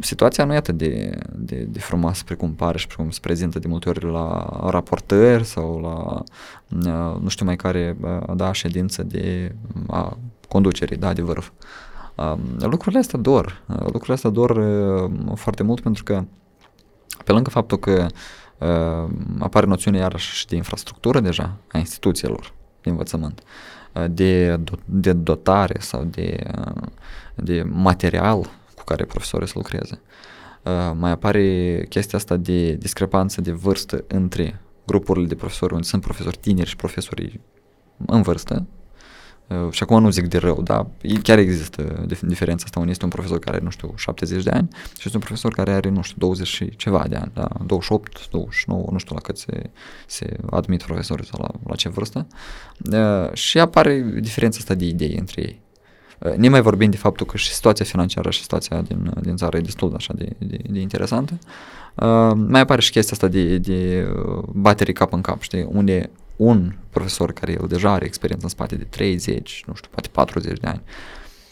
situația 0.00 0.44
nu 0.44 0.52
e 0.52 0.56
atât 0.56 0.76
de, 0.76 1.18
de, 1.34 1.56
de 1.56 1.78
frumoasă 1.78 2.22
precum 2.24 2.54
pare 2.54 2.78
și 2.78 2.86
precum 2.86 3.10
se 3.10 3.18
prezintă 3.22 3.58
de 3.58 3.68
multe 3.68 3.88
ori 3.88 4.04
la 4.04 4.58
raportări 4.70 5.44
sau 5.44 5.80
la 5.80 6.22
nu 7.20 7.28
știu 7.28 7.44
mai 7.44 7.56
care 7.56 7.96
da, 8.34 8.52
ședință 8.52 9.02
de 9.02 9.54
a 9.86 10.16
conducerii, 10.48 10.96
da, 10.96 11.12
de 11.12 11.22
vârf. 11.22 11.50
Uh, 12.14 12.34
lucrurile 12.58 12.98
astea 13.00 13.18
dor. 13.18 13.62
Uh, 13.66 13.76
lucrurile 13.80 14.14
astea 14.14 14.30
dor 14.30 14.50
uh, 14.50 15.10
foarte 15.34 15.62
mult 15.62 15.80
pentru 15.80 16.02
că 16.02 16.24
pe 17.24 17.32
lângă 17.32 17.50
faptul 17.50 17.78
că 17.78 18.06
uh, 18.58 19.10
apare 19.38 19.66
noțiunea 19.66 20.00
iarăși 20.00 20.34
și 20.34 20.46
de 20.46 20.56
infrastructură 20.56 21.20
deja 21.20 21.56
a 21.72 21.78
instituțiilor 21.78 22.52
de 22.82 22.90
învățământ, 22.90 23.42
uh, 23.92 24.04
de, 24.10 24.60
de 24.84 25.12
dotare 25.12 25.76
sau 25.78 26.04
de, 26.04 26.50
uh, 26.58 26.82
de 27.34 27.62
material 27.62 28.38
cu 28.38 28.50
care 28.86 29.04
profesorii 29.04 29.48
să 29.48 29.52
lucreze. 29.56 30.00
Uh, 30.62 30.92
mai 30.94 31.10
apare 31.10 31.86
chestia 31.88 32.18
asta 32.18 32.36
de 32.36 32.72
discrepanță 32.72 33.40
de 33.40 33.52
vârstă 33.52 34.04
între 34.06 34.60
grupurile 34.86 35.26
de 35.26 35.34
profesori 35.34 35.72
unde 35.72 35.86
sunt 35.86 36.02
profesori 36.02 36.36
tineri 36.40 36.68
și 36.68 36.76
profesorii 36.76 37.40
în 38.06 38.22
vârstă, 38.22 38.66
Uh, 39.48 39.70
și 39.70 39.82
acum 39.82 40.02
nu 40.02 40.10
zic 40.10 40.26
de 40.26 40.38
rău, 40.38 40.62
dar 40.62 40.86
chiar 41.22 41.38
există 41.38 42.06
diferența 42.20 42.64
asta. 42.64 42.78
Unde 42.78 42.90
este 42.90 43.04
un 43.04 43.10
profesor 43.10 43.38
care 43.38 43.56
are, 43.56 43.64
nu 43.64 43.70
știu, 43.70 43.92
70 43.96 44.42
de 44.42 44.50
ani 44.50 44.68
și 44.72 45.02
este 45.04 45.16
un 45.16 45.22
profesor 45.22 45.52
care 45.52 45.72
are, 45.72 45.88
nu 45.88 46.02
știu, 46.02 46.16
20 46.18 46.46
și 46.46 46.76
ceva 46.76 47.04
de 47.08 47.16
ani, 47.16 47.30
da? 47.34 47.48
28, 47.66 48.28
29, 48.30 48.88
nu 48.90 48.98
știu 48.98 49.14
la 49.14 49.20
cât 49.20 49.38
se, 49.38 49.70
se 50.06 50.36
admit 50.50 50.82
profesorii 50.82 51.26
sau 51.26 51.40
la, 51.42 51.50
la 51.66 51.74
ce 51.74 51.88
vârstă. 51.88 52.26
Uh, 52.92 53.32
și 53.32 53.58
apare 53.58 54.00
diferența 54.20 54.58
asta 54.60 54.74
de 54.74 54.84
idei 54.84 55.16
între 55.18 55.42
ei. 55.42 55.60
Uh, 56.18 56.34
ne 56.34 56.48
mai 56.48 56.60
vorbim 56.60 56.90
de 56.90 56.96
faptul 56.96 57.26
că 57.26 57.36
și 57.36 57.52
situația 57.52 57.84
financiară 57.84 58.30
și 58.30 58.40
situația 58.40 58.80
din, 58.80 59.12
din 59.22 59.36
țară 59.36 59.56
e 59.56 59.60
destul 59.60 59.88
de 59.88 59.94
așa 59.96 60.12
de, 60.12 60.28
de, 60.38 60.58
de 60.70 60.80
interesantă. 60.80 61.38
Uh, 61.94 62.32
mai 62.48 62.60
apare 62.60 62.80
și 62.80 62.90
chestia 62.90 63.12
asta 63.12 63.28
de, 63.28 63.58
de 63.58 64.08
baterii 64.52 64.92
cap 64.92 65.12
în 65.12 65.20
cap, 65.20 65.40
știi, 65.40 65.66
unde 65.70 66.10
un 66.36 66.72
profesor 66.90 67.32
care 67.32 67.52
el 67.52 67.66
deja 67.68 67.92
are 67.92 68.04
experiență 68.04 68.44
în 68.44 68.50
spate 68.50 68.76
de 68.76 68.84
30, 68.84 69.62
nu 69.66 69.74
știu, 69.74 69.90
poate 69.90 70.08
40 70.12 70.58
de 70.58 70.66
ani, 70.66 70.82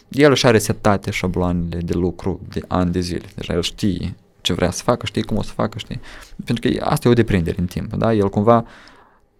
el 0.08 0.30
își 0.30 0.46
are 0.46 0.58
setate 0.58 1.10
șabloanele 1.10 1.80
de 1.80 1.92
lucru 1.92 2.40
de 2.48 2.62
ani 2.68 2.92
de 2.92 3.00
zile. 3.00 3.26
Deja 3.34 3.52
el 3.52 3.62
știe 3.62 4.14
ce 4.40 4.52
vrea 4.52 4.70
să 4.70 4.82
facă, 4.82 5.06
știe 5.06 5.22
cum 5.22 5.36
o 5.36 5.42
să 5.42 5.52
facă, 5.52 5.78
știe. 5.78 6.00
Pentru 6.44 6.70
că 6.70 6.84
asta 6.84 7.08
e 7.08 7.10
o 7.10 7.14
deprindere 7.14 7.56
în 7.60 7.66
timp, 7.66 7.92
da? 7.92 8.14
El 8.14 8.28
cumva, 8.28 8.64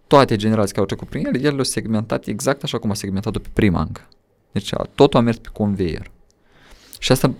toate 0.07 0.35
generații 0.35 0.69
care 0.73 0.79
au 0.79 0.85
trecut 0.85 1.07
prin 1.07 1.25
el, 1.25 1.45
el 1.45 1.55
le-a 1.55 1.63
segmentat 1.63 2.25
exact 2.25 2.63
așa 2.63 2.77
cum 2.77 2.89
a 2.89 2.93
segmentat-o 2.93 3.39
pe 3.39 3.49
prima 3.53 3.81
încă. 3.81 4.01
Deci 4.55 4.73
totul 4.95 5.19
a 5.19 5.23
mers 5.23 5.37
pe 5.37 5.49
conveier. 5.53 6.11
Și 6.99 7.11
asta 7.11 7.33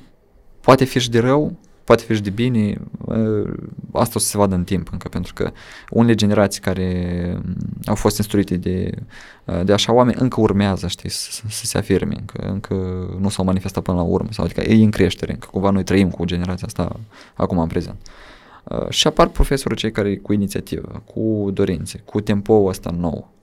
poate 0.61 0.83
fi 0.83 0.99
și 0.99 1.09
de 1.09 1.19
rău, 1.19 1.57
poate 1.83 2.03
fi 2.03 2.13
și 2.13 2.21
de 2.21 2.29
bine, 2.29 2.81
asta 3.93 4.13
o 4.15 4.19
să 4.19 4.27
se 4.27 4.37
vadă 4.37 4.55
în 4.55 4.63
timp 4.63 4.89
încă, 4.91 5.07
pentru 5.07 5.33
că 5.33 5.51
unele 5.89 6.15
generații 6.15 6.61
care 6.61 7.39
mm, 7.43 7.55
au 7.85 7.95
fost 7.95 8.17
instruite 8.17 8.57
de, 8.57 8.91
de 9.63 9.73
așa 9.73 9.93
oameni 9.93 10.17
încă 10.19 10.41
urmează, 10.41 10.87
știi, 10.87 11.09
să, 11.09 11.41
să 11.47 11.65
se 11.65 11.77
afirme, 11.77 12.15
încă, 12.19 12.47
încă 12.47 12.75
nu 13.19 13.29
s-au 13.29 13.45
manifestat 13.45 13.83
până 13.83 13.97
la 13.97 14.03
urmă, 14.03 14.29
sau 14.31 14.45
adică 14.45 14.61
e 14.61 14.83
în 14.83 14.91
creștere, 14.91 15.31
încă 15.31 15.47
cumva 15.51 15.69
noi 15.69 15.83
trăim 15.83 16.09
cu 16.09 16.25
generația 16.25 16.67
asta 16.67 16.99
acum 17.33 17.59
în 17.59 17.67
prezent. 17.67 17.97
Și 18.89 19.07
apar 19.07 19.27
profesorii 19.27 19.77
cei 19.77 19.91
care 19.91 20.17
cu 20.17 20.33
inițiativă, 20.33 21.03
cu 21.05 21.49
dorințe, 21.53 22.01
cu 22.05 22.21
tempo 22.21 22.53
ăsta 22.53 22.89
nou. 22.97 23.33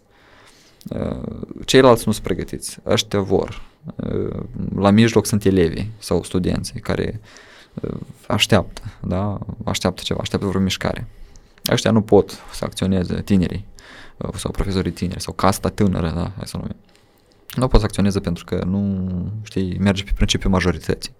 Ceilalți 1.65 2.03
nu 2.07 2.13
sunt 2.13 2.25
pregătiți, 2.25 2.79
ăștia 2.87 3.21
vor. 3.21 3.63
La 4.75 4.91
mijloc 4.91 5.27
sunt 5.27 5.45
elevii 5.45 5.91
sau 5.99 6.23
studenții 6.23 6.81
care 6.81 7.21
uh, 7.75 7.97
așteaptă, 8.27 8.83
da? 9.01 9.39
așteaptă 9.65 10.03
ceva, 10.05 10.21
așteaptă 10.23 10.47
vreo 10.47 10.61
mișcare. 10.61 11.07
Ăștia 11.71 11.91
nu 11.91 12.03
pot 12.03 12.31
să 12.53 12.65
acționeze 12.65 13.21
tinerii 13.21 13.65
uh, 14.17 14.35
sau 14.35 14.51
profesorii 14.51 14.91
tineri 14.91 15.23
sau 15.23 15.33
casta 15.33 15.69
tânără, 15.69 16.13
da? 16.15 16.33
hai 16.37 16.47
să 16.47 16.57
numim. 16.57 16.77
Nu 17.57 17.69
pot 17.69 17.81
să 17.81 17.87
acționeze 17.87 18.21
pentru 18.21 18.45
că 18.45 18.65
nu, 18.65 19.09
știi, 19.43 19.79
merge 19.79 20.03
pe 20.03 20.11
principiul 20.15 20.53
majorității. 20.53 21.13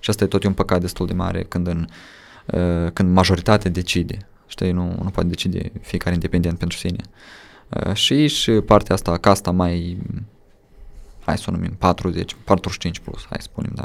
Și 0.00 0.10
asta 0.10 0.24
e 0.24 0.26
tot 0.26 0.44
un 0.44 0.52
păcat 0.52 0.80
destul 0.80 1.06
de 1.06 1.12
mare 1.12 1.42
când, 1.42 1.66
în, 1.66 1.86
uh, 2.46 2.90
când 2.92 3.12
majoritatea 3.12 3.70
decide. 3.70 4.26
Știi, 4.46 4.72
nu, 4.72 4.86
nu 5.02 5.10
poate 5.10 5.28
decide 5.28 5.72
fiecare 5.80 6.14
independent 6.14 6.58
pentru 6.58 6.78
sine. 6.78 7.00
Uh, 7.00 7.41
și 7.92 8.26
și 8.26 8.50
partea 8.50 8.94
asta, 8.94 9.18
casta 9.18 9.50
mai 9.50 9.98
hai 11.24 11.38
să 11.38 11.44
o 11.48 11.52
numim 11.52 11.74
40, 11.78 12.36
45 12.44 12.98
plus, 12.98 13.26
hai 13.28 13.38
să 13.40 13.48
spunem, 13.50 13.72
da. 13.74 13.84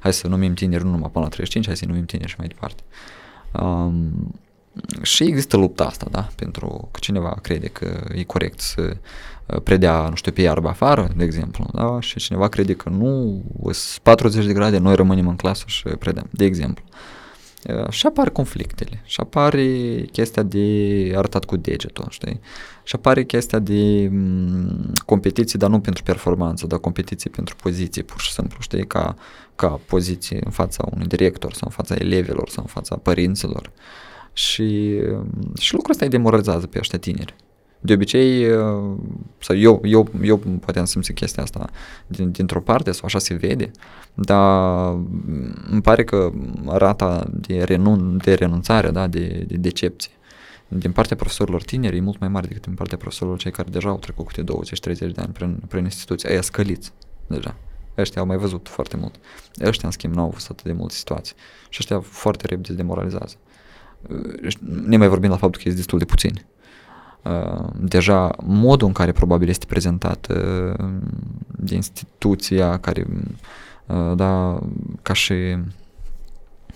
Hai 0.00 0.12
să 0.12 0.28
numim 0.28 0.54
tineri 0.54 0.84
nu 0.84 0.90
numai 0.90 1.10
până 1.10 1.24
la 1.24 1.30
35, 1.30 1.66
hai 1.66 1.76
să 1.76 1.84
numim 1.86 2.04
tineri 2.04 2.30
și 2.30 2.36
mai 2.38 2.46
departe. 2.46 2.82
Um, 3.52 4.34
și 5.02 5.22
există 5.22 5.56
lupta 5.56 5.84
asta, 5.84 6.06
da, 6.10 6.28
pentru 6.36 6.88
că 6.92 6.98
cineva 7.00 7.38
crede 7.42 7.66
că 7.66 8.04
e 8.14 8.22
corect 8.22 8.60
să 8.60 8.96
uh, 9.46 9.60
predea, 9.62 10.08
nu 10.08 10.14
știu, 10.14 10.32
pe 10.32 10.42
iarbă 10.42 10.68
afară, 10.68 11.10
de 11.16 11.24
exemplu, 11.24 11.66
da, 11.72 12.00
și 12.00 12.18
cineva 12.18 12.48
crede 12.48 12.74
că 12.74 12.88
nu, 12.88 13.42
40 14.02 14.46
de 14.46 14.52
grade, 14.52 14.78
noi 14.78 14.94
rămânem 14.94 15.28
în 15.28 15.36
clasă 15.36 15.64
și 15.66 15.82
predăm, 15.82 16.28
de 16.30 16.44
exemplu. 16.44 16.84
Uh, 16.88 16.94
Uh, 16.94 17.15
și 17.90 18.06
apar 18.06 18.30
conflictele, 18.30 19.02
și 19.04 19.20
apare 19.20 20.00
chestia 20.12 20.42
de 20.42 21.12
arătat 21.16 21.44
cu 21.44 21.56
degetul, 21.56 22.06
știi? 22.08 22.40
Și 22.82 22.94
apare 22.94 23.24
chestia 23.24 23.58
de 23.58 24.08
mm, 24.10 24.92
competiție, 25.06 25.58
dar 25.58 25.70
nu 25.70 25.80
pentru 25.80 26.02
performanță, 26.02 26.66
dar 26.66 26.78
competiție 26.78 27.30
pentru 27.30 27.56
poziție, 27.56 28.02
pur 28.02 28.20
și 28.20 28.32
simplu, 28.32 28.56
știi? 28.60 28.86
Ca, 28.86 29.16
ca 29.54 29.80
poziție 29.86 30.40
în 30.44 30.50
fața 30.50 30.88
unui 30.92 31.06
director 31.06 31.52
sau 31.52 31.62
în 31.64 31.74
fața 31.74 31.94
elevilor 31.98 32.48
sau 32.48 32.62
în 32.62 32.70
fața 32.72 32.96
părinților. 32.96 33.70
Și, 34.32 34.98
mm, 35.12 35.52
și 35.58 35.74
lucrul 35.74 35.92
ăsta 35.92 36.04
îi 36.04 36.10
demoralizează 36.10 36.66
pe 36.66 36.78
ăștia 36.78 36.98
tineri 36.98 37.34
de 37.86 37.92
obicei, 37.92 38.50
uh, 38.50 38.96
sau 39.38 39.56
eu, 39.56 39.80
eu, 39.84 40.08
eu 40.22 40.36
poate 40.36 40.78
am 40.78 40.84
simțit 40.84 41.14
chestia 41.14 41.42
asta 41.42 41.70
din, 42.06 42.30
dintr-o 42.30 42.60
parte 42.60 42.92
sau 42.92 43.02
așa 43.04 43.18
se 43.18 43.34
vede, 43.34 43.70
dar 44.14 44.94
îmi 45.70 45.80
pare 45.82 46.04
că 46.04 46.32
rata 46.66 47.26
de, 47.32 47.62
renun, 47.62 48.20
de 48.24 48.34
renunțare, 48.34 48.90
da, 48.90 49.06
de, 49.06 49.44
de 49.46 49.56
decepție 49.56 50.10
din 50.68 50.92
partea 50.92 51.16
profesorilor 51.16 51.62
tineri 51.62 51.96
e 51.96 52.00
mult 52.00 52.18
mai 52.18 52.28
mare 52.28 52.46
decât 52.46 52.62
din 52.62 52.74
partea 52.74 52.96
profesorilor 52.96 53.38
cei 53.38 53.50
care 53.50 53.68
deja 53.70 53.88
au 53.88 53.98
trecut 53.98 54.26
câte 54.26 54.42
20-30 54.94 54.98
de 54.98 55.12
ani 55.16 55.32
prin, 55.32 55.62
prin 55.68 55.84
instituții. 55.84 56.28
Aia 56.28 56.40
scăliți 56.40 56.92
deja. 57.26 57.56
Ăștia 57.98 58.20
au 58.20 58.26
mai 58.26 58.36
văzut 58.36 58.68
foarte 58.68 58.96
mult. 58.96 59.14
Ăștia, 59.60 59.88
în 59.88 59.92
schimb, 59.92 60.14
nu 60.14 60.20
au 60.20 60.30
văzut 60.30 60.50
atât 60.50 60.64
de 60.64 60.72
multe 60.72 60.94
situații. 60.94 61.34
Și 61.68 61.78
ăștia 61.80 62.00
foarte 62.00 62.46
repede 62.46 62.68
se 62.68 62.74
demoralizează. 62.74 63.36
Ne 64.86 64.96
mai 64.96 65.08
vorbim 65.08 65.30
la 65.30 65.36
faptul 65.36 65.62
că 65.62 65.68
e 65.68 65.72
destul 65.72 65.98
de 65.98 66.04
puțini. 66.04 66.46
Uh, 67.26 67.64
deja 67.80 68.30
modul 68.44 68.86
în 68.86 68.92
care 68.92 69.12
probabil 69.12 69.48
este 69.48 69.66
prezentat 69.66 70.26
uh, 70.30 70.84
de 71.46 71.74
instituția 71.74 72.78
care, 72.78 73.06
uh, 73.86 74.12
da, 74.16 74.58
ca 75.02 75.12
și 75.12 75.34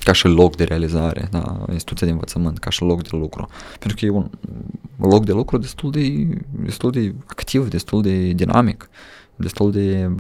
ca 0.05 0.13
și 0.13 0.27
loc 0.27 0.57
de 0.57 0.65
realizare, 0.65 1.29
da, 1.31 1.65
instituția 1.73 2.07
de 2.07 2.13
învățământ, 2.13 2.59
ca 2.59 2.71
și 2.71 2.83
loc 2.83 3.03
de 3.03 3.09
lucru. 3.13 3.49
Pentru 3.79 3.99
că 3.99 4.05
e 4.05 4.11
un 4.11 4.31
loc 4.97 5.25
de 5.25 5.33
lucru 5.33 5.59
destul 5.59 5.91
de, 5.91 6.29
destul 6.51 6.91
de 6.91 7.15
activ, 7.27 7.69
destul 7.69 8.03
de 8.03 8.31
dinamic, 8.33 8.91
destul 9.37 9.71
de, 9.71 10.11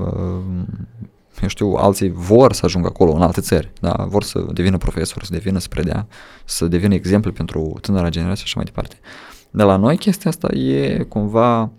eu 1.42 1.48
știu, 1.48 1.68
alții 1.68 2.10
vor 2.10 2.52
să 2.52 2.64
ajungă 2.64 2.88
acolo 2.88 3.12
în 3.12 3.22
alte 3.22 3.40
țări, 3.40 3.70
da, 3.80 4.06
vor 4.08 4.22
să 4.22 4.46
devină 4.52 4.76
profesori, 4.76 5.26
să 5.26 5.32
devină 5.32 5.58
să 5.58 5.68
predea, 5.68 6.06
să 6.44 6.66
devină 6.66 6.94
exemplu 6.94 7.32
pentru 7.32 7.78
tânăra 7.80 8.08
generație 8.08 8.44
și 8.46 8.56
mai 8.56 8.64
departe. 8.64 8.98
Uh, 9.00 9.39
de 9.50 9.62
la 9.62 9.76
noi 9.76 9.96
chestia 9.96 10.30
asta 10.30 10.54
e 10.54 11.06
cumva 11.08 11.70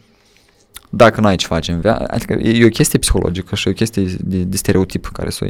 dacă 0.93 1.21
n-ai 1.21 1.35
ce 1.35 1.47
face 1.47 1.71
în 1.71 1.79
viață, 1.79 2.03
adică 2.07 2.33
e 2.33 2.65
o 2.65 2.69
chestie 2.69 2.99
psihologică 2.99 3.55
și 3.55 3.67
e 3.67 3.71
o 3.71 3.73
chestie 3.73 4.03
de, 4.19 4.43
de 4.43 4.57
stereotip 4.57 5.05
care 5.05 5.29
s-o, 5.29 5.45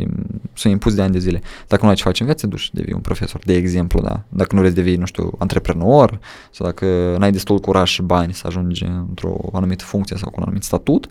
s-o 0.54 0.70
impus 0.70 0.94
de 0.94 1.02
ani 1.02 1.12
de 1.12 1.20
zile. 1.20 1.42
Dacă 1.68 1.84
nu 1.84 1.90
ai 1.90 1.96
ce 1.96 2.04
face 2.04 2.22
în 2.22 2.28
viață, 2.28 2.48
duci 2.48 2.60
și 2.60 2.74
devii 2.74 2.94
un 2.94 3.02
profesor, 3.02 3.42
de 3.46 3.54
exemplu, 3.54 4.02
da. 4.02 4.24
Dacă 4.30 4.50
nu 4.56 4.60
vrei 4.60 4.74
să 4.74 4.82
devii, 4.82 4.96
nu 4.96 5.06
știu, 5.06 5.34
antreprenor 5.38 6.20
sau 6.52 6.66
dacă 6.66 7.16
n-ai 7.20 7.32
destul 7.32 7.60
curaj 7.60 7.90
și 7.90 8.02
bani 8.02 8.34
să 8.34 8.48
ajungi 8.48 8.84
într-o 8.84 9.50
anumită 9.54 9.84
funcție 9.84 10.18
sau 10.18 10.30
cu 10.30 10.36
un 10.38 10.44
anumit 10.44 10.64
statut, 10.64 11.08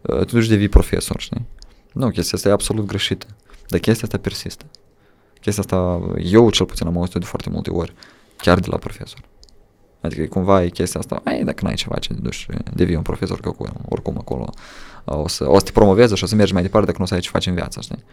uh, 0.00 0.18
tu 0.18 0.34
duci 0.34 0.48
devii 0.48 0.68
profesor, 0.68 1.20
știi? 1.20 1.46
Nu, 1.92 2.08
chestia 2.08 2.32
asta 2.36 2.48
e 2.48 2.52
absolut 2.52 2.86
greșită. 2.86 3.26
Dar 3.68 3.80
chestia 3.80 4.04
asta 4.04 4.18
persistă. 4.18 4.64
Chestia 5.40 5.62
asta, 5.62 6.00
eu 6.22 6.50
cel 6.50 6.66
puțin 6.66 6.86
am 6.86 6.96
auzit 6.96 7.14
de 7.14 7.24
foarte 7.24 7.50
multe 7.50 7.70
ori, 7.70 7.92
chiar 8.36 8.58
de 8.58 8.66
la 8.70 8.76
profesor. 8.76 9.20
Adică 10.00 10.26
cumva 10.26 10.62
e 10.62 10.68
chestia 10.68 11.00
asta, 11.00 11.20
ai, 11.24 11.44
dacă 11.44 11.64
n-ai 11.64 11.74
ceva 11.74 11.98
ce 11.98 12.12
duci, 12.12 12.46
devii 12.74 12.96
un 12.96 13.02
profesor, 13.02 13.40
că 13.40 13.52
oricum 13.88 14.16
acolo 14.18 14.50
o 15.04 15.28
să, 15.28 15.50
o 15.50 15.58
să 15.58 15.64
te 15.64 15.70
promoveze 15.70 16.14
și 16.14 16.24
o 16.24 16.26
să 16.26 16.34
mergi 16.34 16.52
mai 16.52 16.62
departe 16.62 16.86
dacă 16.86 16.98
nu 17.00 17.06
să 17.06 17.14
ai 17.14 17.20
ce 17.20 17.28
faci 17.28 17.46
în 17.46 17.54
viață, 17.54 17.80
știi? 17.80 18.04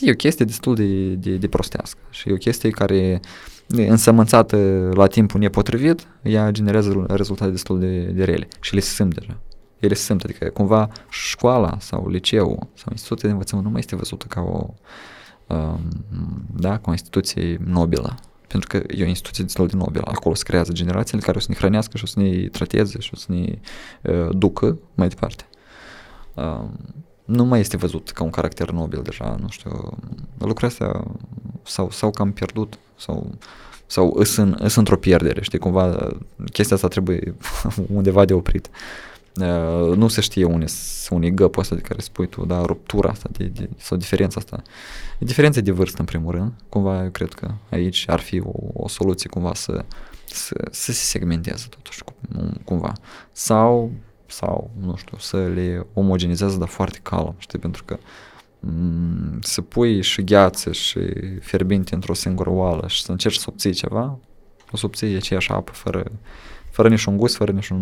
E 0.00 0.10
o 0.10 0.14
chestie 0.14 0.44
destul 0.44 0.74
de, 0.74 1.14
de, 1.14 1.36
de 1.36 1.48
prostească 1.48 1.98
și 2.10 2.28
e 2.28 2.32
o 2.32 2.36
chestie 2.36 2.70
care 2.70 3.20
însămânțată 3.66 4.88
la 4.94 5.06
timpul 5.06 5.40
nepotrivit, 5.40 6.06
ea 6.22 6.50
generează 6.50 7.04
rezultate 7.08 7.50
destul 7.50 7.78
de, 7.78 8.00
de 8.00 8.24
rele 8.24 8.48
și 8.60 8.74
le 8.74 8.80
simt 8.80 9.14
deja. 9.14 9.38
Ele 9.78 9.94
se 9.94 10.02
simt, 10.02 10.22
adică 10.22 10.48
cumva 10.48 10.88
școala 11.10 11.76
sau 11.80 12.08
liceul 12.08 12.68
sau 12.74 12.88
instituția 12.90 13.28
de 13.28 13.32
învățământ 13.32 13.66
nu 13.66 13.72
mai 13.72 13.80
este 13.80 13.96
văzută 13.96 14.26
ca 14.28 14.40
o, 14.40 14.66
um, 15.46 15.80
da, 16.56 16.70
ca 16.70 16.84
o 16.84 16.90
instituție 16.90 17.60
nobilă 17.64 18.14
pentru 18.48 18.68
că 18.68 18.82
e 18.94 19.04
o 19.04 19.06
instituție 19.06 19.44
destul 19.44 19.66
de 19.66 19.76
nobilă. 19.76 20.04
Acolo 20.06 20.34
se 20.34 20.42
creează 20.42 20.72
generațiile 20.72 21.22
care 21.22 21.36
o 21.36 21.40
să 21.40 21.46
ne 21.50 21.56
hrănească 21.56 21.96
și 21.96 22.04
o 22.04 22.06
să 22.06 22.20
ne 22.20 22.48
trateze 22.48 22.98
și 22.98 23.10
o 23.14 23.16
să 23.16 23.26
ne 23.28 23.58
uh, 24.02 24.28
ducă 24.30 24.78
mai 24.94 25.08
departe. 25.08 25.46
Uh, 26.34 26.64
nu 27.24 27.44
mai 27.44 27.60
este 27.60 27.76
văzut 27.76 28.10
ca 28.10 28.24
un 28.24 28.30
caracter 28.30 28.70
nobil 28.70 29.02
deja, 29.02 29.36
nu 29.40 29.48
știu, 29.48 29.98
lucrurile 30.38 30.66
astea 30.66 31.04
s-au, 31.62 31.90
s-au 31.90 32.10
cam 32.10 32.32
pierdut 32.32 32.78
sau, 32.96 33.30
sau 33.86 34.14
îs, 34.16 34.36
în, 34.36 34.56
îs 34.60 34.74
într-o 34.74 34.96
pierdere, 34.96 35.42
știi, 35.42 35.58
cumva 35.58 36.08
chestia 36.52 36.76
asta 36.76 36.88
trebuie 36.88 37.34
undeva 37.98 38.24
de 38.24 38.32
oprit. 38.32 38.66
Uh, 38.66 39.07
nu 39.94 40.08
se 40.08 40.20
știe 40.20 40.44
unde, 40.44 40.66
unde 41.10 41.26
e 41.26 41.30
găpul 41.30 41.62
ăsta 41.62 41.74
de 41.74 41.80
care 41.80 42.00
spui 42.00 42.26
tu, 42.26 42.44
dar 42.44 42.64
ruptura 42.64 43.10
asta 43.10 43.28
de, 43.32 43.44
de, 43.44 43.68
sau 43.76 43.96
diferența 43.96 44.40
asta. 44.40 44.62
E 45.18 45.24
diferența 45.24 45.60
de 45.60 45.70
vârstă 45.70 46.00
în 46.00 46.06
primul 46.06 46.32
rând, 46.32 46.52
cumva 46.68 47.02
eu 47.02 47.10
cred 47.10 47.32
că 47.32 47.50
aici 47.70 48.04
ar 48.06 48.20
fi 48.20 48.40
o, 48.40 48.52
o 48.72 48.88
soluție 48.88 49.28
cumva 49.28 49.54
să, 49.54 49.84
să, 50.24 50.68
să 50.70 50.92
se 50.92 51.04
segmenteze 51.04 51.66
totuși 51.70 52.02
cumva. 52.64 52.92
Sau 53.32 53.92
sau, 54.30 54.70
nu 54.80 54.96
știu, 54.96 55.18
să 55.18 55.46
le 55.46 55.86
omogenizează, 55.92 56.58
dar 56.58 56.68
foarte 56.68 56.98
calm, 57.02 57.34
știi, 57.38 57.58
pentru 57.58 57.84
că 57.84 57.98
m- 58.66 59.38
să 59.40 59.62
pui 59.62 60.02
și 60.02 60.24
gheață 60.24 60.72
și 60.72 61.00
fierbinte 61.40 61.94
într-o 61.94 62.14
singură 62.14 62.50
oală 62.50 62.88
și 62.88 63.02
să 63.02 63.10
încerci 63.10 63.36
să 63.36 63.46
obții 63.48 63.72
ceva, 63.72 64.18
o 64.70 64.76
să 64.76 64.86
obții 64.86 65.16
aceeași 65.16 65.50
apă 65.50 65.72
fără, 65.72 66.10
fără 66.78 66.90
niciun 66.90 67.16
gust, 67.16 67.36
fără 67.36 67.52
niciun, 67.52 67.80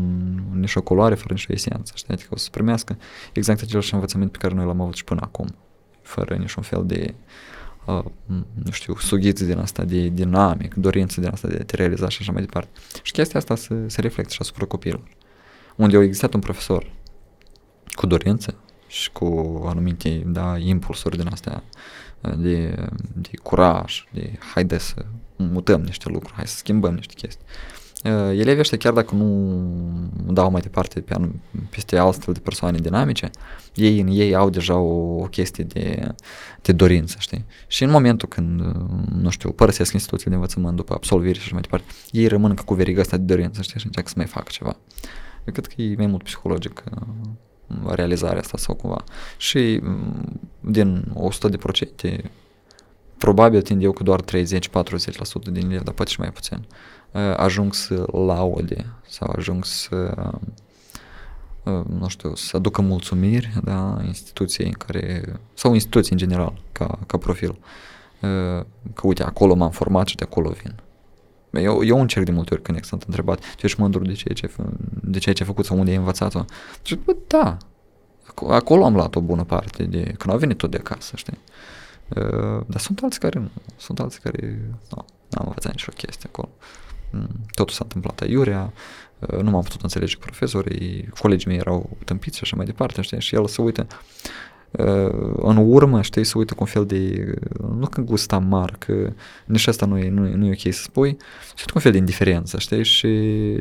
nicio 0.52 0.82
culoare, 0.82 1.14
fără 1.14 1.32
nicio 1.32 1.52
esență, 1.52 1.92
știi, 1.96 2.12
adică 2.12 2.28
o 2.30 2.36
să 2.36 2.48
primească 2.50 2.96
exact 3.32 3.62
același 3.62 3.94
învățământ 3.94 4.30
pe 4.30 4.38
care 4.38 4.54
noi 4.54 4.66
l-am 4.66 4.80
avut 4.80 4.94
și 4.94 5.04
până 5.04 5.20
acum, 5.24 5.54
fără 6.02 6.34
niciun 6.34 6.62
fel 6.62 6.82
de 6.86 7.14
uh, 7.86 8.04
nu 8.64 8.70
știu, 8.70 8.96
sughiți 8.96 9.44
din 9.44 9.58
asta 9.58 9.84
de 9.84 10.08
dinamic, 10.08 10.74
dorință 10.74 11.20
din 11.20 11.30
asta 11.30 11.48
de 11.48 11.58
a 11.60 11.64
te 11.64 11.76
realiza 11.76 12.08
și 12.08 12.18
așa 12.20 12.32
mai 12.32 12.40
departe. 12.40 12.68
Și 13.02 13.12
chestia 13.12 13.40
asta 13.40 13.54
se, 13.54 13.74
se 13.86 14.00
reflectă 14.00 14.32
și 14.32 14.38
asupra 14.40 14.64
copilului 14.64 15.16
unde 15.76 15.96
au 15.96 16.02
existat 16.02 16.34
un 16.34 16.40
profesor 16.40 16.90
cu 17.90 18.06
dorință 18.06 18.54
și 18.86 19.12
cu 19.12 19.62
anumite 19.66 20.22
da, 20.26 20.58
impulsuri 20.58 21.16
din 21.16 21.28
astea 21.32 21.62
de, 22.36 22.74
de 23.14 23.30
curaj, 23.42 24.04
de 24.12 24.38
haide 24.54 24.78
să 24.78 25.04
mutăm 25.36 25.80
niște 25.80 26.08
lucruri, 26.08 26.34
hai 26.34 26.46
să 26.46 26.56
schimbăm 26.56 26.94
niște 26.94 27.14
chestii. 27.16 27.44
Elevii 28.08 28.58
ăștia, 28.58 28.78
chiar 28.78 28.92
dacă 28.92 29.14
nu 29.14 30.32
dau 30.32 30.50
mai 30.50 30.60
departe 30.60 31.00
pe 31.00 31.14
anum, 31.14 31.40
peste 31.70 31.98
altfel 31.98 32.34
de 32.34 32.40
persoane 32.40 32.78
dinamice, 32.78 33.30
ei 33.74 34.00
în 34.00 34.08
ei 34.10 34.34
au 34.34 34.50
deja 34.50 34.76
o, 34.76 35.20
o 35.20 35.24
chestie 35.24 35.64
de, 35.64 36.14
de 36.62 36.72
dorință, 36.72 37.16
știi? 37.18 37.44
Și 37.66 37.82
în 37.84 37.90
momentul 37.90 38.28
când, 38.28 38.60
nu 39.20 39.30
știu, 39.30 39.50
părăsesc 39.50 39.92
instituțiile 39.92 40.30
de 40.30 40.36
învățământ 40.36 40.76
după 40.76 40.94
absolvire 40.94 41.34
și 41.34 41.40
așa 41.40 41.52
mai 41.52 41.62
departe, 41.62 41.86
ei 42.10 42.26
rămân 42.26 42.54
ca 42.54 42.62
cu 42.62 42.74
veriga 42.74 43.00
asta 43.00 43.16
de 43.16 43.34
dorință, 43.34 43.62
știi? 43.62 43.80
Și 43.80 43.86
încearcă 43.86 44.08
să 44.08 44.14
mai 44.18 44.26
facă 44.26 44.48
ceva. 44.50 44.76
Eu 45.44 45.52
cred 45.52 45.66
că 45.66 45.82
e 45.82 45.94
mai 45.96 46.06
mult 46.06 46.22
psihologic 46.22 46.84
uh, 46.90 47.92
realizarea 47.94 48.38
asta 48.38 48.58
sau 48.58 48.74
cumva. 48.74 49.04
Și 49.36 49.80
mm, 49.82 50.40
din 50.60 51.04
100 51.14 51.48
de 51.48 51.56
procente, 51.56 52.30
probabil 53.18 53.62
tind 53.62 53.82
eu 53.82 53.92
cu 53.92 54.02
doar 54.02 54.20
30-40% 54.22 54.24
din 55.52 55.70
ele, 55.70 55.80
dar 55.84 55.94
poate 55.94 56.10
și 56.10 56.20
mai 56.20 56.30
puțin, 56.30 56.56
uh, 56.56 56.74
ajung 57.36 57.74
să 57.74 58.04
laude 58.12 58.86
sau 59.08 59.32
ajung 59.36 59.64
să 59.64 60.14
uh, 61.62 61.84
nu 61.98 62.08
știu, 62.08 62.34
să 62.34 62.56
aducă 62.56 62.80
mulțumiri 62.82 63.52
da, 63.64 63.98
instituției 64.06 64.66
în 64.66 64.72
care, 64.72 65.22
sau 65.54 65.74
instituții 65.74 66.12
în 66.12 66.18
general, 66.18 66.62
ca, 66.72 66.98
ca 67.06 67.18
profil. 67.18 67.58
Că 68.94 69.02
uite, 69.02 69.22
acolo 69.22 69.54
m-am 69.54 69.70
format 69.70 70.06
și 70.06 70.16
de 70.16 70.24
acolo 70.24 70.50
vin. 70.50 70.74
Eu, 71.62 71.84
eu 71.84 72.00
încerc 72.00 72.24
de 72.24 72.30
multe 72.30 72.54
ori 72.54 72.62
când 72.62 72.84
sunt 72.84 73.02
întrebat, 73.02 73.38
tu 73.38 73.66
ești 73.66 73.80
mândru 73.80 74.04
de 74.04 74.12
ceea 74.12 74.34
ce, 74.34 74.50
de 75.02 75.18
ceea 75.18 75.34
ce 75.34 75.42
ai 75.42 75.48
făcut 75.48 75.64
sau 75.64 75.78
unde 75.78 75.90
ai 75.90 75.96
învățat-o? 75.96 76.44
Și 76.82 76.94
bă, 76.94 77.16
da, 77.26 77.56
acolo 78.48 78.84
am 78.84 78.94
luat 78.94 79.14
o 79.14 79.20
bună 79.20 79.44
parte 79.44 79.84
de, 79.84 80.02
când 80.02 80.30
au 80.30 80.38
venit 80.38 80.56
tot 80.56 80.70
de 80.70 80.76
acasă, 80.76 81.16
știi? 81.16 81.38
Uh, 82.08 82.64
dar 82.66 82.80
sunt 82.80 83.00
alții 83.02 83.20
care 83.20 83.38
nu, 83.38 83.50
sunt 83.76 84.00
alții 84.00 84.20
care 84.20 84.60
nu, 84.90 85.04
n-am 85.30 85.46
învățat 85.46 85.72
nicio 85.72 85.92
chestie 85.96 86.28
acolo. 86.32 86.48
Mm, 86.48 86.85
totul 87.54 87.74
s-a 87.74 87.82
întâmplat 87.82 88.20
aiurea, 88.20 88.72
uh, 89.18 89.40
nu 89.40 89.50
m-am 89.50 89.62
putut 89.62 89.82
înțelege 89.82 90.14
cu 90.14 90.20
profesorii, 90.20 91.08
colegii 91.20 91.48
mei 91.48 91.58
erau 91.58 91.96
tâmpiți 92.04 92.36
și 92.36 92.42
așa 92.42 92.56
mai 92.56 92.66
departe, 92.66 93.00
știi? 93.00 93.20
Și 93.20 93.34
el 93.34 93.46
se 93.46 93.62
uită, 93.62 93.86
în 95.36 95.56
urmă, 95.56 96.02
știi, 96.02 96.24
să 96.24 96.38
uită 96.38 96.54
cu 96.54 96.60
un 96.60 96.66
fel 96.66 96.86
de, 96.86 97.34
nu 97.58 97.86
că 97.86 98.00
gust 98.00 98.32
amar, 98.32 98.76
că 98.78 99.12
nici 99.44 99.66
asta 99.66 99.86
nu 99.86 99.98
e, 99.98 100.08
nu, 100.08 100.26
e, 100.26 100.34
nu 100.34 100.46
e 100.46 100.50
ok 100.50 100.72
să 100.72 100.82
spui, 100.82 101.16
să 101.46 101.54
uită 101.58 101.70
cu 101.70 101.72
un 101.74 101.80
fel 101.80 101.92
de 101.92 101.98
indiferență, 101.98 102.58
știi, 102.58 102.84
și 102.84 103.08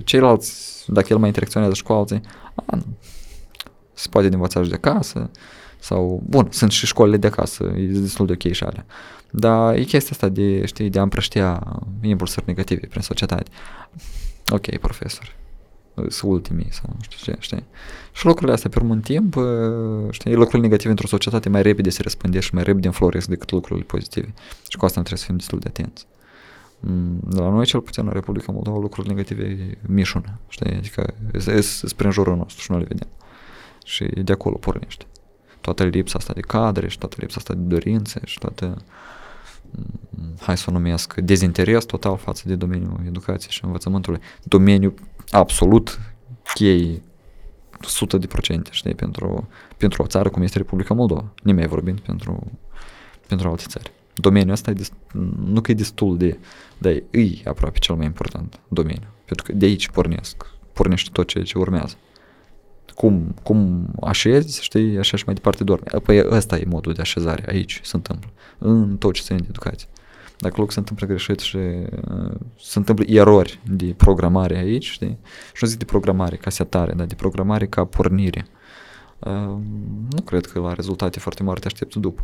ceilalți, 0.03 0.83
dacă 0.87 1.07
el 1.09 1.17
mai 1.17 1.27
interacționează 1.27 1.75
și 1.75 1.83
cu 1.83 1.93
alții, 1.93 2.21
a, 2.65 2.77
se 3.93 4.07
poate 4.09 4.27
de 4.27 4.35
învățat 4.35 4.63
și 4.63 4.69
de 4.69 4.75
acasă, 4.75 5.29
sau, 5.79 6.23
bun, 6.27 6.47
sunt 6.51 6.71
și 6.71 6.85
școlile 6.85 7.17
de 7.17 7.27
acasă, 7.27 7.63
e 7.63 7.85
destul 7.85 8.25
de 8.25 8.31
ok 8.31 8.51
și 8.51 8.63
alea. 8.63 8.85
Dar 9.37 9.75
e 9.75 9.83
chestia 9.83 10.11
asta 10.11 10.29
de, 10.29 10.65
știi, 10.65 10.89
de 10.89 10.99
a 10.99 11.01
împrăștia 11.01 11.81
impulsuri 12.01 12.45
negative 12.47 12.87
prin 12.87 13.01
societate. 13.01 13.51
Ok, 14.49 14.77
profesor, 14.77 15.35
sunt 15.95 16.31
ultimii 16.31 16.67
sau 16.71 16.89
nu 16.93 17.01
știu 17.01 17.33
ce, 17.33 17.37
știi? 17.39 17.63
Și 18.13 18.25
lucrurile 18.25 18.53
astea, 18.53 18.69
pe 18.69 18.79
urmă 18.79 18.93
în 18.93 18.99
timp, 18.99 19.37
știi, 20.09 20.33
lucrurile 20.33 20.61
negative 20.61 20.89
într-o 20.89 21.07
societate 21.07 21.49
mai 21.49 21.61
repede 21.61 21.89
se 21.89 22.01
răspândesc 22.01 22.45
și 22.45 22.53
mai 22.53 22.63
repede 22.63 22.87
înfloresc 22.87 23.27
decât 23.27 23.51
lucrurile 23.51 23.85
pozitive. 23.85 24.33
Și 24.69 24.77
cu 24.77 24.85
asta 24.85 24.99
trebuie 24.99 25.19
să 25.19 25.25
fim 25.25 25.37
destul 25.37 25.59
de 25.59 25.67
atenți. 25.67 26.07
Mm, 26.79 27.19
la 27.29 27.49
noi, 27.49 27.65
cel 27.65 27.79
puțin, 27.79 28.05
în 28.05 28.13
Republica 28.13 28.51
Moldova, 28.51 28.77
lucrurile 28.77 29.13
negative 29.13 29.77
mișună, 29.87 30.39
știi? 30.47 30.75
Adică 30.75 31.13
sunt 31.61 31.93
prin 31.93 32.11
jurul 32.11 32.35
nostru 32.35 32.61
și 32.61 32.71
nu 32.71 32.77
le 32.77 32.85
vedem. 32.87 33.07
Și 33.85 34.03
de 34.03 34.31
acolo 34.31 34.55
pornește. 34.55 35.05
Toată 35.61 35.83
lipsa 35.83 36.17
asta 36.17 36.33
de 36.33 36.39
cadre 36.39 36.87
și 36.87 36.97
toată 36.97 37.15
lipsa 37.19 37.35
asta 37.37 37.53
de 37.53 37.59
dorințe 37.59 38.19
și 38.23 38.39
toată 38.39 38.65
mm, 38.65 38.83
hai 40.39 40.57
să 40.57 40.65
o 40.69 40.71
numesc, 40.71 41.15
dezinteres 41.15 41.85
total 41.85 42.17
față 42.17 42.43
de 42.45 42.55
domeniul 42.55 42.99
educației 43.07 43.51
și 43.51 43.65
învățământului, 43.65 44.19
domeniul 44.43 44.93
absolut 45.29 45.99
chei 46.53 47.01
100 47.83 48.17
de 48.17 48.27
procente, 48.27 48.69
știi, 48.73 48.95
pentru, 48.95 49.47
pentru 49.77 50.03
o 50.03 50.05
țară 50.05 50.29
cum 50.29 50.41
este 50.41 50.57
Republica 50.57 50.93
Moldova, 50.93 51.25
nimeni 51.43 51.67
vorbind 51.67 51.99
pentru, 51.99 52.51
pentru 53.27 53.49
alte 53.49 53.63
țări. 53.67 53.91
Domeniul 54.15 54.51
ăsta 54.51 54.71
e 54.71 54.73
dest, 54.73 54.93
nu 55.45 55.61
că 55.61 55.71
e 55.71 55.73
destul 55.73 56.17
de, 56.17 56.39
dar 56.77 56.91
e 56.91 57.27
aproape 57.43 57.79
cel 57.79 57.95
mai 57.95 58.05
important 58.05 58.59
domeniu, 58.67 59.07
pentru 59.25 59.45
că 59.45 59.53
de 59.53 59.65
aici 59.65 59.89
pornesc, 59.89 60.45
pornește 60.73 61.09
tot 61.13 61.27
ceea 61.27 61.43
ce 61.43 61.57
urmează. 61.57 61.95
Cum, 62.95 63.35
cum 63.43 63.87
așezi, 64.01 64.63
știi, 64.63 64.97
așa 64.97 65.17
și 65.17 65.23
mai 65.25 65.35
departe 65.35 65.63
dormi. 65.63 66.01
Păi 66.03 66.25
ăsta 66.29 66.57
e 66.57 66.63
modul 66.67 66.93
de 66.93 67.01
așezare, 67.01 67.43
aici 67.47 67.79
se 67.83 67.95
întâmplă, 67.95 68.29
în 68.57 68.97
tot 68.97 69.13
ce 69.13 69.21
ține 69.21 69.37
de 69.37 69.45
educație. 69.49 69.87
Dacă 70.37 70.53
lucrul 70.57 70.73
se 70.73 70.79
întâmplă 70.79 71.07
greșit 71.07 71.39
și 71.39 71.57
uh, 71.57 72.31
se 72.59 72.77
întâmplă 72.77 73.05
erori 73.07 73.59
de 73.67 73.93
programare 73.97 74.57
aici, 74.57 74.85
știi? 74.85 75.17
Și 75.53 75.59
nu 75.61 75.67
zic 75.67 75.79
de 75.79 75.85
programare 75.85 76.35
ca 76.35 76.49
setare, 76.49 76.93
dar 76.93 77.05
de 77.05 77.15
programare 77.15 77.67
ca 77.67 77.85
pornire. 77.85 78.47
Uh, 79.19 79.57
nu 80.09 80.21
cred 80.25 80.45
că 80.45 80.59
la 80.59 80.73
rezultate 80.73 81.19
foarte 81.19 81.43
mari 81.43 81.59
te 81.59 81.65
aștepți 81.65 81.99
după. 81.99 82.23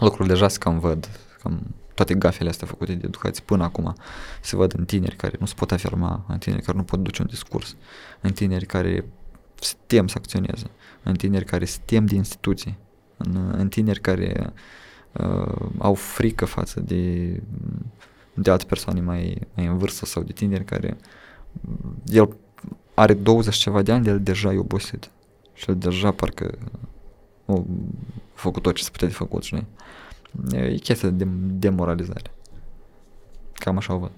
Lucrurile 0.00 0.34
deja 0.34 0.48
se 0.48 0.58
cam 0.58 0.78
văd, 0.78 1.08
cam 1.42 1.74
toate 1.94 2.14
gafele 2.14 2.48
astea 2.48 2.66
făcute 2.66 2.92
de 2.92 3.06
educație 3.06 3.42
până 3.46 3.62
acum 3.62 3.94
se 4.40 4.56
văd 4.56 4.74
în 4.78 4.84
tineri 4.84 5.16
care 5.16 5.36
nu 5.40 5.46
se 5.46 5.54
pot 5.56 5.72
afirma, 5.72 6.24
în 6.28 6.38
tineri 6.38 6.62
care 6.62 6.76
nu 6.76 6.84
pot 6.84 6.98
duce 6.98 7.22
un 7.22 7.28
discurs, 7.30 7.76
în 8.20 8.32
tineri 8.32 8.66
care 8.66 9.04
se 9.60 9.74
tem 9.86 10.06
să 10.06 10.14
acționeze, 10.16 10.66
în 11.02 11.14
tineri 11.14 11.44
care 11.44 11.64
se 11.64 11.78
tem 11.84 12.06
de 12.06 12.14
instituții, 12.14 12.78
în, 13.16 13.54
în 13.56 13.68
tineri 13.68 14.00
care 14.00 14.52
uh, 15.12 15.68
au 15.78 15.94
frică 15.94 16.44
față 16.44 16.80
de, 16.80 17.32
de 18.34 18.50
alte 18.50 18.64
persoane 18.64 19.00
mai, 19.00 19.38
mai 19.54 19.66
în 19.66 19.78
vârstă 19.78 20.06
sau 20.06 20.22
de 20.22 20.32
tineri 20.32 20.64
care 20.64 20.96
el 22.06 22.36
are 22.94 23.14
20 23.14 23.54
ceva 23.54 23.82
de 23.82 23.92
ani, 23.92 24.08
el 24.08 24.22
deja 24.22 24.52
e 24.52 24.58
obosit 24.58 25.10
și 25.52 25.64
el 25.68 25.76
deja 25.76 26.10
parcă 26.10 26.58
a 27.46 27.62
făcut 28.34 28.62
tot 28.62 28.74
ce 28.74 28.82
se 28.82 28.90
putea 28.90 29.08
de 29.08 29.14
făcut, 29.14 29.42
știi? 29.42 29.66
E 30.52 30.74
chestia 30.74 31.10
de 31.10 31.24
demoralizare. 31.38 32.30
Cam 33.52 33.76
așa 33.76 33.94
o 33.94 33.98
văd. 33.98 34.10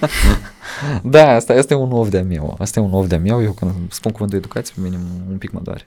da, 1.02 1.34
asta 1.34 1.54
este 1.54 1.74
un 1.74 1.92
of 1.92 2.08
de-a 2.08 2.22
meu. 2.22 2.56
Asta 2.58 2.80
e 2.80 2.82
un 2.82 2.92
of 2.92 3.06
de-a 3.06 3.18
meu. 3.18 3.42
Eu 3.42 3.52
când 3.52 3.92
spun 3.92 4.12
cuvântul 4.12 4.38
educație, 4.38 4.74
pe 4.76 4.80
mine 4.80 4.98
un 5.28 5.38
pic 5.38 5.50
mă 5.50 5.60
doare. 5.62 5.86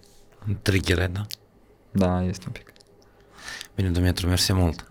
Trigger, 0.61 1.09
da? 1.09 1.25
Da, 1.91 2.23
este 2.23 2.43
un 2.47 2.51
pic. 2.51 2.73
Bine, 3.75 3.89
Dumitru, 3.89 4.27
mersi 4.27 4.53
mult. 4.53 4.85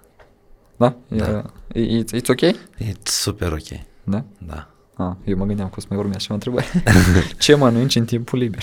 Da? 0.77 0.97
da. 1.09 1.45
E, 1.73 2.03
it's, 2.03 2.21
it's 2.21 2.29
ok? 2.29 2.41
E 2.41 2.93
super 3.03 3.53
ok. 3.53 3.81
Da? 4.05 4.25
Da. 4.39 4.69
Ah, 4.97 5.13
eu 5.25 5.37
mă 5.37 5.45
gândeam 5.45 5.69
că 5.69 5.75
o 5.77 5.81
să 5.81 5.87
mai 5.89 5.99
urmează 5.99 6.19
ceva 6.21 6.35
întrebări. 6.35 6.83
Ce 7.39 7.55
mănânci 7.55 7.95
în 7.95 8.05
timpul 8.05 8.39
liber? 8.39 8.63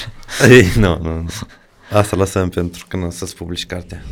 Ei, 0.49 0.71
nu, 0.75 0.97
nu, 1.01 1.21
nu. 1.21 1.27
Asta 1.91 2.15
lăsăm 2.15 2.49
pentru 2.49 2.85
când 2.87 3.03
o 3.03 3.09
să-ți 3.09 3.35
publici 3.35 3.65
cartea. 3.65 4.03